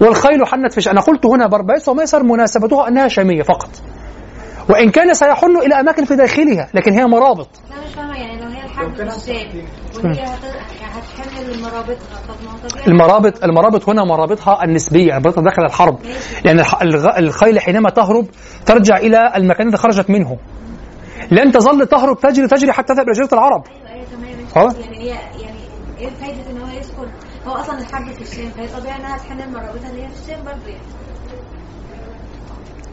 [0.00, 0.92] والخيل حنت في الشام.
[0.92, 3.68] أنا قلت هنا بربعيس وميسر مناسبتها أنها شامية فقط.
[4.70, 7.48] وإن كان سيحن إلى أماكن في داخلها لكن هي مرابط.
[7.70, 8.64] لا مش فاهمة يعني لو هي
[9.16, 9.64] الشام
[10.04, 10.38] وهي هت-
[10.82, 12.86] هتحمل مرابطها طب ما هو طبيعي.
[12.86, 15.98] المرابط المرابط هنا مرابطها النسبية مرابطها داخل الحرب.
[16.44, 18.26] لأن الح- الغ- الخيل حينما تهرب
[18.66, 20.36] ترجع إلى المكان الذي خرجت منه.
[21.30, 23.62] لن تظل تهرب تجري تجري حتى تذهب إلى جزيرة العرب.
[23.66, 24.04] أيوه
[24.54, 24.64] تمام.
[24.66, 24.68] آه.
[24.68, 24.80] ماشي.
[24.80, 25.08] يعني هي
[25.42, 25.58] يعني
[25.98, 27.08] إيه فايده إن هو يدخل
[27.46, 30.66] هو أصلا الحرب في الشام فهي طبيعي إنها تحمل مرابطها اللي هي في الشام برضه
[30.68, 30.82] يعني.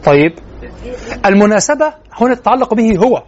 [0.04, 0.32] طيب.
[1.26, 3.22] المناسبة هنا تتعلق به هو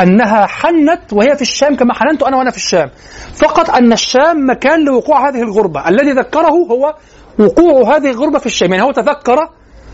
[0.00, 2.90] أنها حنت وهي في الشام كما حننت أنا وأنا في الشام.
[3.34, 5.88] فقط أن الشام مكان لوقوع هذه الغربة.
[5.88, 6.94] الذي ذكره هو
[7.38, 8.72] وقوع هذه الغربة في الشام.
[8.72, 9.48] يعني هو تذكر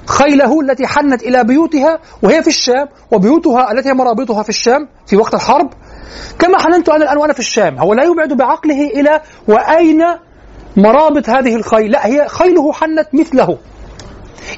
[0.06, 5.16] خيله التي حنت إلى بيوتها وهي في الشام وبيوتها التي هي مرابطها في الشام في
[5.16, 5.70] وقت الحرب.
[6.38, 7.78] كما حننت أنا الآن وأنا في الشام.
[7.78, 10.04] هو لا يبعد بعقله إلى وأين
[10.76, 11.90] مرابط هذه الخيل.
[11.90, 13.58] لا هي خيله حنت مثله.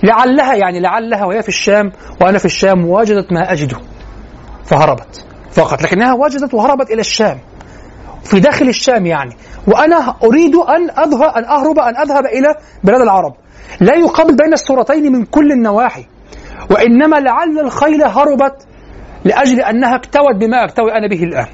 [0.03, 3.79] لعلها يعني لعلها وهي في الشام وأنا في الشام وجدت ما أجده
[4.65, 7.39] فهربت فقط لكنها وجدت وهربت إلى الشام
[8.25, 9.37] في داخل الشام يعني
[9.67, 12.55] وأنا أريد أن أذهب أن أهرب أن أذهب إلى
[12.85, 13.35] بلاد العرب.
[13.81, 16.07] لا يقابل بين الصورتين من كل النواحي
[16.71, 18.67] وإنما لعل الخيل هربت
[19.25, 21.47] لأجل أنها اكتوت بما أكتوي أنا به الآن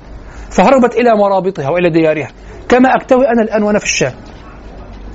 [0.50, 2.28] فهربت إلى مرابطها وإلى ديارها
[2.68, 4.12] كما أكتوي أنا الآن وأنا في الشام.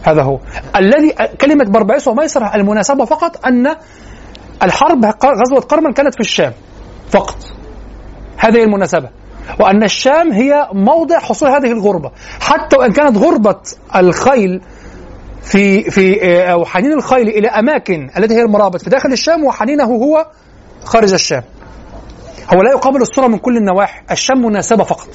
[0.04, 0.40] هذا هو.
[0.76, 3.76] الذي كلمة بربعيس وميسرة المناسبة فقط أن
[4.64, 6.54] الحرب غزوة قرمل كانت في الشام
[7.10, 7.38] فقط.
[8.38, 9.10] هذه المناسبة.
[9.60, 12.12] وأن الشام هي موضع حصول هذه الغربة.
[12.40, 13.60] حتى وإن كانت غربة
[13.96, 14.62] الخيل
[15.42, 16.22] في في
[16.52, 20.26] أو حنين الخيل إلى أماكن التي هي المرابط في داخل الشام وحنينه هو
[20.84, 21.44] خارج الشام.
[22.54, 24.02] هو لا يقابل الصورة من كل النواحي.
[24.12, 25.10] الشام مناسبة فقط.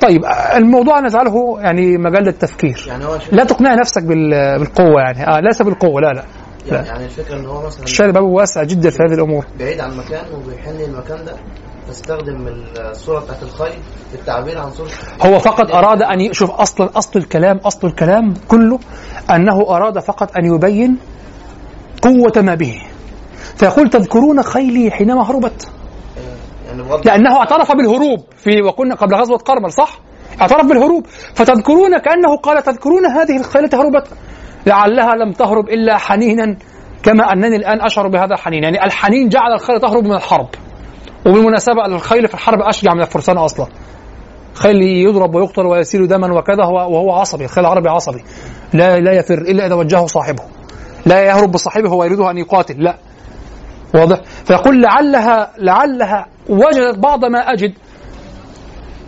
[0.00, 0.20] طيب
[0.56, 2.84] الموضوع نجعله يعني مجال للتفكير.
[2.88, 5.26] يعني هو لا تقنع نفسك بال- بالقوة يعني.
[5.36, 6.24] آه ليس بالقوة لا لا
[6.66, 6.86] يعني, لا.
[6.92, 9.46] يعني الفكرة إن هو مثلا الشارع بابه واسع جدا في هذه الأمور.
[9.58, 11.32] بعيد عن مكان وبيحن المكان ده
[11.88, 12.46] تستخدم
[12.90, 13.78] الصورة بتاعت الخيل
[14.10, 14.88] في التعبير عن صورة
[15.22, 18.78] هو فقط أراد أن يشوف أصلا أصل الكلام أصل الكلام كله
[19.34, 20.96] أنه أراد فقط أن يبين
[22.02, 22.82] قوة ما به.
[23.56, 25.68] فيقول تذكرون خيلي حينما هربت.
[27.04, 30.00] لأنه اعترف بالهروب في وكنا قبل غزوة قرمل صح؟
[30.40, 31.06] اعترف بالهروب.
[31.34, 34.08] فتذكرون كأنه قال تذكرون هذه التي هربت؟
[34.66, 36.56] لعلها لم تهرب إلا حنينا
[37.02, 40.48] كما أنني الآن أشعر بهذا الحنين يعني الحنين جعل الخيل تهرب من الحرب.
[41.26, 43.66] وبالمناسبة الخيل في الحرب أشجع من الفرسان أصلا.
[44.54, 48.24] خيل يضرب ويقتل ويسيل دما وكذا هو وهو عصبي الخيل العربي عصبي.
[48.72, 50.42] لا لا يفر إلا إذا وجهه صاحبه.
[51.06, 52.84] لا يهرب بصاحبه هو يريده أن يقاتل.
[52.84, 53.07] لا.
[53.94, 57.74] واضح؟ فيقول لعلها لعلها وجدت بعض ما أجد.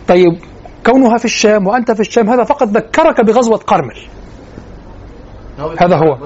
[0.07, 0.39] طيب
[0.85, 4.07] كونها في الشام وأنت في الشام هذا فقط ذكرك بغزوة قرمل
[5.79, 6.25] هذا هو.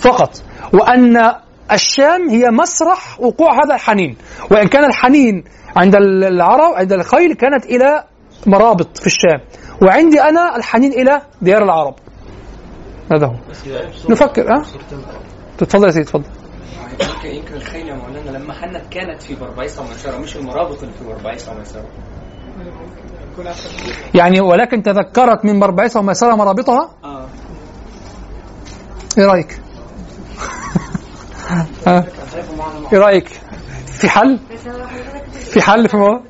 [0.00, 0.42] فقط.
[0.72, 1.32] وأن
[1.72, 4.16] الشام هي مسرح وقوع هذا الحنين.
[4.50, 5.44] وإن كان الحنين
[5.76, 8.04] عند العرب عند الخيل كانت إلى
[8.46, 9.40] مرابط في الشام.
[9.82, 11.94] وعندي أنا الحنين إلى ديار العرب.
[13.12, 13.34] هذا هو.
[14.10, 14.62] نفكر ها؟
[15.58, 16.41] تفضل يا سيدي تفضل.
[17.00, 21.04] يمكن يمكن الخيل يا مولانا لما حنت كانت في بربعيسة وميسرة مش المرابط اللي في
[21.04, 21.84] بربعيسة وميسرة
[24.14, 27.26] يعني ولكن تذكرت من مربعثة وميسرة مرابطها آه
[29.18, 29.60] إيه رأيك؟
[31.86, 32.04] ها؟
[32.92, 33.28] إيه رأيك؟
[33.86, 34.38] في حل؟
[35.32, 36.22] في حل في الموضوع؟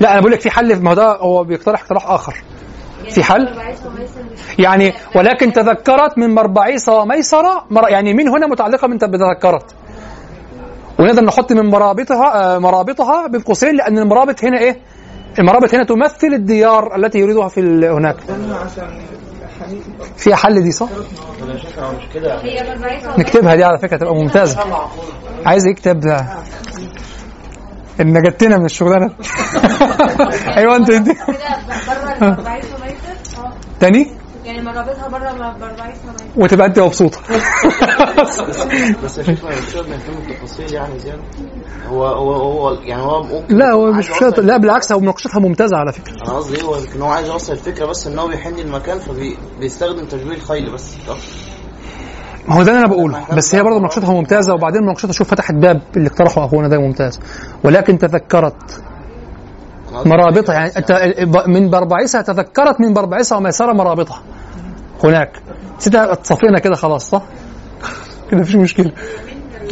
[0.00, 2.42] لا أنا بقول لك في حل ما هو ده هو بيقترح اقتراح آخر
[3.10, 3.48] في حل؟
[4.58, 7.66] يعني ولكن تذكرت من مربعيسة وميسرة.
[7.88, 9.74] يعني من هنا متعلقة من بتذكرت
[10.98, 14.76] ونقدر نحط من مرابطها آه، مرابطها بين قوسين لأن المرابط هنا إيه؟
[15.38, 18.16] المرابط هنا تمثل الديار التي يريدها في هناك
[20.16, 20.88] فيها حل دي صح؟
[23.18, 24.60] نكتبها دي على فكرة تبقى ممتازة
[25.46, 26.26] عايز يكتب ده
[28.00, 29.10] إن نجدتنا من الشغلانة
[30.58, 31.18] أيوه أنت أنت كده
[31.88, 34.10] بره البربعيسة ميسر آه تاني؟
[34.44, 37.18] يعني مرابطها بره ميسر وتبقى أنت مبسوطة؟
[39.04, 41.22] بس يا شيخ نهتم بالتفاصيل يعني زيادة.
[41.88, 44.40] هو هو هو يعني هو لا هو مش شرط.
[44.40, 46.14] لا بالعكس هو مناقشتها ممتازة على فكرة.
[46.14, 50.34] أنا قصدي هو ان هو عايز يوصل الفكرة بس إن هو بيحن المكان فبيستخدم تشبيه
[50.34, 51.16] الخيل بس صح؟
[52.48, 53.26] ما هو ده اللي أنا بقوله.
[53.36, 57.20] بس هي برضه مناقشتها ممتازة وبعدين مناقشتها شوف فتحت باب اللي اقترحه أخونا ده ممتاز.
[57.64, 58.82] ولكن تذكرت
[60.06, 60.54] مرابطها.
[60.54, 60.72] يعني
[61.46, 64.22] من بربعيسة تذكرت من بربعيسة وميسرة مرابطها.
[65.04, 65.42] هناك.
[65.78, 67.22] نسيتها تصفينا كده خلاص صح؟
[68.30, 68.92] كده مفيش مشكلة.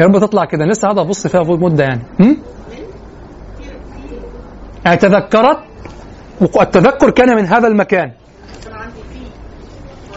[0.00, 0.64] يا رب تطلع كده.
[0.64, 2.02] لسه هذا ابص فيها مدة يعني.
[2.20, 2.36] هم؟
[4.84, 5.58] يعني تذكرت
[6.40, 8.12] والتذكر كان من هذا المكان.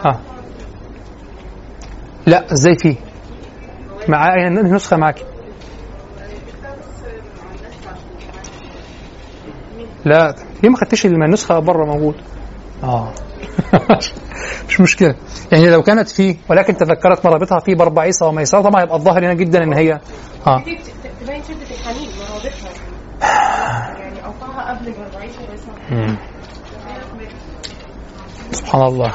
[0.05, 0.19] آه.
[2.27, 2.95] لا إزاي فيه؟
[4.07, 5.23] معايا نسخة معاكي
[10.09, 12.15] لا ليه ما خدتش النسخة بره موجود؟
[12.83, 13.13] آه.
[14.69, 15.15] مش مشكلة.
[15.51, 19.63] يعني لو كانت فيه ولكن تذكرت مرابطها في بربعيسة وميسرة طبعا يبقى الظاهر هنا جدا
[19.63, 19.93] إن هي
[20.47, 20.59] آه.
[21.21, 22.69] تبين شدة الحنين مرابطها.
[23.99, 26.17] يعني أوقعها قبل بربعيسة ويسرى.
[28.51, 29.11] سبحان الله.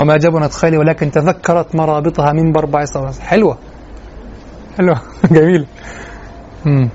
[0.00, 3.58] وما جبنت خيلي ولكن تذكرت مرابطها من بربعيسة وميسرة حلوة.
[4.78, 4.94] حلو
[5.36, 5.66] جميل.
[6.64, 6.90] مم.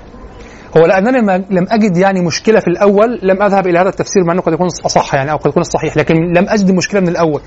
[0.76, 4.32] هو لانني ما لم أجد يعني مشكلة في الأول لم أذهب إلى هذا التفسير مع
[4.32, 7.40] أنه قد يكون أصح يعني أو قد يكون الصحيح لكن لم أجد مشكلة من الأول.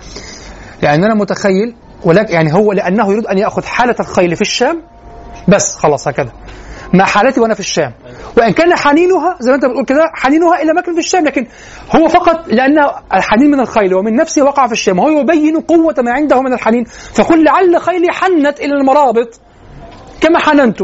[0.81, 4.81] لأن أنا متخيل ولكن يعني هو لأنه يريد أن يأخذ حالة الخيل في الشام
[5.47, 6.31] بس خلاص هكذا.
[6.93, 7.91] مع حالتي وأنا في الشام.
[8.37, 11.47] وإن كان حنينها زي ما أنت بتقول كده حنينها إلى مكان في الشام لكن
[11.95, 12.77] هو فقط لأن
[13.13, 16.83] الحنين من الخيل ومن نفسه وقع في الشام وهو يبين قوة ما عنده من الحنين.
[17.13, 19.39] فقل لعل خيلي حنت إلى المرابط
[20.21, 20.81] كما حننت.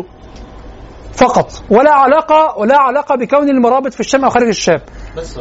[1.20, 1.52] فقط.
[1.70, 4.80] ولا علاقه ولا علاقة بكون المرابط في الشام أو خارج الشام
[5.18, 5.38] بس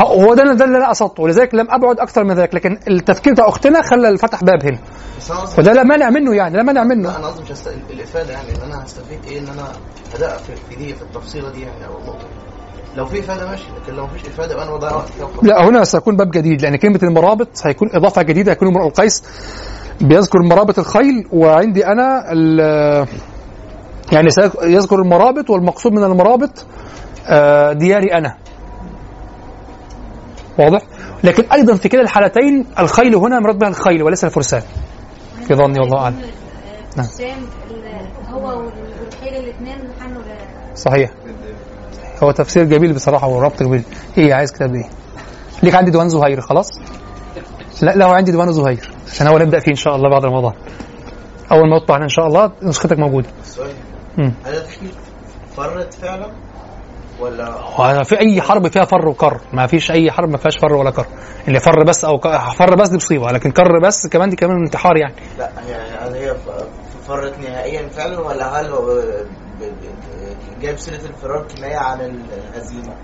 [0.00, 1.22] هو ده ده اللي أنا قصدته.
[1.22, 2.54] ولذلك لم أبعد أكثر من ذلك.
[2.54, 4.78] لكن التفكير بتاع أختنا خلى فتح باب هنا.
[5.58, 7.16] وده لا مانع منه يعني لا مانع منه.
[7.16, 7.70] أنا قصدي مش هست...
[7.90, 9.64] الإفادة يعني إن أنا هستفيد إيه إن أنا
[10.16, 10.38] اداء
[10.68, 12.26] في, دي في التفصيلة دي يعني أو النقطة
[12.96, 15.08] لو في إفادة ماشي لكن لو مفيش إفادة يبقى أنا بضيع وقت.
[15.42, 18.52] لا هنا سيكون باب جديد لأن كلمة المرابط هيكون إضافة جديدة.
[18.52, 19.24] هيكون امرؤ القيس
[20.00, 23.06] بيذكر مرابط الخيل وعندي أنا ال-
[24.12, 26.66] يعني سيك- يذكر المرابط والمقصود من المرابط
[27.28, 28.36] آه، دياري أنا.
[30.58, 30.80] واضح؟
[31.24, 34.62] لكن أيضا في كلا الحالتين الخيل هنا مراد بها الخيل وليس الفرسان.
[35.48, 36.16] في ظني والله أعلم.
[36.16, 37.06] في نعم.
[38.32, 39.78] هو والخيل الاثنين
[40.74, 41.10] صحيح.
[42.22, 43.82] هو تفسير جميل بصراحة وربط جميل.
[44.18, 44.88] إيه عايز كتاب إيه؟
[45.62, 46.68] ليك عندي ديوان زهير خلاص؟
[47.82, 48.90] لا لا هو عندي ديوان زهير.
[49.12, 50.52] عشان اول نبدأ فيه إن شاء الله بعد رمضان.
[51.52, 53.28] أول ما يطبع إن شاء الله نسختك موجودة.
[54.18, 54.92] هل التشكيل
[55.56, 56.32] فرت فعلا
[57.20, 59.40] ولا؟ وهذا في أي حرب فيها فر وكر.
[59.52, 61.06] ما فيش أي حرب ما فيهاش فر ولا كر.
[61.48, 62.18] اللي فر بس أو
[62.58, 65.14] فر بس دي مصيبة لكن كر بس كمان دي كمان انتحار يعني.
[65.38, 66.36] لا يعني هل هي
[67.06, 69.02] فرت نهائيا فعلا ولا هل هو
[70.60, 72.94] جايب سيرة الفرار كناية عن الهزيمة؟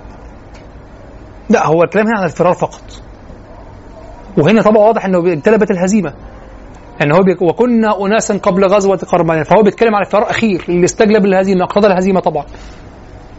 [1.50, 3.02] لا هو الكلام هنا عن الفرار فقط.
[4.38, 6.14] وهنا طبعا واضح إنه انتلبت الهزيمة.
[7.02, 11.24] ان هو بيك وكنا اناسا قبل غزوة قرمان فهو بيتكلم عن الفرار اخير اللي استجلب
[11.24, 12.44] الهزيمه اقتضى الهزيمة طبعا.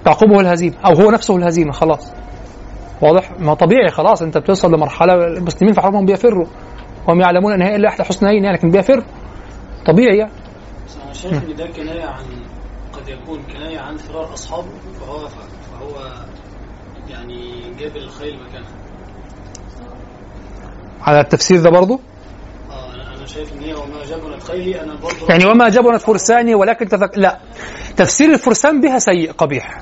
[0.06, 2.12] تعقبه الهزيمة أو هو نفسه الهزيمة خلاص.
[3.02, 4.22] واضح؟ ما طبيعي خلاص.
[4.22, 6.46] أنت بتوصل لمرحلة المسلمين في حربهم بيفروا.
[7.08, 9.04] هم يعلمون إن هي إلا إحدى حسنيين يعني لكن بيفر.
[9.86, 10.32] طبيعي يعني.
[11.06, 12.24] أنا شايف إن ده كناية عن
[12.94, 14.68] قد يكون كناية عن فرار أصحابه
[15.00, 16.14] فهو فهو
[17.10, 18.70] يعني جاب الخيل مكانها.
[21.02, 22.00] على التفسير ده برضه
[23.24, 27.18] أنا شايف إن هي وما جبنت أنا برضه يعني وما جبنت فرساني ولكن تذك...
[27.18, 27.40] لا.
[27.98, 29.82] تفسير الفرسان بها سيء قبيح.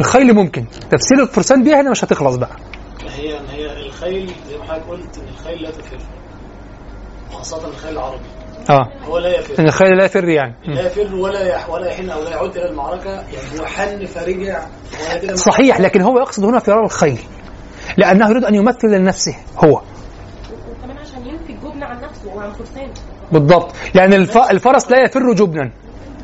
[0.00, 0.66] الخيل ممكن.
[0.90, 2.56] تفسير الفرسان بها هنا مش هتخلص بقى.
[3.08, 5.98] هي هي الخيل زي ما حضرتك قلت إن الخيل لا تفر.
[7.32, 8.26] خاصة الخيل العربي.
[8.70, 8.88] آه.
[9.04, 9.58] هو لا يفر.
[9.58, 10.54] إن الخيل لا يفر يعني.
[10.66, 13.10] لا يفر ولا يح ولا يحن أو لا يعود إلى المعركة.
[13.10, 14.66] يعني هو حن فرجع
[15.34, 17.18] صحيح لكن هو يقصد هنا فرار الخيل.
[17.96, 19.80] لأنه يريد أن يمثل لنفسه هو.
[21.82, 22.92] عن نفسه وعن فرسانه.
[23.32, 23.72] بالضبط.
[23.96, 24.36] الف...
[24.38, 25.72] الفرس لا يفر جبنا.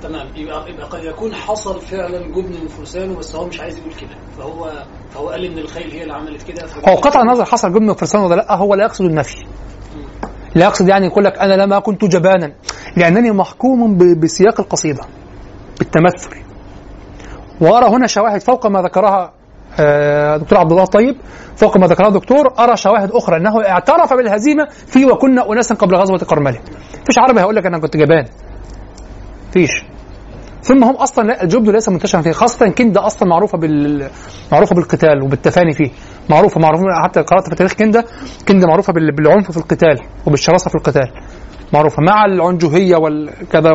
[0.03, 0.27] تمام.
[0.37, 4.17] يبقى, يبقى قد يكون حصل فعلا جبن من فرسانه بس هو مش عايز يقول كده.
[4.39, 4.73] فهو
[5.11, 8.21] فهو قال إن الخيل هي اللي عملت كده هو قطع النظر حصل جبن من فرسان
[8.23, 9.47] ولا لأ؟ هو لا يقصد النفي.
[10.55, 12.53] لا يقصد يعني يقول لك أنا لما كنت جبانا
[12.97, 14.21] لأنني محكوم ب...
[14.21, 15.03] بسياق القصيدة
[15.79, 16.31] بالتمثل.
[17.61, 19.33] وأرى هنا شواهد فوق ما ذكرها
[20.39, 21.17] دكتور عبد الله الطيب
[21.57, 26.19] فوق ما ذكرها الدكتور أرى شواهد أخرى أنه اعترف بالهزيمة في وكنا اناسا قبل غزوة
[26.19, 26.59] قرمله
[27.07, 28.25] فيش عربي هيقول لك أنا كنت جبان.
[29.53, 29.71] فيش
[30.63, 34.09] ثم هم أصلا لا الجبن ليس منتشرا فيه خاصة كنده أصلا معروفة بال
[34.53, 35.91] معروفة بالقتال وبالتفاني فيه.
[36.31, 38.05] معروفة معروفة حتى قرأت في تاريخ كنده
[38.49, 41.11] كنده معروفة بال- بالعنف في القتال وبالشراسة في القتال.
[41.73, 43.71] معروفة مع العنجهية والكذا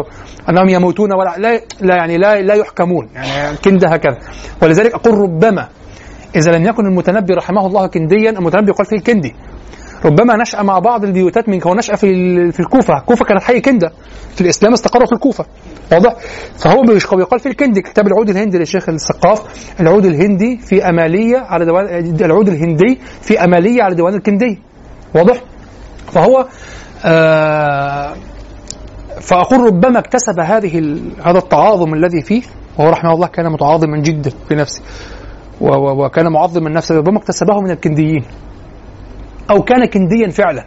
[0.50, 3.10] أنهم يموتون ولا لا, لا يعني لا لا يحكمون.
[3.14, 4.18] يعني كنده هكذا.
[4.62, 5.68] ولذلك أقول ربما
[6.36, 9.36] إذا لم يكن المتنبي رحمه الله كنديا المتنبي يقال فيه الكندي
[10.06, 12.08] ربما نشأ مع بعض البيوتات من هو نشأ في
[12.52, 13.92] في الكوفة، الكوفة كانت حي كندة.
[14.36, 15.46] في الإسلام استقروا في الكوفة.
[15.92, 16.16] واضح؟
[16.58, 16.82] فهو
[17.16, 17.82] بيقال في الكندي.
[17.82, 19.44] كتاب العود الهندي للشيخ السقاف
[19.80, 21.86] العود الهندي في أمالية على ديوان
[22.22, 24.60] العود الهندي في أمالية على ديوان الكندي.
[25.16, 25.44] واضح؟
[26.12, 26.48] فهو
[27.06, 28.14] آه
[29.22, 32.42] فأقول ربما اكتسب هذه هذا التعاظم الذي فيه
[32.78, 34.82] وهو رحمه الله كان متعاظما جدا في نفسه.
[35.72, 38.24] وكان معظما نفسه ربما اكتسبه من الكنديين.
[39.52, 40.66] أو كان كنديا فعلا.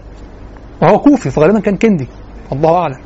[0.82, 2.08] وهو كوفي فغالبا كان كندي.
[2.52, 3.00] الله أعلم.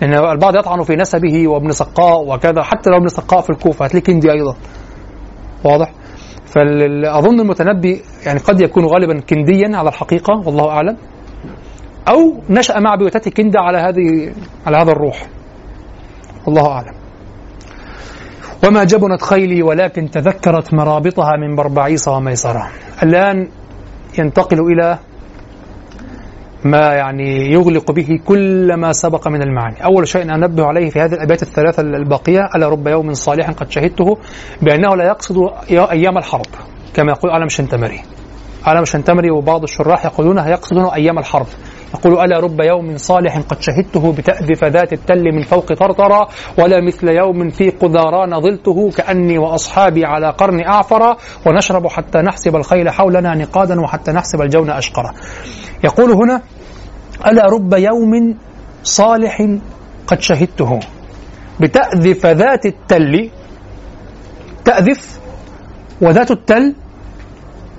[0.00, 2.62] لأن البعض يطعن في نسبه وابن سقاء وكذا.
[2.62, 4.56] حتى لو ابن سقاء في الكوفة هتلاقيه كندي أيضا.
[5.64, 5.92] واضح؟
[6.46, 10.96] فأظن المتنبي يعني قد يكون غالبا كنديا على الحقيقة والله أعلم.
[12.08, 14.34] أو نشأ مع بيوتات كندة على هذه
[14.66, 15.26] على هذا الروح.
[16.46, 16.95] والله أعلم.
[18.64, 22.68] وما جبنت خيلي ولكن تذكرت مرابطها من بربعيص وميسرة.
[23.02, 23.48] الآن
[24.18, 24.98] ينتقل إلى
[26.64, 29.84] ما يعني يغلق به كل ما سبق من المعاني.
[29.84, 34.18] أول شيء أنبه عليه في هذه الأبيات الثلاثة الباقية ألا رب يوم صالح قد شهدته
[34.62, 35.36] بأنه لا يقصد
[35.70, 36.46] أيام الحرب
[36.94, 38.00] كما يقول علم شنتمري.
[38.64, 41.46] علم شنتمري وبعض الشراح يقولون يقصدون أيام الحرب.
[41.94, 47.08] يقول ألا رب يوم صالح قد شهدته بتأذف ذات التل من فوق طرطرة ولا مثل
[47.08, 53.80] يوم في قذاران ظلته كأني وأصحابي على قرن أعفر ونشرب حتى نحسب الخيل حولنا نقادا
[53.80, 55.12] وحتى نحسب الجون أشقرا
[55.84, 56.42] يقول هنا
[57.26, 58.36] ألا رب يوم
[58.82, 59.48] صالح
[60.06, 60.80] قد شهدته
[61.60, 63.30] بتأذف ذات التل
[64.64, 65.20] تأذف
[66.02, 66.74] وذات التل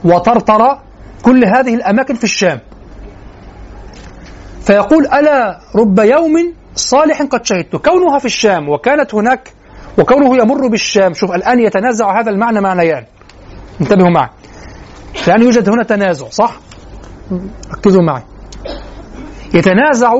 [0.03, 0.81] وطرطرة
[1.23, 2.59] كل هذه الأماكن في الشام.
[4.68, 9.53] فيقول ألا رب يوم صالح قد شهدته كونها في الشام وكانت هناك
[9.98, 11.14] وكونه يمر بالشام.
[11.14, 13.06] شوف الآن يتنازع هذا المعنى معنيان
[13.81, 14.30] انتبهوا معي.
[15.27, 16.60] الآن يوجد هنا تنازع صح؟
[17.72, 18.22] ركزوا معي.
[19.53, 20.14] يتنازع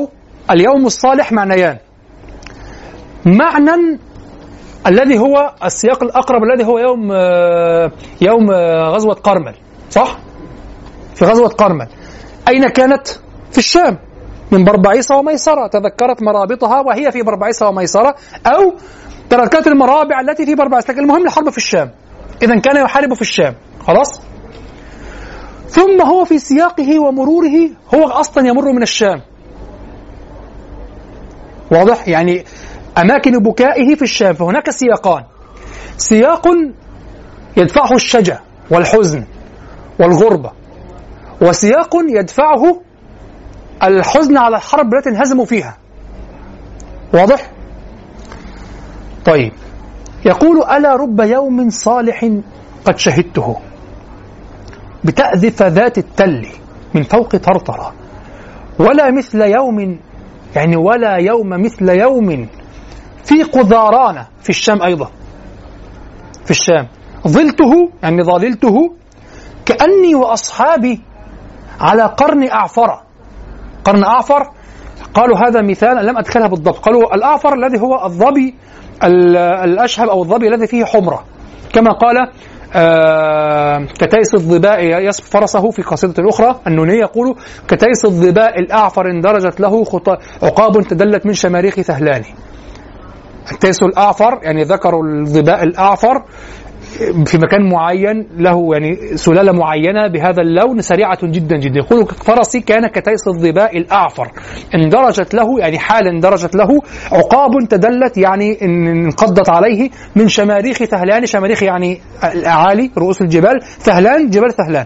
[0.52, 1.78] اليوم الصالح معنيان
[3.26, 4.00] معنى
[4.88, 7.12] الذي هو السياق الأقرب الذي هو يوم
[8.22, 8.52] يوم
[8.94, 9.56] غزوة قرمل
[9.90, 10.18] صح؟
[11.16, 11.88] في غزوة قرمل.
[12.48, 13.08] أين كانت؟
[13.52, 13.98] في الشام.
[14.52, 18.16] من بربعيسة وميسرة تذكرت مرابطها وهي في بربعيسة وميسرة
[18.48, 18.74] أو
[19.30, 21.92] تركت المرابع التي في بربعيسة لكن المهم الحرب في الشام.
[22.42, 23.56] إذا كان يحارب في الشام.
[23.88, 24.22] خلاص؟
[25.68, 29.22] ثم هو في سياقه ومروره هو أصلا يمر من الشام.
[31.72, 32.46] واضح؟ يعني
[32.98, 35.24] أماكن بكائه في الشام فهناك سياقان.
[35.98, 36.48] سياق
[37.58, 38.40] يدفعه الشجع
[38.72, 39.26] والحزن
[40.00, 40.52] والغربة
[41.42, 42.82] وسياق يدفعه
[43.84, 45.78] الحزن على الحرب التي انهزموا فيها.
[47.14, 47.52] واضح؟
[49.26, 49.52] طيب.
[50.26, 52.30] يقول ألا رب يوم صالح
[52.86, 53.56] قد شهدته.
[55.04, 56.48] بتأذف ذات التل
[56.94, 57.94] من فوق طرطرة.
[58.80, 60.00] ولا مثل يوم
[60.56, 62.48] يعني ولا يوم مثل يوم
[63.24, 65.12] في قذاران في الشام أيضا.
[66.46, 66.88] في الشام.
[67.28, 68.94] ظلته يعني ظللته
[69.66, 71.02] كأني وأصحابي
[71.80, 73.07] على قرن أعفر.
[73.88, 74.50] قرن أعفر
[75.14, 76.78] قالوا هذا مثال لم أدخلها بالضبط.
[76.78, 78.56] قالوا الأعفر الذي هو الظبي
[79.64, 81.24] الأشهب أو الظبي الذي فيه حمرة.
[81.74, 82.16] كما قال
[82.76, 87.36] آه كتيس الظباء يصف فرسه في قصيدة أخرى النونية يقول
[87.68, 89.86] كتيس الظباء الأعفر انضرجت له
[90.44, 92.24] عقاب تدلت من شماريخ ثهلان.
[93.52, 96.24] التيس الأعفر يعني ذكر الظباء الأعفر
[97.26, 101.80] في مكان معين له يعني سلالة معينة بهذا اللون سريعة جدا جدا.
[101.80, 104.32] يقول فرسي كان كتيس الظباء الأعفر.
[104.76, 106.82] انضرجت له يعني حال انضرجت له
[107.12, 111.26] عقاب تدلت يعني إن انقضت عليه من شماريخ ثهلان.
[111.26, 112.02] شماريخ يعني
[112.34, 113.62] الاعالي رؤوس الجبال.
[113.62, 114.86] ثهلان جبال ثهلان.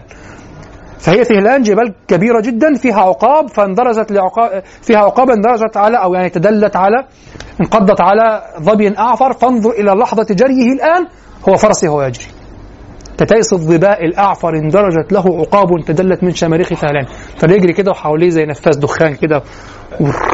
[0.98, 6.28] فهي ثهلان جبال كبيرة جدا فيها عقاب فانضرجت لعقاب فيها عقاب انضرجت على أو يعني
[6.28, 7.04] تدلت على
[7.60, 9.32] انقضت على ظبي أعفر.
[9.32, 11.06] فانظر إلى لحظة جريه الآن.
[11.48, 12.26] هو فرسي هو يجري.
[13.18, 17.06] كتيس الظباء الأعفر انضرجت له عقاب تدلت من شماريخ ثهلان
[17.36, 19.42] فبيجري كده وحواليه زي نفاس دخان كده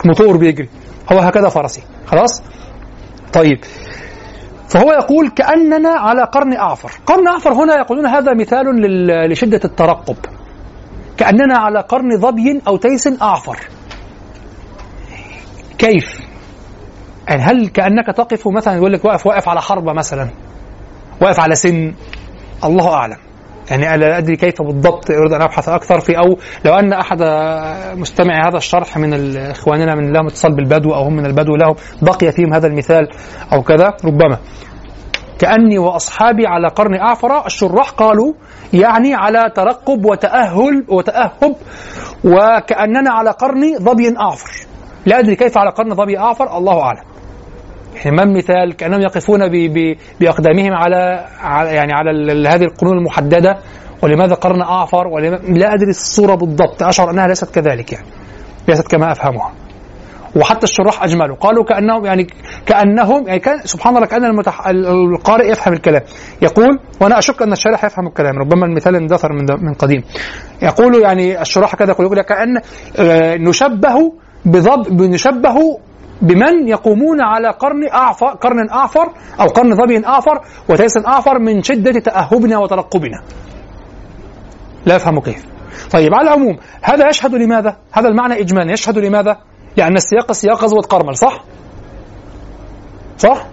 [0.05, 0.69] موتور بيجري.
[1.13, 1.83] هو هكذا فرسي.
[2.07, 2.43] خلاص؟
[3.33, 3.65] طيب.
[4.69, 6.93] فهو يقول كأننا على قرن أعفر.
[7.07, 8.67] قرن أعفر هنا يقولون هذا مثال
[9.31, 10.17] لشدة الترقب.
[11.17, 13.59] كأننا على قرن ظبي أو تيس أعفر.
[15.79, 16.21] كيف؟
[17.29, 20.31] يعني هل كأنك تقف مثلا يقول لك واقف واقف على حربة مثلا؟
[21.23, 21.95] واقف على سن
[22.65, 23.17] الله أعلم.
[23.71, 27.23] يعني لا أدري كيف بالضبط اريد أن أبحث أكثر في أو لو أن أحد
[27.97, 32.33] مستمعي هذا الشرح من إخواننا من لهم اتصال بالبدو أو هم من البدو لهم بقي
[32.33, 33.09] فيهم هذا المثال
[33.53, 34.39] أو كذا ربما.
[35.39, 38.33] كأني وأصحابي على قرن اعفر الشراح قالوا
[38.73, 41.57] يعني على ترقب وتأهل وتأهب
[42.25, 44.51] وكأننا على قرن ظبي اعفر
[45.07, 47.18] لا أدري كيف على قرن ظبي اعفر الله أعلم.
[48.07, 51.25] ما المثال كأنهم يقفون ب ب بأقدامهم على,
[51.75, 53.59] يعني على هذه القرون المحددة.
[54.03, 56.83] ولماذا قرن اعفر ولما لا أدري الصورة بالضبط.
[56.83, 58.07] أشعر أنها ليست كذلك يعني.
[58.69, 59.53] ليست كما أفهمها.
[60.37, 62.27] وحتى الشراح اجملوا قالوا كأنهم يعني
[62.67, 64.67] كأنهم يعني كان سبحان الله كأن المتح...
[64.69, 66.03] القارئ يفهم الكلام.
[66.43, 68.39] يقول وأنا أشك أن الشارح يفهم الكلام.
[68.39, 70.03] ربما المثال اندثر من من قديم.
[70.63, 72.61] يقول يعني الشراح كذا يقول كأن
[73.49, 74.13] نشبه
[74.45, 75.79] بضب نشبه
[76.23, 82.01] بمن يقومون على قرن أعفر قرن أعفر أو قرن ظبي أعفر وتيس أعفر من شدة
[82.01, 83.23] تأهبنا وترقبنا
[84.87, 85.47] لا يفهم كيف
[85.93, 89.39] طيب على العموم هذا يشهد لماذا؟ هذا المعنى إجمالا يشهد لماذا؟
[89.77, 91.45] لأن السياق سياق غزوة قرمل صح؟
[93.19, 93.47] صح؟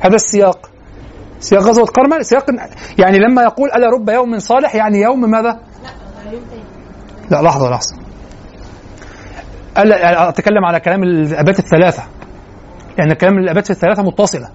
[0.00, 0.70] هذا السياق
[1.40, 2.44] سياق غزوة قرمل سياق
[2.98, 5.60] يعني لما يقول ألا رب يوم صالح يعني يوم ماذا؟
[7.30, 8.05] لا لحظة لحظة
[9.78, 12.02] ألا أتكلم على كلام الآبات الثلاثة.
[12.98, 14.48] لأن كلام الآبات الثلاثة متصلة.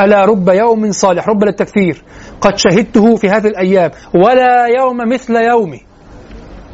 [0.00, 2.02] ألا رب يوم صالح رب للتكثير
[2.40, 5.80] قد شهدته في هذه الأيام ولا يوم مثل يومي.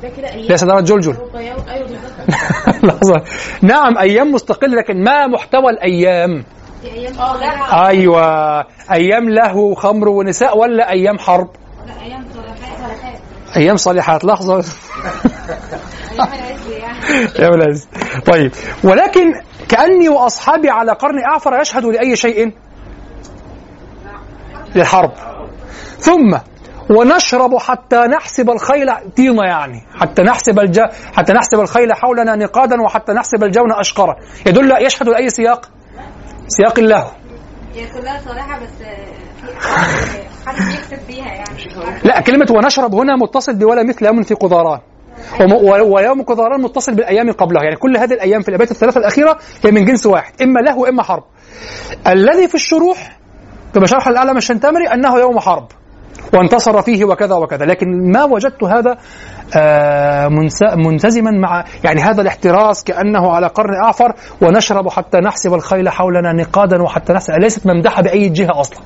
[0.02, 2.84] ده كده أيام ليس ده جلجل بالظبط.
[2.84, 3.14] لحظة.
[3.62, 6.44] نعم أيام مستقلة لكن ما محتوى الأيام؟
[7.16, 7.88] صالحه لا.
[7.88, 8.60] أيوة.
[8.92, 11.48] أيام لهو وخمر ونساء ولا أيام حرب؟
[11.86, 13.18] لا أيام صالحات.
[13.56, 14.24] أيام صالحات.
[14.24, 14.64] لحظة.
[17.38, 17.88] أيام العز
[18.26, 18.52] طيب
[18.84, 19.32] ولكن
[19.68, 22.52] كأني وأصحابي على قرن أعفر يشهد لأي شيء؟
[24.76, 25.12] للحرب.
[25.98, 26.38] ثم
[26.90, 30.80] ونشرب حتى نحسب الخيل طينة يعني حتى نحسب الج...
[31.14, 34.16] حتى نحسب الخيل حولنا نقادا وحتى نحسب الجون أشقرا.
[34.46, 35.68] يدل يشهد لأي سياق؟
[36.48, 37.08] سياق اللهو
[37.74, 42.00] هي كلها صالحه بس في حد- بيكسب فيها يعني.
[42.04, 44.78] لا كلمة ونشرب هنا متصل بولا مثل يوم في و-
[45.82, 47.62] ويوم قذاران متصل بالأيام قبلها.
[47.62, 51.02] يعني كل هذه الأيام في الأبيات الثلاثة الأخيرة هي من جنس واحد إما له وإما
[51.02, 51.22] حرب.
[52.06, 53.16] الذي في الشروح
[53.74, 55.66] كما شرح الأعلم الشنتمري أنه يوم حرب
[56.34, 57.64] وانتصر فيه وكذا وكذا.
[57.64, 58.96] لكن ما وجدت هذا
[59.56, 60.28] آه،
[60.76, 66.82] منتزما مع يعني هذا الاحتراس كأنه على قرن أعفر ونشرب حتى نحسب الخيل حولنا نقادا
[66.82, 68.78] وحتى نحسب ليست ممدحة بأي جهة أصلا.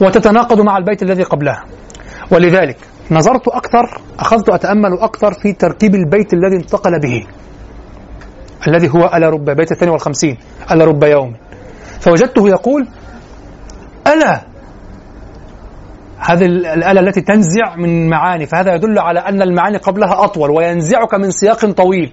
[0.00, 1.64] وتتناقض مع البيت الذي قبلها.
[2.30, 2.76] ولذلك
[3.10, 7.26] نظرت أكثر أخذت أتأمل أكثر في ترتيب البيت الذي انتقل به
[8.68, 10.36] الذي هو ألا رب بيت الثاني والخمسين
[10.70, 11.34] ألا رب يوم.
[12.00, 12.88] فوجدته يقول
[14.06, 14.40] ألا!
[16.18, 21.14] هذه ال- الآلة التي تنزع من معاني فهذا يدل على أن المعاني قبلها أطول وينزعك
[21.14, 22.12] من سياق طويل.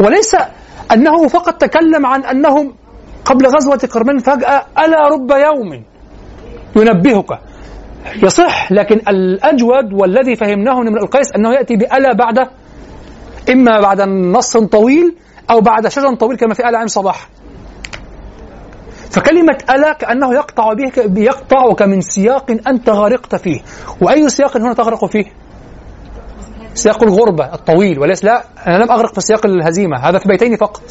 [0.00, 0.36] وليس
[0.92, 2.74] أنه فقط تكلم عن أنهم
[3.24, 5.84] قبل غزوة قرمان فجأة ألا رب يوم
[6.76, 7.40] ينبهك.
[8.22, 12.38] يصح لكن الأجود والذي فهمناه من القيس أنه يأتي بألا بعد
[13.50, 15.16] إما بعد نص طويل
[15.50, 17.28] أو بعد شجر طويل كما في آل عين صباح.
[19.10, 23.60] فكلمة ألا كأنه يقطع بك يقطعك من سياق أنت غرقت فيه.
[24.00, 25.24] وأي سياق هنا تغرق فيه؟
[26.74, 30.82] سياق الغربة الطويل وليس لا أنا لم أغرق في سياق الهزيمة هذا في بيتين فقط.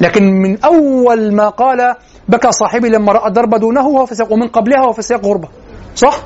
[0.00, 1.94] لكن من أول ما قال
[2.28, 5.48] بكى صاحبي لما رأى الضرب دونه وهو في سياق ومن قبلها وهو في سياق غربة.
[5.98, 6.22] صح؟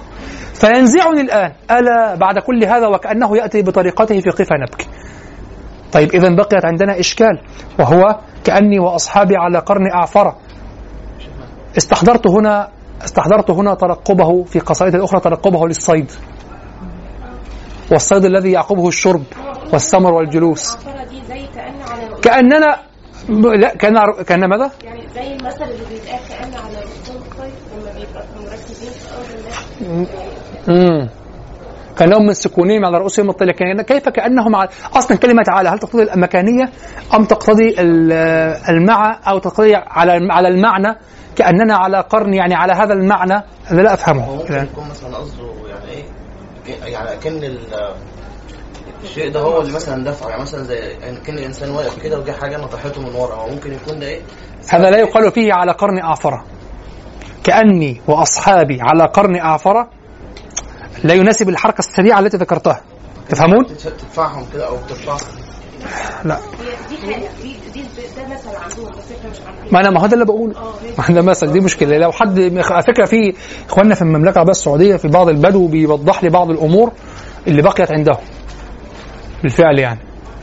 [0.55, 1.53] فينزعني الآن.
[1.71, 4.89] ألا بعد كل هذا وكأنه يأتي بطريقته في قفا نبكي
[5.93, 7.41] طيب إذا بقيت عندنا إشكال
[7.81, 10.37] وهو كأني وأصحابي على قرن أعفرة.
[11.77, 12.69] استحضرت هنا
[13.05, 16.13] استحضرت هنا ترقبه في قصائد أخرى ترقبه للصيد.
[17.93, 19.23] والصيد الذي يعقبه الشرب
[19.73, 20.79] والسمر والجلوس.
[22.23, 22.77] كأننا
[23.29, 23.95] لا كأن
[24.27, 29.09] كأن ماذا؟ يعني زي المثل اللي بيتقال كأن على رؤوسهم الطير لما بيبقى مركزين في
[29.17, 29.82] أرض الناس
[30.69, 31.09] امم
[31.99, 36.03] كأنهم من سكونهم على رؤوسهم الطير لكن كيف كأنهم على أصلا كلمة على هل تقتضي
[36.03, 36.71] المكانية
[37.15, 38.13] أم تقتضي ال-
[38.69, 40.97] المع أو تقتضي على على المعنى؟
[41.37, 43.35] كأننا على قرن يعني على هذا المعنى.
[43.71, 46.03] أنا لا هو افهمه ممكن يكون مثلا قصده يعني إيه؟
[46.67, 47.59] ك- يعني ال-
[49.05, 50.29] الشيء ده هو اللي مثلا دفعه.
[50.29, 53.35] يعني مثلا زي يعني كأن الإنسان واقف كده وجه حاجة نطحته من ورا.
[53.35, 54.21] هو ممكن يكون ده إيه؟
[54.69, 56.45] هذا لا يقال فيه على قرن اعفره
[57.45, 59.89] كأني وأصحابي على قرن اعفره
[61.05, 62.81] لا يناسب الحركة السريعة التي ذكرتها.
[63.29, 65.19] تفهمون؟ تدف- تدفعهم كده أو ترفعهم
[66.25, 66.39] لا.
[69.73, 70.57] ما أنا ما هو ده اللي بقوله.
[70.57, 71.99] آه ما ده مثل دي مشكلة.
[71.99, 72.39] لو حد
[72.71, 73.35] على فكرة في
[73.69, 76.93] إخواننا في المملكة العربيه السعودية في بعض البدو بيوضح لي بعض الأمور
[77.49, 78.23] اللي بقيت عندهم.
[79.43, 80.01] بالفعل يعني.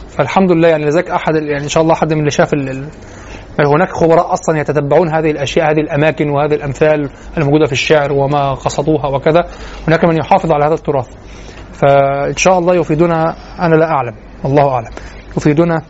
[0.10, 2.54] فالحمد لله يعني لذلك أحد يعني إن شاء الله حد من اللي شاف
[3.60, 8.54] ال- هناك خبراء أصلا يتتبعون هذه الأشياء هذه الأماكن وهذه الأمثال الموجودة في الشعر وما
[8.54, 9.44] قصدوها وكذا؟
[9.88, 11.08] هناك من يحافظ على هذا التراث.
[11.74, 14.14] فإن شاء الله يفيدنا أنا لا أعلم
[14.46, 14.90] الله أعلم.
[15.38, 15.82] يفيدنا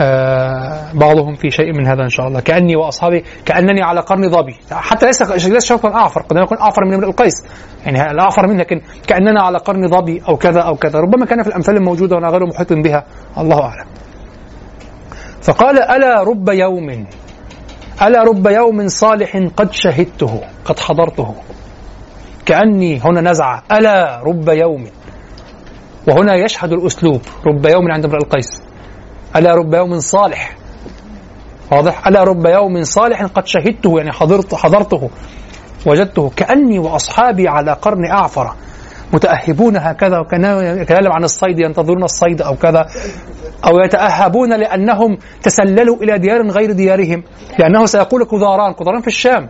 [0.00, 2.40] آه، بعضهم في شيء من هذا إن شاء الله.
[2.40, 6.94] كأني وأصحابي كأنني على قرن ظبي حتى ليس ليس شرطا اعفر قد يكون اعفر من
[6.94, 7.44] امرئ القيس.
[7.86, 10.98] يعني الاعفر منه لكن كأننا على قرن ظبي أو كذا أو كذا.
[10.98, 13.04] ربما كان في الأمثال الموجودة وأنا غير محيط بها.
[13.38, 13.86] الله أعلم.
[15.44, 17.06] فقال ألا رب يوم
[18.02, 21.34] ألا رب يوم صالح قد شهدته قد حضرته.
[22.46, 24.84] كأني هنا نزعه ألا رب يوم.
[26.08, 28.62] وهنا يشهد الأسلوب رب يوم عند امرئ القيس.
[29.36, 30.56] ألا رب يوم صالح.
[31.72, 35.10] واضح؟ ألا رب يوم صالح قد شهدته يعني حضرت حضرته
[35.86, 38.54] وجدته كأني وأصحابي على قرن أعفر.
[39.14, 40.44] متأهبون هكذا وكان
[40.80, 42.86] يتكلم عن الصيد ينتظرون الصيد أو كذا
[43.66, 47.22] أو يتأهبون لأنهم تسللوا إلى ديار غير ديارهم
[47.58, 49.48] لأنه سيقول كذاران كذاران في الشام.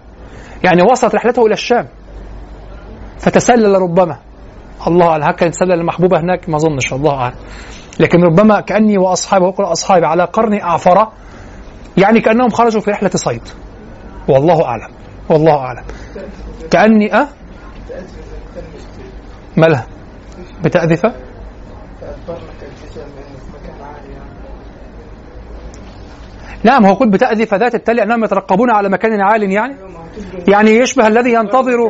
[0.65, 1.89] يعني وصلت رحلته إلى الشام.
[3.19, 4.17] فتسلل ربما.
[4.87, 7.37] الله أعلم هكذا يتسلل المحبوبة هناك ما أظنش الله أعلم.
[8.01, 11.09] لكن ربما كأني وأصحابي وقل أصحابي على قرن أعفر
[11.97, 13.43] يعني كأنهم خرجوا في رحلة صيد.
[14.29, 14.89] والله أعلم
[15.29, 15.85] والله أعلم.
[16.71, 17.29] كأني أه؟
[19.57, 19.87] مالها
[20.65, 21.15] بتأذفة
[26.65, 29.77] نعم هو قل بتأذف ذات التل أنهم يترقبون على مكان عال يعني؟
[30.49, 31.87] يعني يشبه الذي ينتظر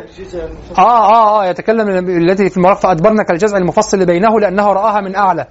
[0.77, 5.45] آه آه آه يتكلم التي في المرق فأدبرنا كالجزع المفصل بينه لأنه رآها من أعلى.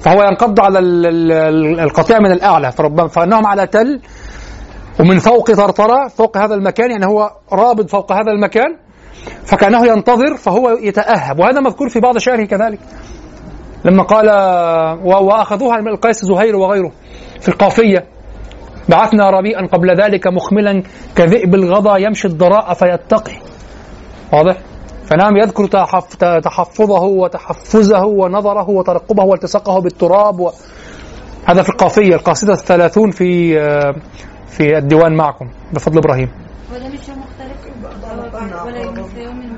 [0.00, 2.72] فهو ينقض على ال- ال- ال- القطيع من الأعلى.
[2.72, 4.00] فربما فأنهم على تل
[5.00, 8.76] ومن فوق طرطرة فوق هذا المكان يعني هو رابط فوق هذا المكان
[9.44, 12.78] فكأنه ينتظر فهو يتأهب وهذا مذكور في بعض شعره كذلك.
[13.84, 14.26] لما قال
[15.04, 16.92] و- وأخذوها من القيس زهير وغيره
[17.40, 18.04] في القافية.
[18.88, 20.82] بعثنا ربيئا قبل ذلك مخملا
[21.16, 23.32] كذئب الغضا يمشي الضراء فيتقي
[24.32, 24.56] واضح؟
[25.04, 26.14] فنعم يذكر تحف-
[26.44, 30.50] تحفظه وتحفزه ونظره وترقبه والتصاقه بالتراب و...
[31.44, 33.54] هذا في القافية القاصدة الثلاثون في
[34.48, 36.28] في الديوان معكم بفضل إبراهيم.
[36.74, 37.58] وده مش يوم مختلف؟
[38.66, 39.56] ولا يوم مثل يوم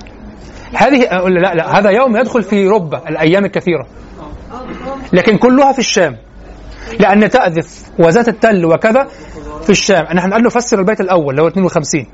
[0.75, 0.99] هذه
[1.29, 3.87] لا لا هذا يوم يدخل في ربة الأيام الكثيرة.
[5.13, 6.17] لكن كلها في الشام.
[7.01, 9.09] لأن تأذف وذات التل وكذا
[9.63, 10.05] في الشام.
[10.15, 12.07] نحن قال نفسر البيت الأول اللي هو 52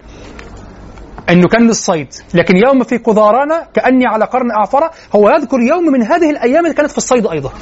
[1.31, 2.09] أنه كان للصيد.
[2.35, 6.77] لكن يوم في قذارانة كأني على قرن أعفرة هو يذكر يوم من هذه الأيام اللي
[6.77, 7.53] كانت في الصيد أيضا.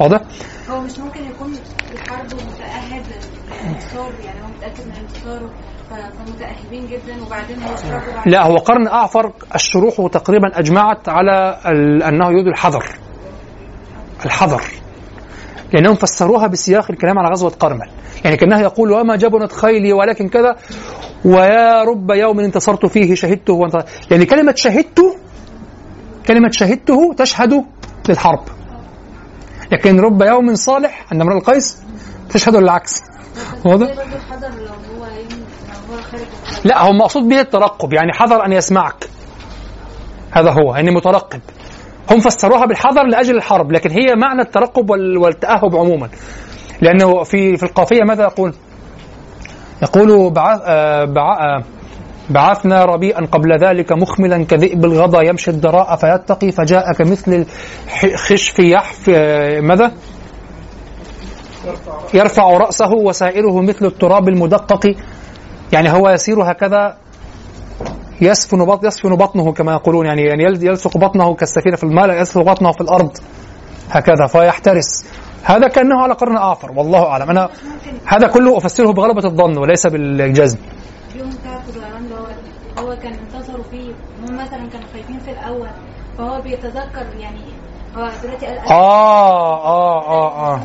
[0.00, 0.20] واضح؟
[0.70, 1.52] هو مش ممكن يكون
[1.92, 3.02] الحرب متأهب
[3.52, 5.50] للانتصار يعني هو متأكد من انتصاره.
[5.90, 11.58] فمتأهبين جدا وبعدين بعد لا هو قرن أعفر الشروح تقريبا أجمعت على
[12.08, 12.84] أنه يريد الحذر.
[14.24, 14.62] الحذر.
[15.72, 17.90] لأنهم فسروها بسياق الكلام على غزوة قرمل.
[18.24, 20.56] يعني كأنه يقول وما جبنت خيلي ولكن كذا.
[21.24, 23.52] ويا رب يوم انتصرت فيه شهدته.
[23.52, 23.84] وانتصر.
[24.10, 25.16] يعني كلمة شهدته
[26.26, 27.64] كلمة شهدته تشهد
[28.08, 28.44] للحرب.
[29.72, 31.82] لكن رب يوم صالح عند امرؤ القيس
[32.30, 33.02] تشهد للعكس.
[33.64, 33.88] واضح؟
[36.64, 39.08] لا هو مقصود به الترقب يعني حذر أن يسمعك
[40.30, 41.40] هذا هو يعني مترقب
[42.10, 46.08] هم فسروها بالحذر لأجل الحرب لكن هي معنى الترقب وال- والتأهب عموما
[46.82, 48.54] لأنه في في القافية ماذا يقول؟
[49.82, 51.64] يقول بعث آه، بع- آه،
[52.30, 57.46] بعثنا ربيئا قبل ذلك مخملا كذئب الغضا يمشي الدراء فيتقي فجاء كمثل
[58.04, 59.92] الخشف يحف آه، ماذا؟
[62.14, 64.94] يرفع رأسه وسائره مثل التراب المدقق
[65.72, 66.96] يعني هو يسير هكذا
[68.20, 72.40] يسفن بطن يسفن بطنه كما يقولون يعني يعني يل- يلصق بطنه كالسفينة في الماء يلصق
[72.42, 73.10] بطنه في الأرض
[73.90, 75.04] هكذا فيحترس.
[75.44, 77.30] هذا كأنه على قرن اعفر والله أعلم.
[77.30, 77.48] أنا
[78.06, 80.58] هذا كله أفسره بغلبة الظن وليس بالجزم.
[81.14, 82.16] اليوم بتاع الطيران ده
[82.82, 83.90] هو كان انتصروا فيه
[84.28, 85.68] هم مثلا كانوا خايفين في الأول
[86.18, 87.40] فهو بيتذكر يعني
[87.96, 90.60] هو دلوقتي قال آه آه آه آه.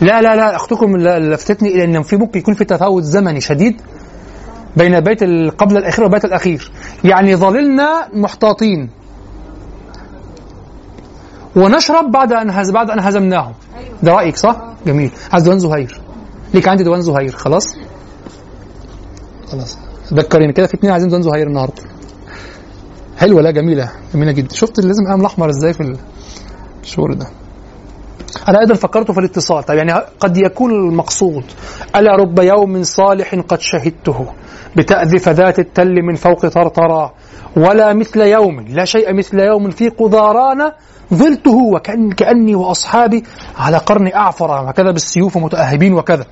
[0.00, 3.82] لا لا لا أختكم لفتتني إلى إن في ممكن يكون في تفاوت زمني شديد.
[4.76, 6.72] بين ال- قبل الأخير والبيت الأخير.
[7.04, 8.90] يعني ظللنا محتاطين.
[11.56, 13.52] ونشرب بعد أن هز بعد أن هزمناهم.
[14.02, 15.10] ده رأيك صح؟ جميل.
[15.32, 16.00] عايز ديوان زهير.
[16.54, 17.32] ليك عندي ديوان زهير.
[17.32, 17.64] خلاص؟
[19.46, 19.78] خلاص.
[20.12, 21.82] ذكرني كده في اتنين عايزين ديوان زهير النهارده.
[23.18, 23.92] حلوة لا جميلة.
[24.14, 24.54] جميلة جدا.
[24.54, 25.96] شفت لازم قلم الأحمر إزاي في
[26.82, 27.26] الشغل ده؟
[28.48, 31.44] أنا أيضا فكرت في الاتصال طيب يعني قد يكون المقصود
[31.96, 34.26] ألا رب يوم صالح قد شهدته
[34.76, 37.12] بتأذف ذات التل من فوق طرطرا
[37.56, 40.72] ولا مثل يوم لا شيء مثل يوم في قذاران
[41.14, 43.24] ظلته وكأن كأني وأصحابي
[43.58, 46.26] على قرن أعفر وكذا بالسيوف متأهبين وكذا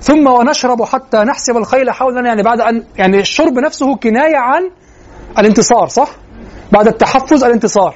[0.00, 4.70] ثم ونشرب حتى نحسب الخيل حولنا يعني بعد أن يعني الشرب نفسه كناية عن
[5.38, 6.08] الانتصار صح؟
[6.72, 7.94] بعد التحفز الانتصار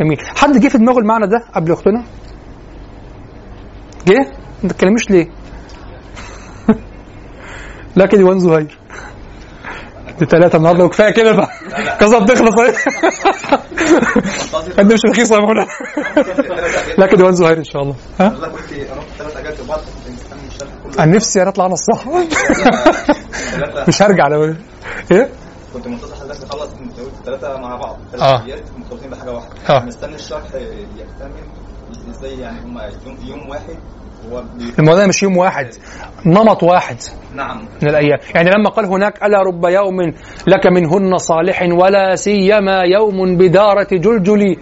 [0.00, 2.04] جميل حد جه في دماغه المعنى ده قبل اختنا؟
[4.06, 4.32] جه؟
[4.62, 5.28] ما تتكلميش ليه؟
[7.96, 8.78] لكن ديوان زهير
[10.18, 11.48] دي ثلاثة النهارده وكفاية كده بقى
[12.00, 12.74] قصة بتخلص اهي
[14.78, 15.66] انت مش رخيص يا مولانا
[16.98, 18.52] لكن ديوان زهير إن شاء الله ها؟ أنا
[20.98, 22.04] أنا نفسي ريت اطلع أنا الصح
[23.88, 24.44] مش هرجع لو
[25.12, 25.28] إيه؟
[25.74, 26.70] كنت منتظر حضرتك تخلص
[27.20, 28.16] الثلاثه مع بعض آه.
[28.16, 29.84] ثلاث ايات مرتبطين بحاجة واحدة آه.
[29.84, 31.42] مستني الشرح يكتمل
[32.10, 32.78] إزاي يعني هم
[33.28, 33.76] يوم واحد.
[34.78, 35.66] الموضوع مش يوم واحد
[36.26, 36.96] نمط واحد
[37.34, 37.58] نعم.
[37.82, 38.18] من الأيام.
[38.34, 40.00] يعني لما قال هناك ألا رب يوم
[40.46, 44.56] لك منهن صالح ولا سيما يوم بدارة جلجلي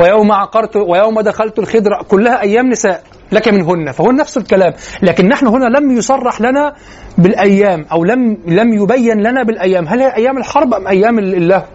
[0.00, 3.02] ويوم عقرت ويوم دخلت الخضر كلها أيام نساء
[3.32, 4.72] لك منهن فهو نفس الكلام.
[5.02, 6.74] لكن نحن هنا لم يصرح لنا
[7.18, 9.88] بالأيام أو لم لم يبين لنا بالأيام.
[9.88, 11.66] هل هي أيام الحرب أم أيام الله؟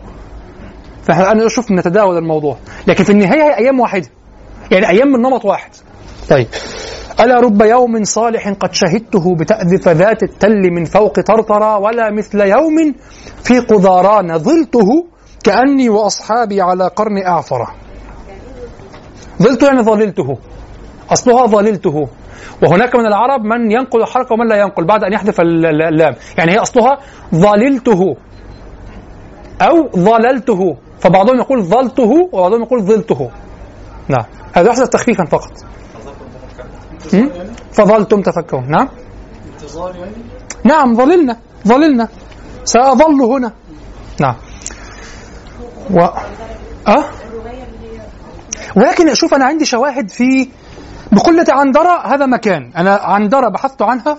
[1.03, 2.57] فاحنا أنا أشوف نتداول الموضوع.
[2.87, 4.07] لكن في النهاية هي أيام واحدة.
[4.71, 5.69] يعني أيام من نمط واحد.
[6.29, 6.47] طيب.
[7.19, 12.95] ألا رب يوم صالح قد شهدته بتأذف ذات التل من فوق طرطرة ولا مثل يوم
[13.43, 14.87] في قذاران ظلته
[15.43, 17.67] كأني وأصحابي على قرن أعفرة
[19.41, 20.37] ظلت يعني ظللته.
[21.11, 22.07] أصلها ظللته.
[22.63, 26.15] وهناك من العرب من ينقل الحركة ومن لا ينقل بعد أن يحذف ال- ال- اللام.
[26.37, 26.97] يعني هي أصلها
[27.35, 28.15] ظللته
[29.61, 30.75] أو ظللته.
[30.99, 33.29] فبعضهم يقول ظلته وبعضهم يقول ظلته.
[34.09, 34.25] نعم.
[34.53, 35.51] هذا يحدث تخفيفا فقط?
[37.71, 38.89] فظلتم تفكرون نعم.
[39.53, 40.15] انتظار يعني
[40.63, 42.07] نعم ظللنا ظللنا.
[42.63, 43.51] سأظل هنا.
[44.21, 44.35] نعم.
[45.91, 45.99] و...
[46.87, 47.05] أه؟
[48.75, 50.49] ولكن شوف أنا عندي شواهد في
[51.11, 52.71] بقلة عندرة هذا مكان.
[52.77, 54.17] أنا عندرة بحثت عنها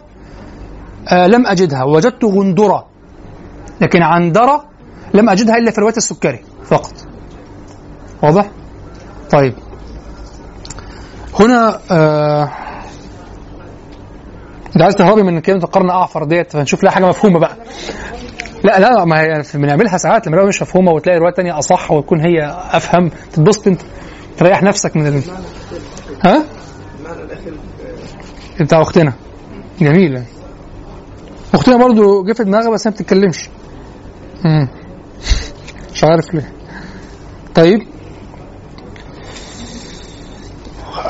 [1.12, 1.85] آه لم أجدها.
[1.85, 2.86] وجدت غندرة
[3.81, 4.65] لكن عندرة
[5.15, 6.94] لم أجدها إلا في رواية السكري فقط.
[8.23, 8.51] واضح؟
[9.31, 9.55] طيب.
[11.40, 12.51] هنا آه
[14.74, 17.56] انت عايز تهربي من كلمة القرن اعفر ديت فنشوف لها حاجة مفهومة بقى.
[18.65, 22.56] لا لا ما هي بنعملها ساعات لما مش مفهومة وتلاقي رواية تانية أصح وتكون هي
[22.70, 23.81] أفهم تتبسط أنت
[24.39, 25.23] تريح نفسك من ال...
[26.24, 26.44] ها؟
[28.60, 29.12] بتاع أختنا.
[29.81, 30.23] جميل.
[31.55, 33.48] أختنا برضو جه في دماغها بس هي ما بتتكلمش.
[35.94, 36.52] مش عارف ليه.
[37.55, 37.78] طيب.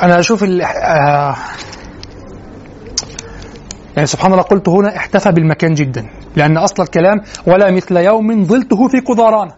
[0.01, 0.61] أنا أشوف ال...
[0.61, 1.35] آه
[3.95, 6.05] يعني سبحان الله قلت هنا احتفى بالمكان جدا
[6.35, 9.49] لأن أصل الكلام ولا مثل يوم ظلته في قذاران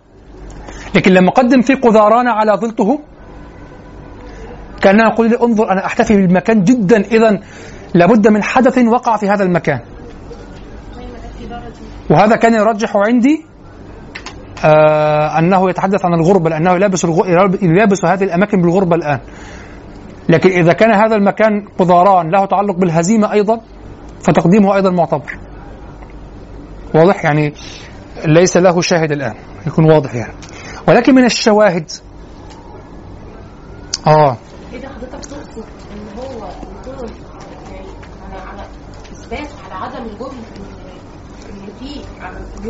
[0.95, 2.99] لكن لما قدم في قذاران على ظلته
[4.82, 7.40] كأنه يقول لي انظر أنا أحتفي بالمكان جدا إذا
[7.94, 9.80] لابد من حدث وقع في هذا المكان.
[12.10, 13.45] وهذا كان يرجح عندي
[14.66, 17.28] آه أنه يتحدث عن الغربة لأنه يلابس, الغ...
[17.62, 19.20] يلابس هذه الأماكن بالغربة الآن.
[20.30, 23.61] لكن إذا كان هذا المكان قذاران له تعلق بالهزيمة أيضا
[24.22, 25.38] فتقديمه أيضا معتبر.
[26.95, 27.53] واضح؟ يعني
[28.26, 29.35] ليس له شاهد الآن.
[29.68, 30.34] يكون واضح يعني.
[30.88, 31.89] ولكن من الشواهد.
[34.81, 36.48] ده حضرتك تقصد إن هو
[38.22, 40.06] يعني على عدم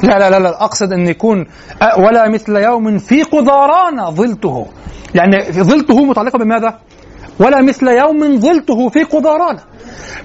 [0.03, 0.63] لا لا لا, لا.
[0.63, 1.45] أقصد أن يكون
[1.97, 4.67] ولا مثل يوم في قذاران ظلته.
[5.13, 6.79] لأن ظلته متعلقة بماذا؟
[7.41, 9.57] ولا مثل يوم ظلته في قذاران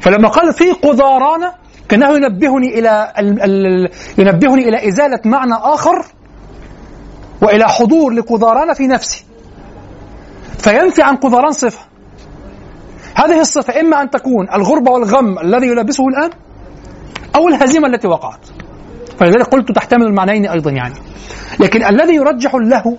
[0.00, 1.52] فلما قال في قذاران
[1.88, 3.88] كانه ينبهني إلى ال ال
[4.18, 6.04] ينبهني إلى إزالة معنى آخر
[7.42, 9.24] وإلى حضور لقذاران في نفسي.
[10.58, 11.78] فينفي عن قذاران صفة.
[13.14, 16.30] هذه الصفة إما أن تكون الغربة والغم الذي يلبسه الآن
[17.36, 18.46] أو الهزيمة التي وقعت.
[19.18, 20.94] فلذلك قلت تحتمل المعنيين أيضا يعني.
[21.60, 22.98] لكن الذي يرجح له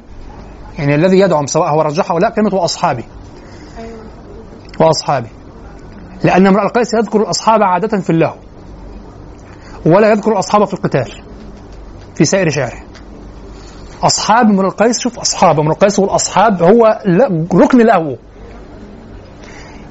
[0.79, 3.03] يعني الذي يدعم سواء هو رجحه أو لا كلمه واصحابي
[4.79, 5.27] واصحابي
[6.23, 8.35] لأن امرؤ القيس يذكر الأصحاب عادة في اللهو
[9.85, 11.11] ولا يذكر الأصحاب في القتال
[12.15, 12.79] في سائر شعره.
[14.03, 15.59] أصحاب امرؤ القيس شوف أصحاب.
[15.59, 16.99] امرؤ القيس والاصحاب هو
[17.53, 18.15] ركن لهو.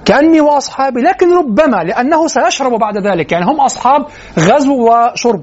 [0.05, 3.33] كأني وأصحابي لكن ربما لأنه سيشرب بعد ذلك.
[3.33, 4.07] يعني هم أصحاب
[4.39, 5.43] غزو وشرب.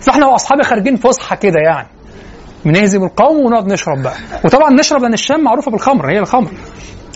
[0.00, 1.88] فإحنا واصحابي خارجين فسحة كده يعني.
[2.64, 4.14] بنهزم القوم ونقعد نشرب بقى.
[4.44, 6.50] وطبعا نشرب لأن الشام معروفة بالخمر هي الخمر.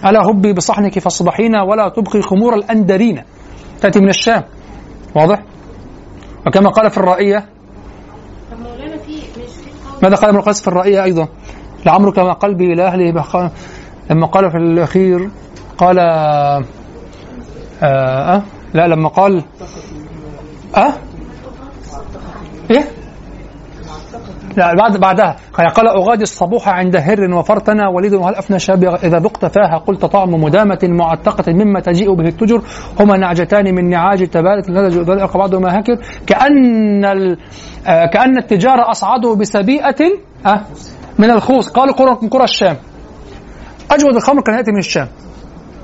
[0.04, 3.22] ألا هبي بصحنك فاصبحين ولا تبقي خمور الأندرين
[3.80, 4.42] تأتي من الشام
[5.16, 5.42] واضح
[6.46, 7.42] وكما قال في قول
[10.02, 11.28] ماذا قال ابن القيس في الرائية أيضا
[11.86, 13.50] لعمرك ما قلبي إلى أهله بخ-
[14.10, 15.30] لما قال في الاخير
[15.78, 16.64] قال آه,
[17.82, 18.42] آه
[18.74, 19.44] لا لما قال
[20.76, 20.92] أه؟
[22.70, 22.88] إيه؟
[24.56, 25.36] بعد بعدها.
[25.74, 30.30] قال أغادي الصبوح عند هر وفرتنا وليد وهل أفنى شاب إذا ذقت فاها؟ قلت طعم
[30.30, 32.62] مدامة معتقة مما تجيء به التجر.
[33.00, 35.98] هما نعجتان من نعاج لدى ذلك بعضهما هكر.
[36.26, 37.04] كأن.
[37.04, 39.96] آه كأن التجار أصعدوا بسبيئة
[40.46, 40.60] آه
[41.18, 41.68] من الخوص.
[41.68, 42.76] قالوا قرى من قرى الشام.
[43.90, 45.08] أجود الخمر كان يأتي من الشام.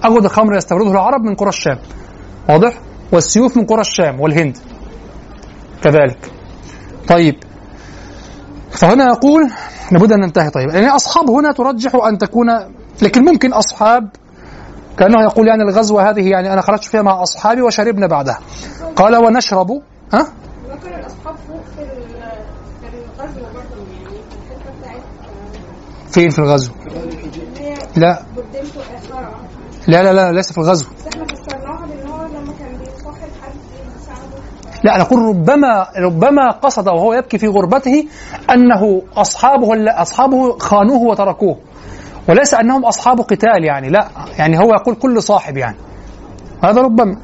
[0.05, 1.78] أجود الخمر يستورده العرب من قرى الشام.
[2.49, 2.73] واضح؟
[3.12, 4.59] والسيوف من قرى الشام والهند.
[5.82, 6.31] كذلك.
[7.09, 7.35] طيب.
[8.73, 9.51] فهنا يقول
[9.93, 10.51] لابد أن ننتهي.
[10.51, 12.47] طيب يعني أصحاب هنا ترجح أن تكون
[13.03, 14.09] لكن ممكن أصحاب
[14.99, 18.39] كأنه يقول يعني الغزوة هذه يعني أنا خرجت فيها مع أصحابي وشربنا بعدها.
[18.97, 19.70] قال ونشرب
[20.12, 20.27] ها؟
[21.49, 21.85] فوق في
[22.81, 24.16] في برضه يعني
[24.49, 25.03] في بتاعت
[26.12, 26.73] فين في الغزو؟
[27.97, 28.23] لا.
[29.89, 33.55] لا لا لا ليس في الغزو بس إحنا فسرناها بان هو لما كان بيصاحب حد
[34.85, 38.07] لا نقول ربما ربما قصد وهو يبكي في غربته
[38.55, 39.69] أنه أصحابه
[40.03, 41.57] أصحابه خانوه وتركوه.
[42.29, 45.77] وليس أنهم أصحاب قتال يعني لا يعني هو يقول كل صاحب يعني.
[46.65, 47.17] هذا ربما.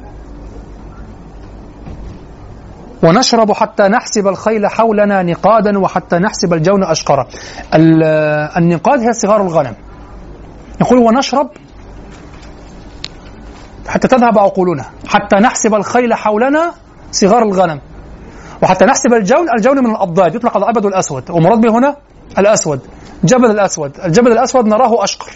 [3.03, 7.27] ونشرب حتى نحسب الخيل حولنا نقادا وحتى نحسب الجون أشقرا
[7.73, 8.03] ال-
[8.57, 9.73] النقاد هي صغار الغنم.
[10.81, 11.49] يقول ونشرب
[13.87, 14.85] حتى تذهب عقولنا.
[15.07, 16.71] حتى نحسب الخيل حولنا
[17.11, 17.79] صغار الغنم.
[18.63, 21.31] وحتى نحسب الجون الجون من الأضداد يطلق الأبد والأسود.
[21.31, 21.95] ومراد به هنا
[22.37, 22.79] الأسود
[23.23, 23.91] جبل الأسود.
[24.05, 25.31] الجبل الأسود نراه أشقر.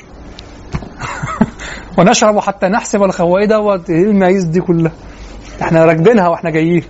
[1.98, 4.92] ونشرب حتى نحسب الخوائد وايه المعيز دي كلها
[5.62, 6.84] إحنا راكبينها وإحنا جايين.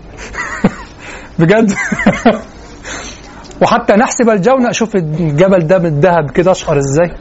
[1.40, 1.74] بجد.
[3.62, 7.12] وحتى نحسب الجونة شوف الجبل ده من الذهب كده أشقر إزاي؟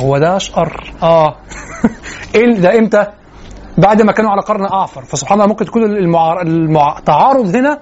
[0.00, 0.92] هو ده أشقر.
[1.02, 1.36] آه.
[2.34, 3.06] إيه ده إمتى؟
[3.78, 6.42] بعد ما كانوا على قرن اعفر فسبحان الله ممكن تكون المعار...
[6.42, 6.98] المع...
[6.98, 7.80] التعارض هنا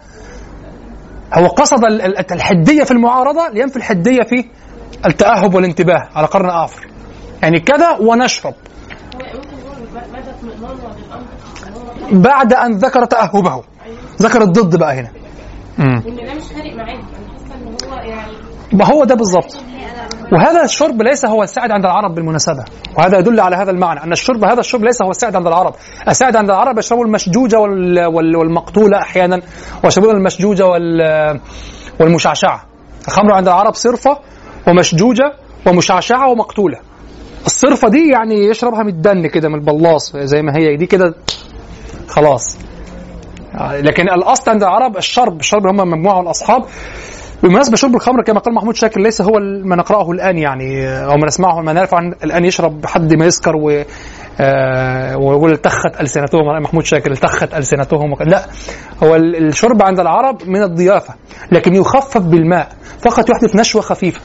[1.35, 4.45] هو قصد ال- ال- الحدية في المعارضة لينفي الحدية في
[5.07, 6.87] التأهب والانتباه على قرن اعفر
[7.43, 8.55] يعني كذا ونشرب.
[12.13, 13.63] بعد أن ذكر تأهبه.
[14.23, 15.11] ذكر الضد بقى هنا.
[15.79, 18.33] امم وان ده مش فارق معاه يعني
[18.73, 19.57] ما هو ده بالظبط.
[20.33, 22.65] وهذا الشرب ليس هو السائد عند العرب بالمناسبة.
[22.99, 25.75] وهذا يدل على هذا المعنى أن الشرب هذا الشرب ليس هو السائد عند العرب.
[26.09, 29.41] السائد عند العرب يشربوا المشجوجة وال وال والمقتولة أحيانا
[29.85, 31.01] ويشربون المشجوجة وال
[32.01, 32.65] والمشعشعة.
[33.09, 34.19] الخمر عند العرب صرفة
[34.69, 35.33] ومشجوجة
[35.67, 36.79] ومشعشعة ومقتولة.
[37.47, 41.15] الصرفة دي يعني يشربها من الدن كده من البلاص زي ما هي دي كده
[42.09, 42.59] خلاص.
[43.61, 46.65] لكن الأصل عند العرب الشرب الشرب هم مجموعة من الأصحاب
[47.45, 49.33] بالمناسبة شرب الخمر كما قال محمود شاكر ليس هو
[49.65, 53.57] ما نقرأه الآن يعني أو ما نسمعه ما نعرف عن الآن يشرب حد ما يسكر
[53.57, 53.83] و
[54.41, 58.47] آه، ويقول التخت ألسنتهم محمود شاكر التخت ألسنتهم وك- لا
[59.03, 61.15] هو ال- الشرب عند العرب من الضيافة
[61.53, 62.69] لكن يخفف بالماء
[63.03, 64.21] فقط يحدث نشوة خفيفة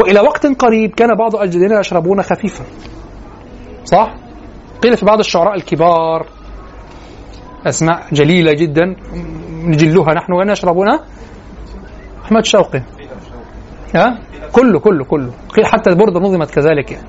[0.00, 2.64] وإلى وقت قريب كان بعض أجدادنا يشربون خفيفا
[3.84, 4.14] صح؟
[4.82, 6.26] قيل في بعض الشعراء الكبار
[7.66, 8.96] أسماء جليلة جدا
[9.64, 10.50] نجلها نحن وين
[12.24, 12.82] أحمد شوقي.
[13.94, 14.18] ها؟
[14.52, 15.30] كله كله كله.
[15.56, 17.08] قيل حتى البردة نظمت كذلك يعني.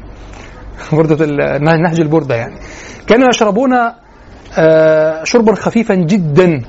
[0.97, 2.55] بردة ال- نهج البردة يعني.
[3.07, 3.73] كانوا يشربون
[4.57, 6.61] آه، شربا خفيفا جدا.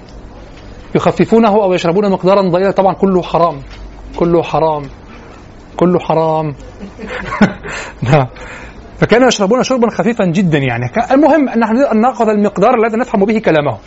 [0.94, 2.70] يخففونه أو يشربون مقدارا ضئيلا.
[2.70, 3.62] طبعا كله حرام.
[4.16, 4.82] كله حرام.
[5.76, 6.54] كله حرام.
[8.12, 8.26] نعم.
[8.98, 10.90] فكانوا يشربون شربا خفيفا جدا يعني.
[11.10, 13.78] المهم أن نحن نأخذ المقدار الذي نفهم به كلامهم.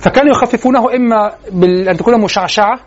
[0.00, 2.78] فكانوا يخففونه إما بان تكون مشعشعة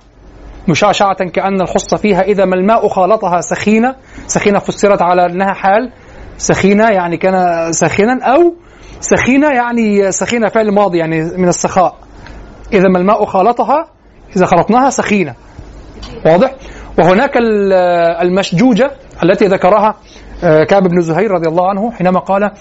[0.68, 3.96] مشعشعة كأن الحصة فيها إذا ما الماء خالطها سخينة.
[4.28, 5.92] سخينة فسرت على أنها حال.
[6.38, 8.54] سخينة يعني كان ساخنا أو
[9.00, 11.96] سخينة يعني سخينة فعل ماضي يعني من السخاء.
[12.74, 13.88] إذا ما الماء خالطها
[14.36, 15.36] إذا خلطناها سخينة.
[16.26, 16.56] واضح؟
[17.00, 17.74] وهناك ال-
[18.22, 18.92] المشجوجة
[19.24, 19.96] التي ذكرها
[20.42, 22.52] كعب بن زهير رضي الله عنه حينما قال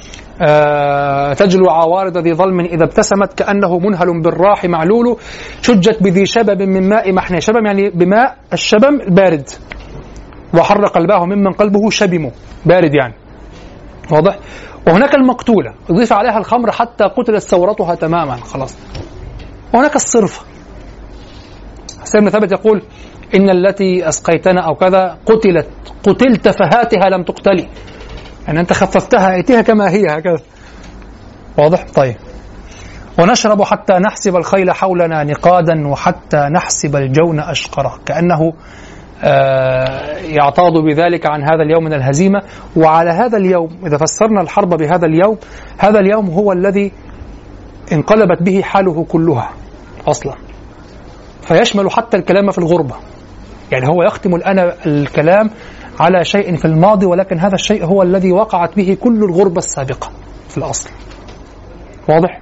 [0.43, 5.17] آه، تجلو عوارض ذي ظلم إذا ابتسمت كأنه منهل بالراح معلول
[5.63, 9.49] شجت بذي شبب من ماء محنى شبم يعني بماء الشبم البارد
[10.55, 12.31] وحر قلبه ممن قلبه شبم.
[12.67, 13.15] بارد يعني.
[14.13, 14.39] واضح؟
[14.87, 15.75] وهناك المقتولة.
[15.91, 18.37] أضيف عليها الخمر حتى قتلت ثورتها تماما.
[18.37, 18.77] خلاص.
[19.75, 20.45] وهناك الصرفة
[22.03, 22.83] حسين بن ثابت يقول
[23.35, 25.69] إن التي أسقيتنا أو كذا قتلت
[26.03, 27.69] قتلت فهاتها لم تقتلي.
[28.47, 30.39] يعني أنت خففتها أتيها كما هي هكذا.
[31.59, 32.17] واضح؟ طيب.
[33.19, 37.99] ونشرب حتى نحسب الخيل حولنا نقادا وحتى نحسب الجون أشقرا.
[38.07, 38.53] كأنه
[39.25, 42.43] آه، يعتاض بذلك عن هذا اليوم من الهزيمة.
[42.77, 45.39] وعلى هذا اليوم إذا فسرنا الحرب بهذا اليوم
[45.79, 46.93] هذا اليوم هو الذي
[47.93, 49.51] انقلبت به حاله كلها
[50.07, 50.35] أصلا.
[51.43, 53.10] فيشمل حتى الكلام في الغربة.
[53.73, 55.51] يعني هو يختم الآن الكلام
[56.01, 60.11] على شيء في الماضي ولكن هذا الشيء هو الذي وقعت به كل الغربة السابقة
[60.49, 60.91] في الأصل.
[62.09, 62.41] واضح؟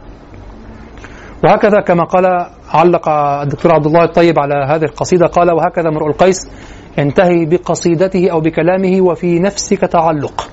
[1.45, 2.27] وهكذا كما قال
[2.71, 3.09] علق
[3.43, 6.51] الدكتور عبد الله الطيب على هذه القصيدة قال وهكذا امرؤ القيس
[6.99, 10.51] ينتهي بقصيدته أو بكلامه وفي نفسك تعلق.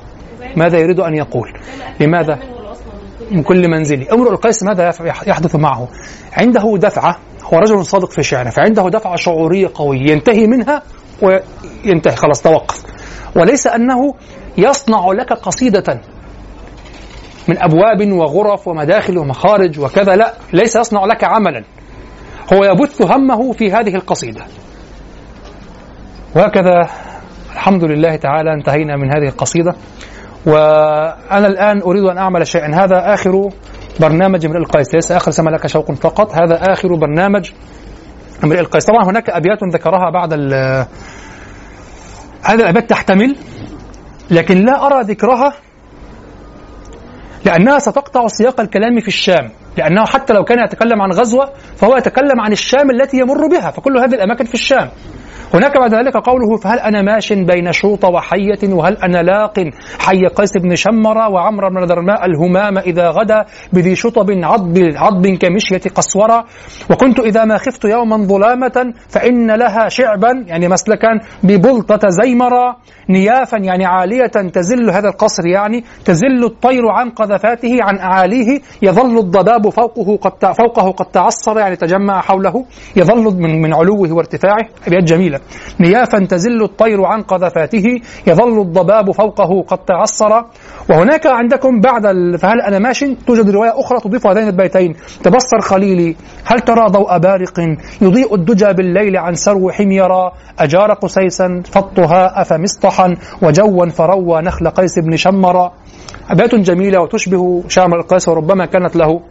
[0.58, 1.54] ماذا يريد أن يقول؟
[2.00, 2.40] لماذا؟
[3.32, 4.08] من كل منزلي.
[4.12, 4.94] امرؤ القيس ماذا
[5.28, 5.88] يحدث معه؟
[6.34, 7.18] عنده دفعة
[7.54, 10.82] هو رجل صادق في شعره فعنده دفعة شعورية قوية ينتهي منها
[11.22, 12.84] وينتهي خلاص توقف.
[13.36, 14.14] وليس أنه
[14.58, 16.02] يصنع لك قصيدة
[17.48, 21.64] من أبواب وغرف ومداخل ومخارج وكذا لا ليس يصنع لك عملا.
[22.54, 24.42] هو يبث همه في هذه القصيدة.
[26.36, 26.90] وهكذا
[27.54, 29.76] الحمد لله تعالى انتهينا من هذه القصيدة.
[30.46, 32.76] وأنا الآن أريد أن أعمل شيئا.
[32.76, 33.50] هذا آخر
[34.00, 36.32] برنامج امرئ القيس ليس آخر سما لك شوق فقط.
[36.36, 37.52] هذا آخر برنامج
[38.44, 40.34] امرئ القيس طبعا هناك أبيات ذكرها بعد
[42.44, 43.36] هذه الأبيات تحتمل
[44.32, 45.54] لكن لا أرى ذكرها
[47.46, 49.50] لأنها ستقطع سياق الكلام في الشام.
[49.78, 53.72] لأنه حتى لو كان يتكلم عن غزوة فهو يتكلم عن الشام التي يمر بها.
[53.72, 54.90] فكل هذه الأماكن في الشام.
[55.54, 59.60] هناك بعد ذلك قوله فهل أنا ماش بين شوط وحية؟ وهل أنا لاق؟
[60.00, 65.90] حي قيس بن شمرة وعمر بن درماء الهمام إذا غدا بذي شطب عضب, عضب كمشية
[65.96, 66.46] قسورة.
[66.92, 72.78] وكنت إذا ما خفت يوما ظلامة فإن لها شعبا يعني مسلكا ببلطة زيمرة
[73.10, 79.70] نيافا يعني عالية تزل هذا القصر يعني تزل الطير عن قذفاته عن أعاليه يظل الضباب
[79.70, 82.66] فوقه قد فوقه قد تعصر يعني تجمع حوله
[82.96, 84.66] يظل من من علوه وارتفاعه.
[84.88, 85.35] أبيات جميلة.
[85.80, 90.42] نيافا تزل الطير عن قذفاته يظل الضباب فوقه قد تعصر.
[90.90, 92.04] وهناك عندكم بعد
[92.38, 94.96] فهل أنا ماش؟ توجد رواية أخرى تضيف هذين البيتين.
[95.24, 97.60] تبصر خليلي هل ترى ضوء بارق؟
[98.02, 100.32] يضيء الدجى بالليل عن سرو حميرا.
[100.60, 105.72] أجار قسيسا فطها أفمسطحا وجوا فروى نخل قيس بن شمر.
[106.30, 109.22] أبيات جميلة وتشبه شامر القيس وربما كانت له.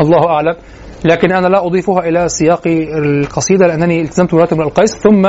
[0.00, 0.56] الله أعلم.
[1.04, 2.62] لكن أنا لا أضيفها إلى سياق
[2.98, 5.26] القصيدة لأنني التزمت براتب بن القيس ثم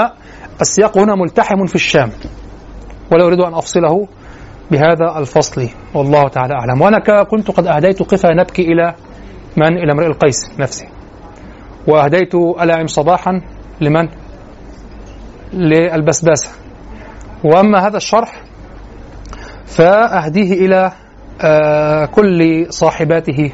[0.62, 2.10] السياق هنا ملتحم في الشام
[3.12, 4.08] ولا أريد أن أفصله
[4.72, 8.96] بهذا الفصل والله تعالى أعلم وأنا كنت قد أهديت قفا نبكي إلى
[9.58, 10.88] من؟ إلى امرئ القيس نفسي
[11.88, 13.42] وأهديت ألاعم صباحا
[13.82, 14.08] لمن؟
[15.54, 16.50] للبسباسة
[17.44, 18.42] وأما هذا الشرح
[19.66, 20.92] فأهديه إلى
[21.42, 23.52] آه كل صاحباته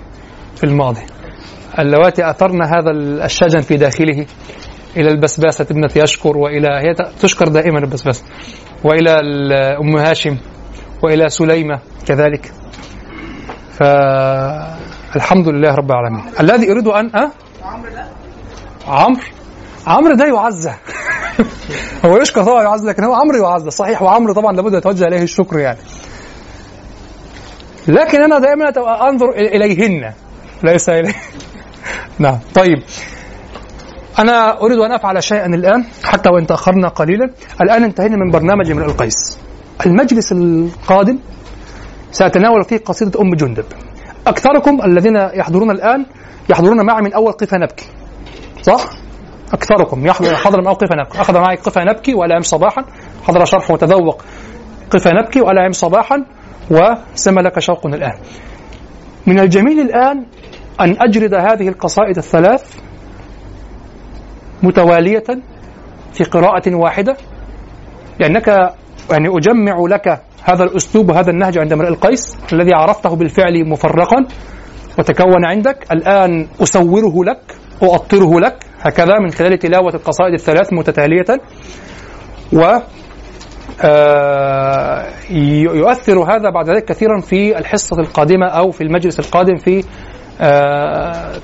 [0.55, 1.01] في الماضي
[1.79, 2.91] اللواتي أثرن هذا
[3.25, 4.25] الشجن في داخله
[4.97, 8.23] إلى البسباسة ابنة يشكر وإلى هي تشكر دائما البسباسة
[8.83, 9.11] وإلى
[9.81, 10.37] أم هاشم
[11.03, 12.51] وإلى سليمة كذلك.
[13.79, 16.23] فالحمد لله رب العالمين.
[16.39, 17.31] الذي أريد أن أه؟
[18.87, 19.21] عمرو.
[19.87, 20.71] عمرو ده يعزى
[22.05, 25.59] هو يشكر طبعا يعزى لكن هو عمرو يعزى صحيح وعمرو طبعا لابد يتوجه إليه الشكر
[25.59, 25.77] يعني.
[27.87, 28.69] لكن أنا دائما
[29.09, 30.13] أنظر إليهن
[30.63, 31.13] ليس إليه.
[32.19, 32.39] نعم.
[32.55, 32.83] طيب.
[34.19, 37.29] أنا أريد أن أفعل شيئا الآن حتى وإن تأخرنا قليلا.
[37.61, 39.37] الآن انتهينا من برنامج امرئ القيس.
[39.85, 41.19] المجلس القادم
[42.11, 43.65] سأتناول فيه قصيدة أم جندب.
[44.27, 46.05] أكثركم الذين يحضرون الآن
[46.49, 47.85] يحضرون معي من أول قفا نبكي.
[48.61, 48.89] صح؟
[49.53, 50.07] أكثركم.
[50.07, 51.21] يحضر حضر من أول قفا نبكي.
[51.21, 52.85] أخذ معي قفا نبكي ولا صباحا.
[53.23, 54.23] حضر شرح وتذوق
[54.91, 56.25] قفا نبكي ولا صباحا.
[56.71, 58.17] وسمى لك شوق الآن.
[59.27, 60.25] من الجميل الآن
[60.81, 62.79] أن أجرد هذه القصائد الثلاث
[64.63, 65.23] متوالية
[66.13, 67.17] في قراءة واحدة
[68.19, 68.47] لأنك
[69.11, 74.25] يعني أجمع لك هذا الأسلوب وهذا النهج عند امرئ القيس الذي عرفته بالفعل مفرقا
[74.99, 81.25] وتكون عندك الآن أسوره لك أؤطره لك هكذا من خلال تلاوة القصائد الثلاث متتالية
[82.53, 82.79] و
[83.83, 85.05] آه،
[85.73, 89.83] يؤثر هذا بعد ذلك كثيرا في الحصة القادمة أو في المجلس القادم في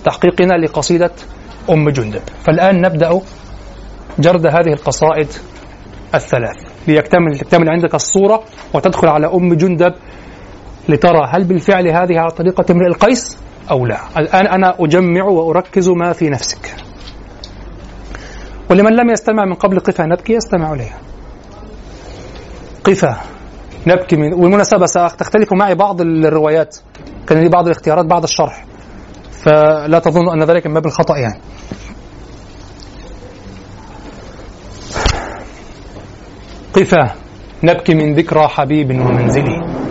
[0.04, 1.12] تحقيقنا لقصيدة
[1.70, 2.22] أم جندب.
[2.44, 3.22] فالآن نبدأ
[4.20, 5.28] جرد هذه القصائد
[6.16, 6.56] الثلاث.
[6.88, 8.44] ليكتمل تكتمل عندك الصورة
[8.74, 9.94] وتدخل على أم جندب
[10.90, 13.38] لترى هل بالفعل هذه على طريقة امرئ القيس
[13.72, 14.00] أو لا.
[14.18, 16.76] الآن أنا أجمع وأركز ما في نفسك.
[18.70, 20.98] ولمن لم يستمع من قبل قفا نبكي يستمع إليها.
[22.84, 23.18] قفا
[23.88, 26.78] نبكي من والمناسبة ستختلف معي بعض الروايات.
[27.28, 28.66] كان لي بعض الاختيارات بعد الشرح.
[29.48, 31.40] فلا تظن أن ذلك من باب الخطأ يعني.
[36.74, 37.16] قفا
[37.64, 39.88] نبكي من ذكرى حبيب ومنزلي.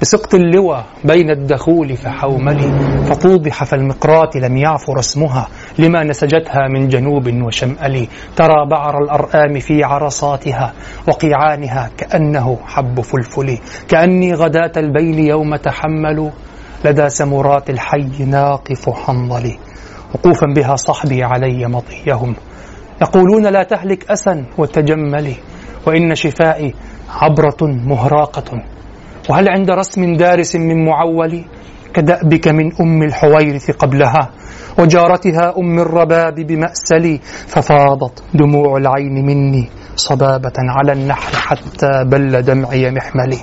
[0.00, 2.70] بسقط اللوى بين الدخول فحوملي.
[3.04, 5.48] فطوضح فالمقرات لم يعفر اسمها.
[5.78, 10.72] لما نسجتها من جنوب وشمأل ترى بعر الأرآم في عرصاتها.
[11.08, 13.58] وقيعانها كأنه حب فلفل
[13.88, 16.30] كأني غداة البين يوم تحملوا.
[16.84, 19.58] لدى سمرات الحي ناقف حنظلي
[20.14, 22.34] وقوفا بها صحبي علي مطيهم.
[23.02, 25.36] يقولون لا تهلك أسا وتجملي
[25.86, 26.74] وإن شفائي
[27.10, 28.62] عبرة مهراقة.
[29.30, 31.44] وهل عند رسم دارس من معول
[31.94, 34.30] كدأبك من أم الحويرث قبلها
[34.78, 43.38] وجارتها أم الرباب بمأسلي ففاضت دموع العين مني صبابة على النحر حتى بل دمعي محملي.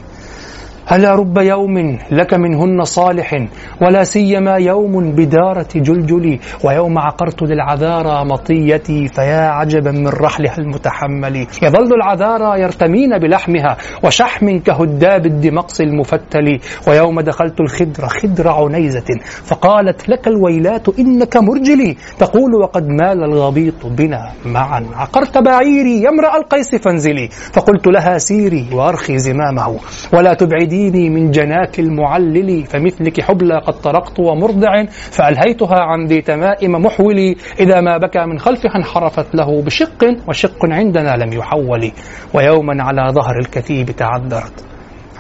[0.92, 3.48] ألا رب يوم لك منهن صالح
[3.82, 11.94] ولا سيما يوم بدارة جلجلي ويوم عقرت للعذارى مطيتي فيا عجبا من رحلها المتحمل يظل
[11.94, 21.00] العذارى يرتمين بلحمها وشحم كهداب الدمقس المفتل ويوم دخلت الخدر خدر عنيزة فقالت لك الويلات
[21.00, 21.98] إنك مرجلي.
[22.20, 24.86] تقول وقد مال الغبيط بنا معا.
[24.96, 27.30] عقرت بعيري يا امرأ القيس فانزلي.
[27.54, 29.80] فقلت لها سيري وأرخي زمامه.
[30.14, 30.34] ولا
[30.76, 37.82] تبعديني من جناك المعلل فمثلك حبلى قد طرقت ومرضع فألهيتها عن ذي تمائم محولي إذا
[37.82, 41.92] ما بكى من خلفها انحرفت له بشق وشق عندنا لم يحول.
[42.34, 44.66] ويوما على ظهر الكتيب تعذرت.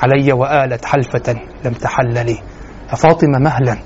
[0.03, 2.37] علي وآلت حلفة لم تحل لي
[2.97, 3.77] فاطمة مهلا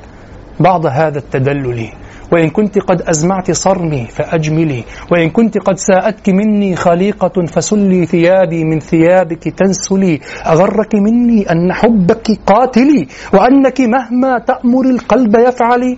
[0.59, 1.89] بعض هذا التدلل.
[2.31, 4.83] وإن كنت قد أزمعت صرمي فأجملي.
[5.11, 10.19] وإن كنت قد ساءتك مني خليقة فسلي ثيابي من ثيابك تنسلي.
[10.45, 15.97] أغرك مني أن حبك قاتلي وأنك مهما تأمر القلب يفعلي.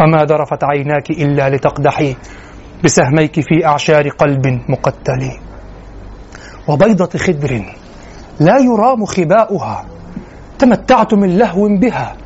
[0.00, 2.16] وما ذرفت عيناك إلا لتقدحي
[2.84, 5.22] بسهميك في أعشار قلب مقتل
[6.68, 7.62] وبيضة خدر
[8.40, 9.86] لا يرام خباؤها.
[10.58, 12.16] تمتعت من لهو بها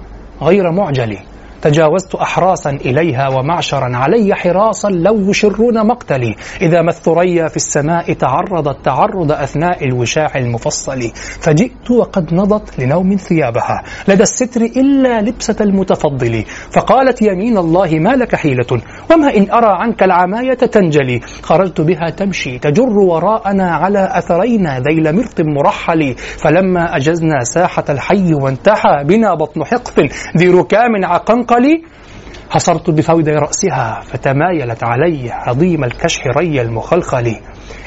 [0.43, 1.17] غير معجل
[1.63, 6.35] تجاوزت أحراسا إليها ومعشرا علي حراسا لو يشرون مقتلي.
[6.63, 11.01] إذا ما الثريا في السماء تعرضت تعرض أثناء الوشاح المفصل.
[11.41, 13.83] فجئت وقد نضت لنوم ثيابها.
[14.09, 16.45] لدى الستر إلا لبسة المتفضل.
[16.71, 18.81] فقالت يمين الله ما لك حيلة؟
[19.13, 25.41] وما إن أرى عنك العماية تنجلي؟ خرجت بها تمشي تجر وراءنا على أثرينا ذيل مرط
[25.41, 26.15] مرحل.
[26.17, 30.01] فلما أجزنا ساحة الحي وانتحى بنا بطن حقف
[30.37, 31.83] ذي ركام عقنق قلي
[32.51, 37.37] حصرت بفود رأسها فتمايلت علي عظيم الكشح ري المخلخل.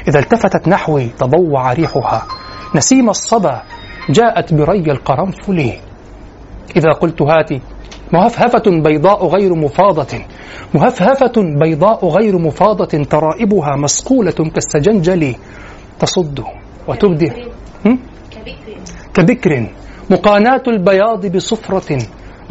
[0.07, 2.27] إذا التفتت نحوي تضوع ريحها.
[2.75, 3.61] نسيم الصبا
[4.09, 5.71] جاءت بري القرنفل.
[6.75, 7.61] إذا قلت هاتي
[8.13, 10.19] مهفهفة بيضاء غير مفاضة.
[10.73, 15.35] مهفهفة بيضاء غير مفاضة ترائبها مسقولة كالسجنجل.
[15.99, 16.43] تصد
[16.87, 17.31] وتبدي
[19.13, 19.67] كبكر.
[20.09, 21.97] مقاناة البياض بصفرة.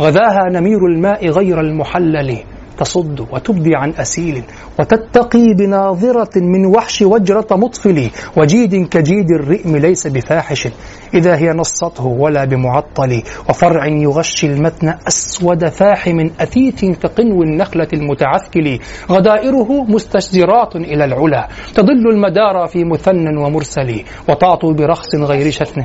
[0.01, 2.37] غذاها نمير الماء غير المحلل.
[2.79, 4.43] تصد وتبدي عن أسيل.
[4.79, 8.11] وتتقي بناظرة من وحش وجرة مطفل.
[8.37, 10.69] وجيد كجيد الرئم ليس بفاحش.
[11.15, 13.23] إذا هي نصته ولا بمعطل.
[13.49, 18.79] وفرع يغشي المتن أسود فاحم أثيث كقنو النخلة المتعثكل.
[19.11, 21.49] غدائره مستشزرات إلى العلا.
[21.75, 24.03] تضل المدار في مثنى ومرسل.
[24.29, 25.85] وتعطو برخص غير شتن.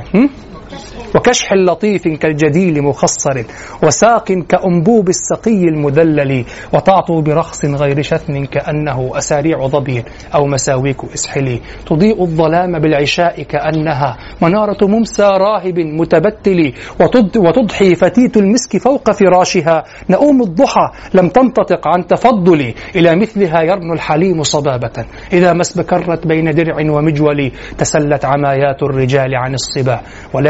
[1.14, 3.44] وكشح لطيف كالجديل مخصر
[3.82, 10.04] وساق كأنبوب السقي المذلل وتعطو برخص غير شثن كأنه أساريع ظبي
[10.34, 16.72] أو مساويك إسحلي تضيء الظلام بالعشاء كأنها منارة ممسى راهب متبتل
[17.36, 19.84] وتضحي فتيت المسك فوق فراشها.
[20.10, 25.04] نؤوم الضحى لم تنتطق عن تفضلي إلى مثلها يرنو الحليم صبابة.
[25.32, 30.00] إذا ما اسبكرت بين درع ومجول تسلت عمايات الرجال عن الصبا.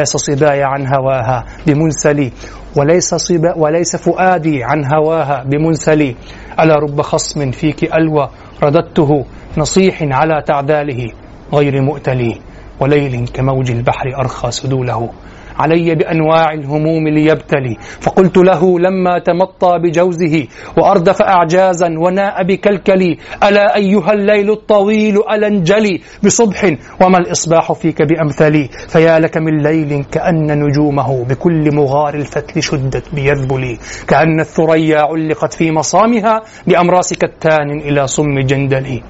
[0.09, 2.33] وليس صباي عن هواها بمنسلي.
[2.77, 6.17] وليس صبا وليس فؤادي عن هواها بمنسلي.
[6.61, 8.29] ألا رب خصم فيك ألوى
[8.63, 9.25] رددته
[9.59, 11.09] نصيح على تعداله
[11.55, 12.41] غير مؤتلي.
[12.81, 15.11] وليل كموج البحر أرخى سدوله.
[15.59, 17.77] علي بأنواع الهموم ليبتلي.
[18.01, 20.47] فقلت له لما تمطى بجوزه
[20.79, 26.65] وأردف أعجازا وناء بكلكلي ألا أيها الليل الطويل ألا انجلي بصبح
[27.03, 33.79] وما الإصباح فيك بأمثلي؟ فيا لك من ليل كأن نجومه بكل مغار الفتل شدت بيذبلي.
[34.09, 39.03] كأن الثريا علقت في مصامها بأمراس كتان إلى صم جندلي.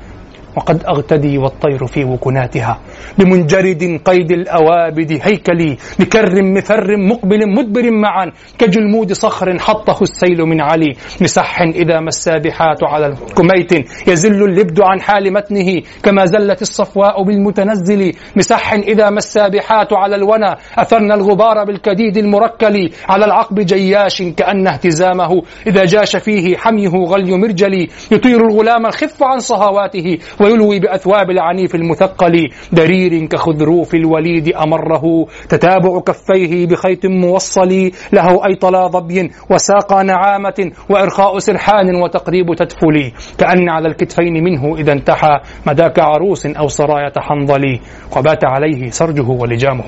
[0.59, 2.81] وقد أغتدي والطير في وكناتها.
[3.19, 10.93] بمنجرد قيد الأوابد هيكلي بكر مفر مقبل مدبر معا كجلمود صخر حطه السيل من علي.
[11.21, 13.73] مسح إذا ما السابحات على الكميت
[14.09, 18.13] يزل اللبد عن حال متنه كما زلت الصفواء بالمتنزل.
[18.37, 22.91] مسح إذا ما السابحات على الونا أثرن الغبار بالكديد المركل.
[23.09, 27.89] على العقب جياش كأن اهتزامه إذا جاش فيه حميه غلي مرجلي.
[28.13, 30.19] يطير الغلام الخف عن صهواته
[30.49, 32.49] ويلوي بأثواب العنيف المثقل.
[32.73, 35.27] درير كخذروف الوليد أمره.
[35.49, 37.91] تتابع كفيه بخيط موصل.
[38.13, 45.41] له أيطلا ظبي وساق نعامة وإرخاء سرحان وتقريب تدفلي كأن على الكتفين منه إذا انتحى.
[45.67, 47.79] مداك عروس أو سراية حنظل.
[48.17, 49.85] وبات عليه سرجه ولجامه.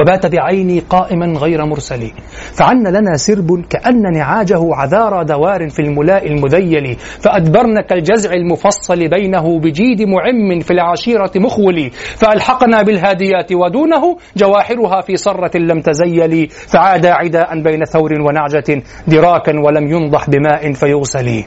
[0.00, 2.10] وبات بعيني قائما غير مرسل
[2.54, 6.96] فعن لنا سرب كأن نعاجه عذار دوار في الملاء المذيل.
[6.98, 11.90] فأدبرن كالجزع المفصل بينه بجيد معم في العشيرة مخول.
[12.16, 16.48] فألحقنا بالهاديات ودونه جواحرها في صرة لم تزيل.
[16.50, 21.44] فعادا عداء بين ثور ونعجة دراكا ولم ينضح بماء فيغسل.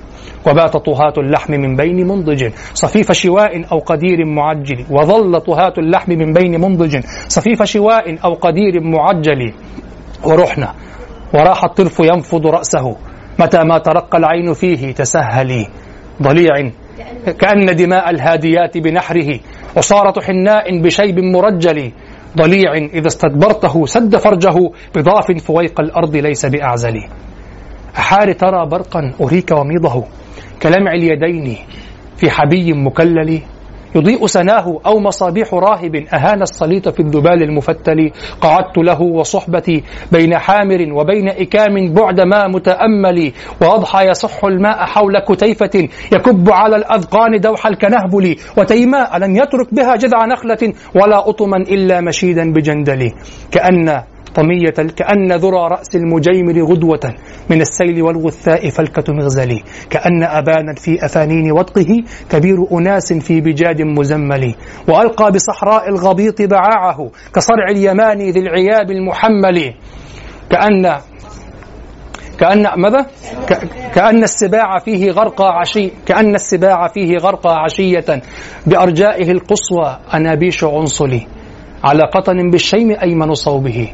[0.48, 2.50] وبات طهاة اللحم من بين منضج.
[2.74, 4.86] صفيف شواء أو قدير معجل.
[4.90, 7.00] وظل طهاة اللحم من بين منضج.
[7.28, 9.54] صفيف شواء أو قدير معجل
[10.24, 10.74] ورحنا
[11.34, 12.98] وراح الطرف ينفض رأسه.
[13.40, 15.68] متى ما ترقى العين فيه تسهلي
[16.22, 16.72] ضليع.
[17.40, 19.40] كأن دماء الهاديات بنحره.
[19.78, 21.92] عصارة حناء بشيب مرجل
[22.38, 22.74] ضليع.
[22.74, 24.56] إذا استدبرته سد فرجه
[24.96, 26.96] بضعف فويق الأرض ليس بأعزل.
[27.98, 30.04] أحار ترى برقا أريك وميضه.
[30.62, 31.58] كلمع اليدين
[32.18, 33.42] في حبي مكلل.
[33.96, 35.96] يضيء سناه أو مصابيح راهب.
[35.96, 38.12] أهان الصليط في الذبال المفتل.
[38.42, 43.32] قعدت له وصحبتي بين حامر وبين إكام بعد ما متأمل.
[43.62, 48.36] وأضحى يصح الماء حول كتيفة يكب على الأذقان دوح الكنهبل.
[48.58, 53.12] وتيماء لم يترك بها جذع نخلة ولا أطما إلا مشيدا بجندل.
[53.52, 57.14] كأن طمية كأن ذرى رأس المجيمر غدوة
[57.50, 64.56] من السيل والغثاء فلكة مغزل كأن أبانا في أفانين وطقه كبير أناس في بجاد مزمل.
[64.90, 69.74] وألقى بصحراء الغبيط بعاعه كصرع اليماني ذي العياب المحمل.
[70.50, 70.96] كأن
[72.40, 73.06] كأن ماذا؟
[73.96, 78.22] كأن السباع فيه غرقى عشي كأن السباع فيه غرقى عشية.
[78.68, 81.28] بأرجائه القصوى أنابيش عنصلي.
[81.84, 83.94] على قطن بالشيم أيمن صوبه.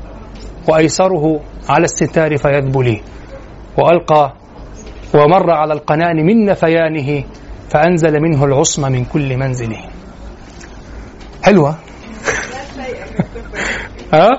[0.68, 1.40] وأيسره
[1.70, 3.02] على الستار فيذبلي
[3.78, 4.34] وألقى
[5.14, 7.24] ومر على القنان من نفيانه
[7.70, 9.76] فأنزل منه العصم من كل منزل
[11.44, 11.76] حلوة.
[14.14, 14.30] ها؟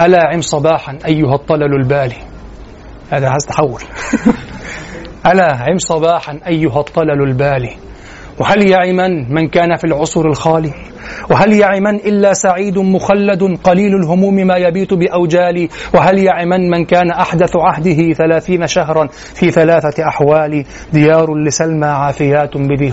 [0.00, 2.16] ألا عم صباحا أيها الطلل البالي
[3.10, 3.82] هذا عايز تحول.
[5.32, 7.76] ألا عم صباحا أيها الطلل البالي
[8.40, 10.93] وهل يعمن من كان في العصر الخالي؟
[11.30, 17.56] وهل يعمن إلا سعيد مخلد قليل الهموم ما يبيت بأوجال وهل يعمن من كان أحدث
[17.56, 22.92] عهده ثلاثين شهرا في ثلاثة أحوال؟ ديار لسلمى عافيات بذي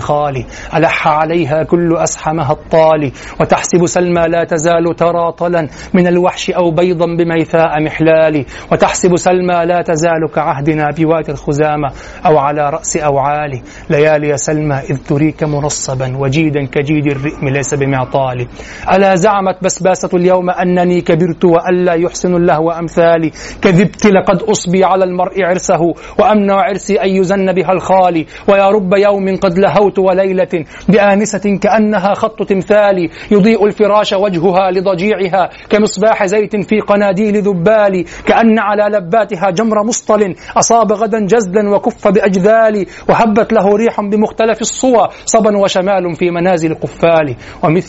[0.76, 3.12] ألح عليها كل أسحمها الطال.
[3.40, 9.82] وتحسب سلمى لا تزال ترى طلا من الوحش أو بيضا بميثاء محلال وتحسب سلمى لا
[9.82, 11.88] تزال كعهدنا بواد الخزامة
[12.26, 17.74] أو على رأس أوعال ليالي سلمى إذ تريك منصبا وجيدا كجيد الرئم ليس
[18.12, 18.48] بمعطال
[18.94, 23.30] ألا زعمت بسباسة اليوم أنني كبرت وألا يحسن اللهو أمثالي.
[23.62, 25.80] كذبت لقد أصبي على المرء عرسه
[26.18, 28.26] وأمنع عرسي أن يزن بها الخالي.
[28.48, 33.10] ويا رب يوم قد لهوت وليلة بآنسة كأنها خط تمثالي.
[33.30, 40.34] يضيء الفراش وجهها لضجيعها كمصباح زيت في قناديل ذبال كأن على لباتها جمر مصطل.
[40.56, 47.36] أصاب غدا جزلا وكف بأجذال وهبت له ريح بمختلف الصوى صبا وشمال في منازل قفال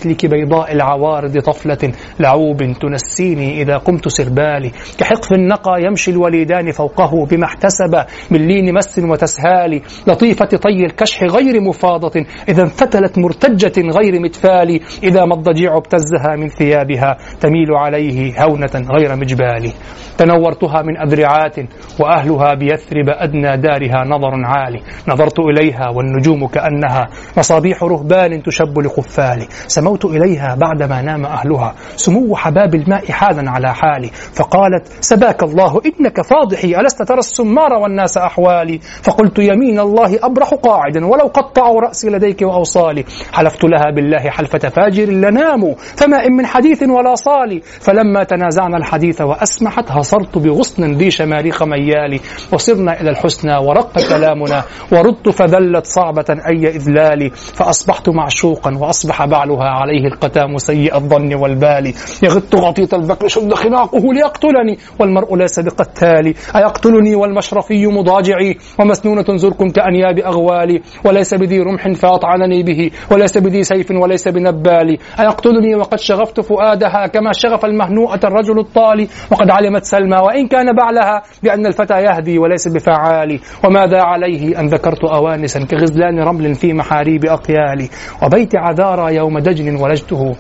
[0.04, 4.72] ومثلك بيضاء العوارض طفلة لعوب تنسيني إذا قمت سربالي.
[4.98, 11.62] كحقف النقى يمشي الوليدان فوقه بما احتسب من لين مس وتسهال لطيفة طي الكشح غير
[11.62, 18.88] مفاضة إذا انفتلت مرتجة غير متفال إذا ما الضجيع ابتزها من ثيابها تميل عليه هونة
[18.92, 19.72] غير مجبال
[20.18, 21.56] تنورتها من أذرعات
[22.00, 24.80] وأهلها بيثرب أدنى دارها نظر عالي.
[25.08, 27.08] نظرت إليها والنجوم كأنها
[27.38, 31.76] مصابيح رهبان تشب لقفال سموت إليها بعدما نام أهلها.
[31.96, 34.08] سمو حباب الماء حالا على حالي.
[34.08, 41.06] فقالت سباك الله إنك فاضحي ألست ترى السمار والناس أحوالي؟ فقلت يمين الله أبرح قاعدا
[41.06, 43.06] ولو قطعوا رأسي لديك وأوصالي.
[43.34, 47.62] حلفت لها بالله حلفة فاجر لناموا فما إن من حديث ولا صالي.
[47.62, 52.20] فلما تنازعنا الحديث وأسمحت هصرت بغصن ذي شماريخ ميالي.
[52.54, 60.08] وصرنا إلى الحسنى ورق كلامنا وردت فذلت صعبة أي إذلال فأصبحت معشوقا وأصبح بعلها عليه
[60.08, 61.94] القتام سيء الظن والبال.
[62.24, 64.78] يغط غطيط البكر شد خناقه ليقتلني.
[65.00, 66.34] والمرء ليس بقتال.
[66.56, 68.58] أيقتلني والمشرفي مضاجعي.
[68.80, 72.92] ومسنونة زركم كأنياب أغوالي وليس بذي رمح فأطعنني به.
[73.12, 74.98] وليس بذي سيف وليس بنبال.
[75.20, 81.24] أيقتلني وقد شغفت فؤادها كما شغف المهنوءة الرجل الطالي وقد علمت سلمى وإن كان بعلها
[81.44, 83.40] بأن الفتى يهدي وليس بفعال.
[83.66, 87.90] وماذا عليه أن ذكرت أوانسا كغزلان رمل في محاريب أقيالي
[88.24, 90.36] وبيت عذارى يوم دجن ولجته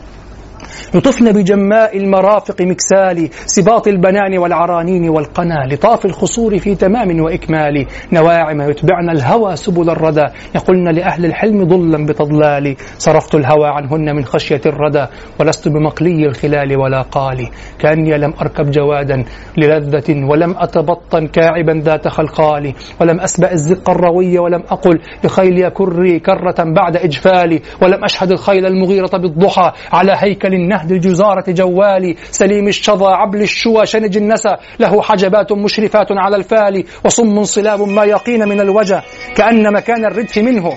[0.95, 7.85] يطفن بجماء المرافق مكسال سباط البنان والعرانين والقنا لطاف الخصور في تمام وإكمال.
[8.13, 10.25] نواعم يتبعن الهوى سبل الردى.
[10.55, 12.75] يقولن لأهل الحلم ضلا بتضلال.
[12.97, 15.05] صرفت الهوى عنهن من خشية الردى
[15.39, 19.23] ولست بمقلي الخلال ولا قالي كأني لم أركب جوادا
[19.57, 26.55] للذة ولم أتبطن كاعبا ذات خلقالي ولم أسبأ الزق الروي ولم أقل لخيلي كري كرة
[26.59, 32.15] بعد إجفالي ولم أشهد الخيل المغيرة بالضحى على هيكل النهد الجزارة جوالي.
[32.31, 34.55] سليم الشظى عبل الشوى شنج النسى.
[34.79, 39.03] له حجبات مشرفات على الفال وصم صلاب ما يقين من الوجه
[39.35, 40.73] كأن مكان الردف منه.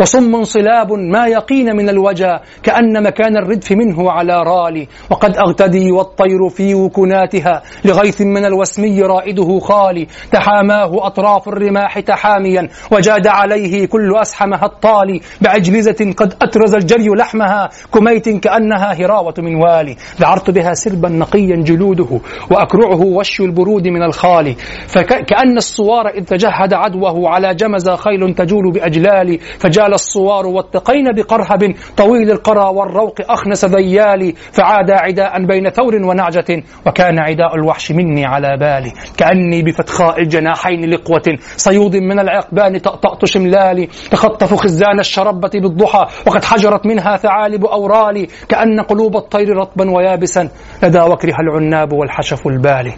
[0.00, 4.88] وصم صلاب ما يقين من الوجا كأن مكان الردف منه على رالي.
[5.10, 10.06] وقد أغتدي والطير في وكناتها لغيث من الوسمي رائده خالي.
[10.32, 15.20] تحاماه أطراف الرماح تحاميا وجاد عليه كل أسحم هطال.
[15.40, 19.96] بعجلزة قد أترز الجري لحمها كميت كأنها هراوة منوال.
[20.20, 22.20] ذعرت بها سربا نقيا جلوده
[22.50, 24.56] وأكرعه وشي البرود من الخال.
[24.86, 29.38] كأن الصوار إذ تجهد عدوه على جمزى خيل تجول بأجلال
[29.88, 37.18] فجال الصوار واتقين بقرهب طويل القرا والروق أخنس ذيال فعادى عداء بين ثور ونعجة وكان
[37.18, 44.54] عداء الوحش مني على بال كأني بفتخاء الجناحين لقوة صيود من العقبان طأطأت شملال تخطف
[44.54, 50.48] خزان الشربة بالضحى وقد حجرت منها ثعالب أورال كأن قلوب الطير رطبا ويابسا
[50.82, 52.92] لدى وكرها العناب والحشف البالي.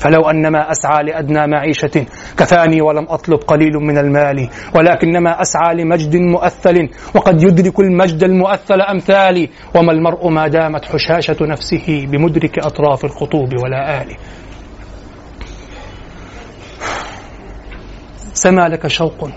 [0.00, 2.06] فلو أن ما أسعى لأدنى معيشة
[2.36, 9.50] كفاني ولم أطلب قليل من المال ولكنما أسعى لمجد مؤثل وقد يدرك المجد المؤثل أمثالي
[9.74, 14.16] وما المرء ما دامت حشاشة نفسه بمدرك أطراف الخطوب ولا آل.
[18.32, 19.30] سما لك شوق.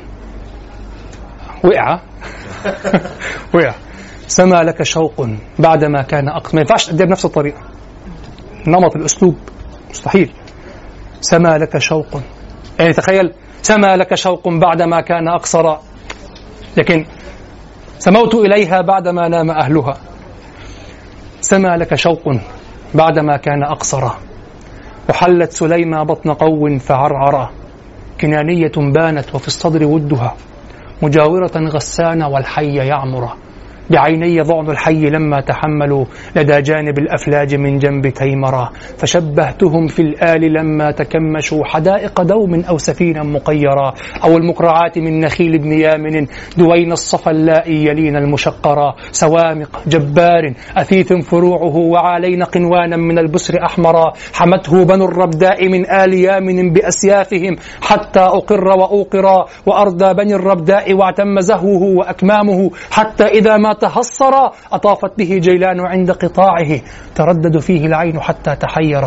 [1.63, 1.99] وقع.
[3.55, 3.73] وقع.
[4.27, 5.27] سما لك شوق
[5.59, 6.55] بعدما كان أقصى.
[6.55, 7.61] ما ينفعش تأدي بنفس الطريقة.
[8.67, 9.35] نمط الأسلوب.
[9.89, 10.42] مستحيل.
[11.23, 12.21] سما لك شوق.
[12.79, 15.77] يعني تخيل سما لك شوق بعدما كان أقصر.
[16.77, 17.05] لكن
[17.99, 19.97] سموت إليها بعدما نام أهلها.
[21.41, 22.35] سما لك شوق
[22.93, 24.11] بعدما كان أقصر.
[25.09, 27.49] وحلت سليمى بطن قو فعرعر.
[28.21, 30.35] كنانية بانت وفي الصدر ودها.
[31.01, 33.29] مجاورة غسان والحي يعمر.
[33.89, 36.05] بعيني ضعن الحي لما تحملوا
[36.35, 43.23] لدى جانب الأفلاج من جنب تيمرا فشبهتهم في الآل لما تكمشوا حدائق دوم أو سفينا
[43.23, 43.93] مقيرا
[44.23, 46.27] أو المقرعات من نخيل ابن يامن
[46.57, 54.85] دوين الصفا اللائي يلين المشقرا سوامق جبار أثيث فروعه وعالين قنوانا من البسر أحمرا حمته
[54.85, 62.71] بنو الربداء من آل يامن بأسيافهم حتى أقر وأوقرا وأردى بني الربداء واعتم زهوه وأكمامه
[62.91, 64.33] حتى إذا ما تهصر
[64.71, 66.81] أطافت به جيلان عند قطاعه.
[67.15, 69.03] تردد فيه العين حتى تحير.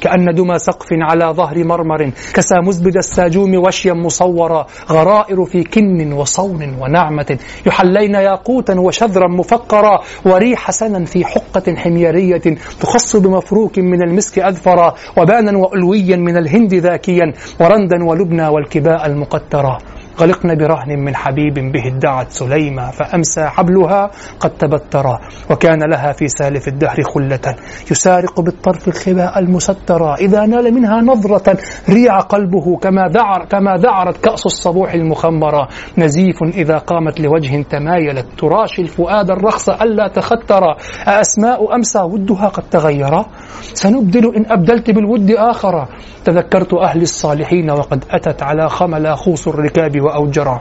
[0.00, 2.10] كأن دمى سقف على ظهر مرمر.
[2.34, 4.66] كسى مزبد الساجوم وشيا مصورا.
[4.90, 7.38] غرائر في كن وصون ونعمة.
[7.66, 10.00] يحلين ياقوتا وشذرا مفقرا.
[10.26, 12.56] وريح سنا في حقة حميرية.
[12.80, 14.94] تخص بمفروك من المسك أذفرا.
[15.18, 17.32] وبانا وألويا من الهند ذاكيا.
[17.60, 19.78] ورندا ولبنى والكباء المقترا.
[20.20, 24.10] غلقن برهن من حبيب به ادعت سليمة فأمسى حبلها
[24.40, 25.18] قد تبترا
[25.50, 27.56] وكان لها في سالف الدهر خلة.
[27.90, 34.46] يسارق بالطرف الخباء المسترا إذا نال منها نظرة ريع قلبه كما ذعر كما ذعرت كأس
[34.46, 35.68] الصبوح المخمرة
[35.98, 38.26] نزيف إذا قامت لوجه تمايلت.
[38.38, 40.76] تراشي الفؤاد الرخص ألا تخترا
[41.08, 43.26] أأسماء أمسى ودها قد تغيرا
[43.60, 45.88] سنبدل إن أبدلت بالود آخر.
[46.24, 50.60] تذكرت أهل الصالحين وقد أتت على خمل خوص الركاب وأوجرا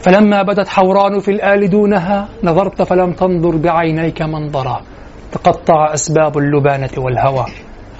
[0.00, 4.80] فلما بدت حوران في الآل دونها نظرت فلم تنظر بعينيك منظرا
[5.32, 7.46] تقطع أسباب اللبانة والهوى.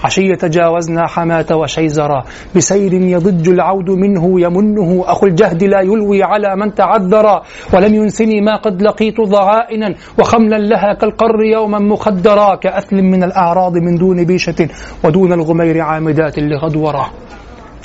[0.04, 2.24] عشية تجاوزنا حماة وشيزرا.
[2.56, 5.04] بسير يضج العود منه يمنه.
[5.06, 7.42] أخو الجهد لا يلوي على من تعذرا.
[7.74, 9.94] ولم ينسني ما قد لقيت ضعائنا.
[10.18, 12.54] وخملا لها كالقر يوما مخدرا.
[12.54, 14.68] كأثل من الأعراض من دون بيشة.
[15.04, 17.06] ودون الغمير عامدات لغدورا.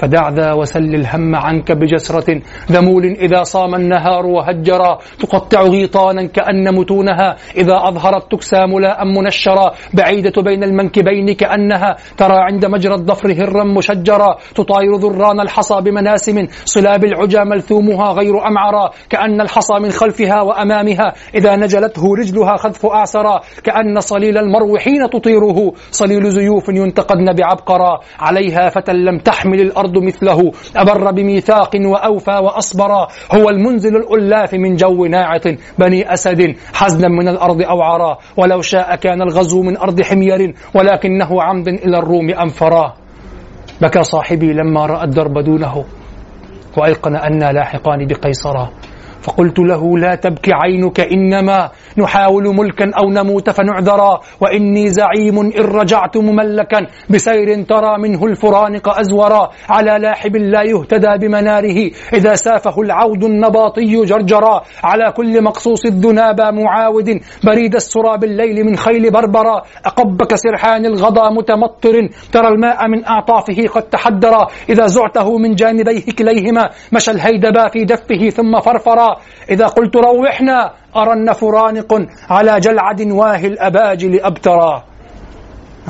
[0.02, 2.42] فدع ذا وسل الهم عنك بجسرة
[2.72, 4.98] ذمول إذا صام النهار وهجرا.
[5.20, 7.36] تقطع غيطانا كأن متونها.
[7.58, 9.72] إذا أظهرت تكسى ملاء منشرا.
[9.94, 11.96] بعيدة بين المنكبين كأنها.
[12.18, 14.38] ترى عند مجرى الظفر هرا مشجرا.
[14.56, 16.48] تطاير ذران الحصى بمناسم.
[16.66, 18.90] صلاب العجى ملثومها غير أمعرا.
[19.10, 21.14] كأن الحصى من خلفها وأمامها.
[21.36, 25.74] إذا نجلته رجلها خذف أعسرا كأن صليل المرو حين تطيره.
[25.92, 28.00] صليل زيوف ينتقدن بعبقرا.
[28.20, 34.76] عليها فتى لم تحمل الأرض الأرض مثله أبر بميثاق وأوفى وأصبرا هو المنزل الألاف من
[34.76, 35.48] جو ناعط
[35.80, 38.18] بني أسد حزنا من الأرض أوعرا.
[38.38, 42.94] ولو شاء كان الغزو من أرض حمير ولكنه عمد إلى الروم أنفرا.
[43.82, 45.86] بكى صاحبي لما رأى الدرب دونه
[46.78, 48.70] وأيقن أنا لاحقان بقيصرا.
[49.22, 56.18] فقلت له لا تبكي عينك إنما نحاول ملكا أو نموت فنعذرا وإني زعيم إن رجعت
[56.18, 64.06] مملكا بسير ترى منه الفرانق أزورا على لاحب لا يهتدى بمناره إذا سافه العود النباطي
[64.06, 71.30] جرجرا على كل مقصوص الذنابى معاود بريد السرى بالليل من خيل بربرا أقبك سرحان الغضا
[71.30, 77.86] متمطر ترى الماء من أعطافه قد تحدرا إذا زعته من جانبيه كليهما مشى الهيدبا في
[77.86, 79.11] دفه ثم فرفرا
[79.50, 84.84] إذا قلت روحنا أرن فرانق على جلعد واهي الأباجل أبترا.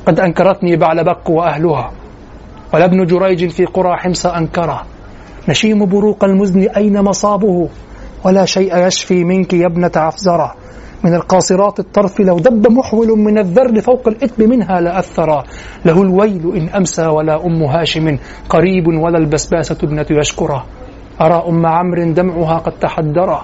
[0.05, 1.91] قد أنكرتني بعلبك وأهلها
[2.73, 4.83] ولابن جريج في قرى حمص أنكره
[5.49, 7.69] نشيم بروق المزن أين مصابه؟
[8.25, 10.55] ولا شيء يشفي منك يا ابنة عفزرة.
[11.03, 15.43] من القاصرات الطرف لو دب محول من الذر فوق الإثم منها لأثرا
[15.85, 18.17] له الويل إن أمسى ولا أم هاشم
[18.49, 20.65] قريب ولا البسباسة ابنة يشكره
[21.21, 23.41] أرى أم عمرو دمعها قد تحدرا.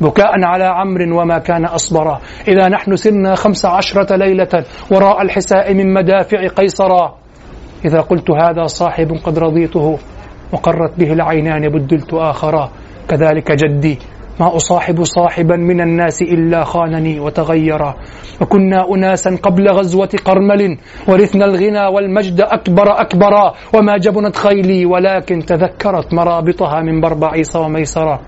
[0.00, 2.20] بكاء على عمرو وما كان أصبرا.
[2.48, 7.14] إذا نحن سرنا خمس عشرة ليلة وراء الحساء من مدافع قيصرا.
[7.84, 9.98] إذا قلت هذا صاحب قد رضيته
[10.52, 12.70] وقرت به العينان بدلت آخرا.
[13.08, 13.98] كذلك جدي
[14.40, 17.94] ما أصاحب صاحبا من الناس إلا خانني وتغيرا.
[18.40, 23.54] وكنا أناسا قبل غزوة قرمل ورثنا الغنى والمجد أكبر أكبرا.
[23.74, 28.20] وما جبنت خيلي ولكن تذكرت مرابطها من بربعيص وميسرا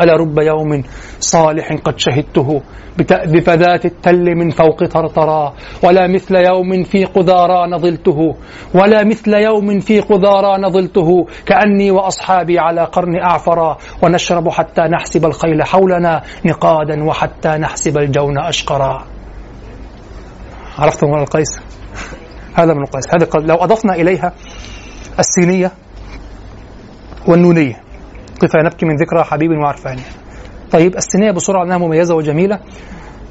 [0.00, 0.82] ألا رب يوم
[1.20, 2.62] صالح قد شهدته
[2.98, 5.54] بتأذف ذات التل من فوق طرطرا
[5.84, 8.34] ولا مثل يوم في قذارى نظلته
[8.74, 15.62] ولا مثل يوم في قذارى نظلته كأني وأصحابي على قرن أعفرا ونشرب حتى نحسب الخيل
[15.62, 19.04] حولنا نقادا وحتى نحسب الجون أشقرا.
[20.78, 21.60] عرفتم من القيس؟
[22.54, 23.04] هذا من القيس.
[23.14, 24.32] هذا لو أضفنا إليها
[25.18, 25.72] السينية
[27.28, 27.83] والنونية
[28.40, 29.96] كيف نبكي من ذكرى حبيب وعرفان
[30.72, 32.58] طيب السنية بسرعة أنها مميزة وجميلة.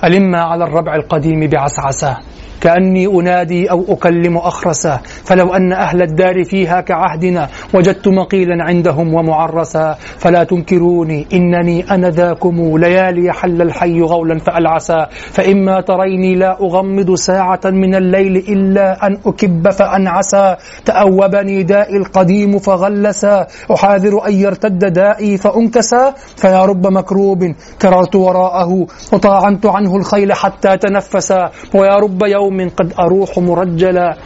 [0.04, 2.18] ألم على الربع القديم بعسعسة
[2.62, 9.96] كأني أنادي أو أكلم أخرسا فلو أن أهل الدار فيها كعهدنا وجدت مقيلا عندهم ومعرسا
[10.18, 17.62] فلا تنكروني إنني أنا ذاكم ليالي حل الحي غولا فألعسا فإما تريني لا أغمض ساعة
[17.66, 26.14] من الليل إلا أن أكب فأنعسا تأوبني دائي القديم فغلسا أحاذر أن يرتد دائي فأنكسا
[26.38, 27.44] فيا رب مكروب
[27.82, 34.18] كررت وراءه وطاعنت عنه الخيل حتى تنفسا ويا رب يوم يوم قد أروح مرجلا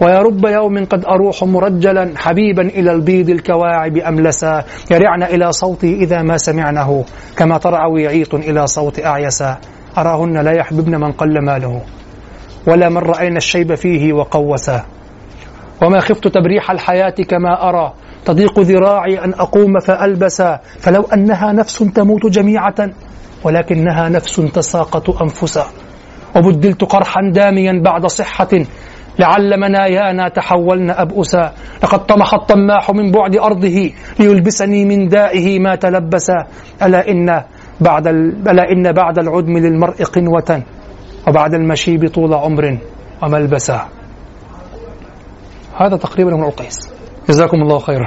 [0.00, 6.22] ويا رب يوم قد أروح مرجلا حبيبا إلى البيض الكواعب أملسا يرعن إلى صوتي إذا
[6.22, 7.04] ما سمعناه
[7.36, 9.58] كما ترعوي عيط إلى صوت أعيسا
[9.98, 11.80] أراهن لا يحببن من قل ماله
[12.68, 14.84] ولا من رأينا الشيب فيه وقوسا
[15.82, 17.92] وما خفت تبريح الحياة كما أرى
[18.24, 22.90] تضيق ذراعي أن أقوم فألبسا فلو أنها نفس تموت جميعة
[23.44, 25.66] ولكنها نفس تساقط أنفسا.
[26.36, 28.48] وبدلت قرحا داميا بعد صحة.
[29.18, 31.52] لعل منايانا تحولن أبؤسا.
[31.82, 33.90] لقد طمح الطماح من بعد أرضه
[34.20, 36.30] ليلبسني من دائه ما تلبس.
[36.82, 37.42] ألا إن
[37.80, 40.62] بعد ألا إن بعد العدم للمرء قنوة.
[41.28, 42.78] وبعد المشيب طول عمر
[43.22, 43.88] وملبسا.
[45.80, 46.92] هذا تقريبا من القيس.
[47.28, 48.06] جزاكم الله خيرا.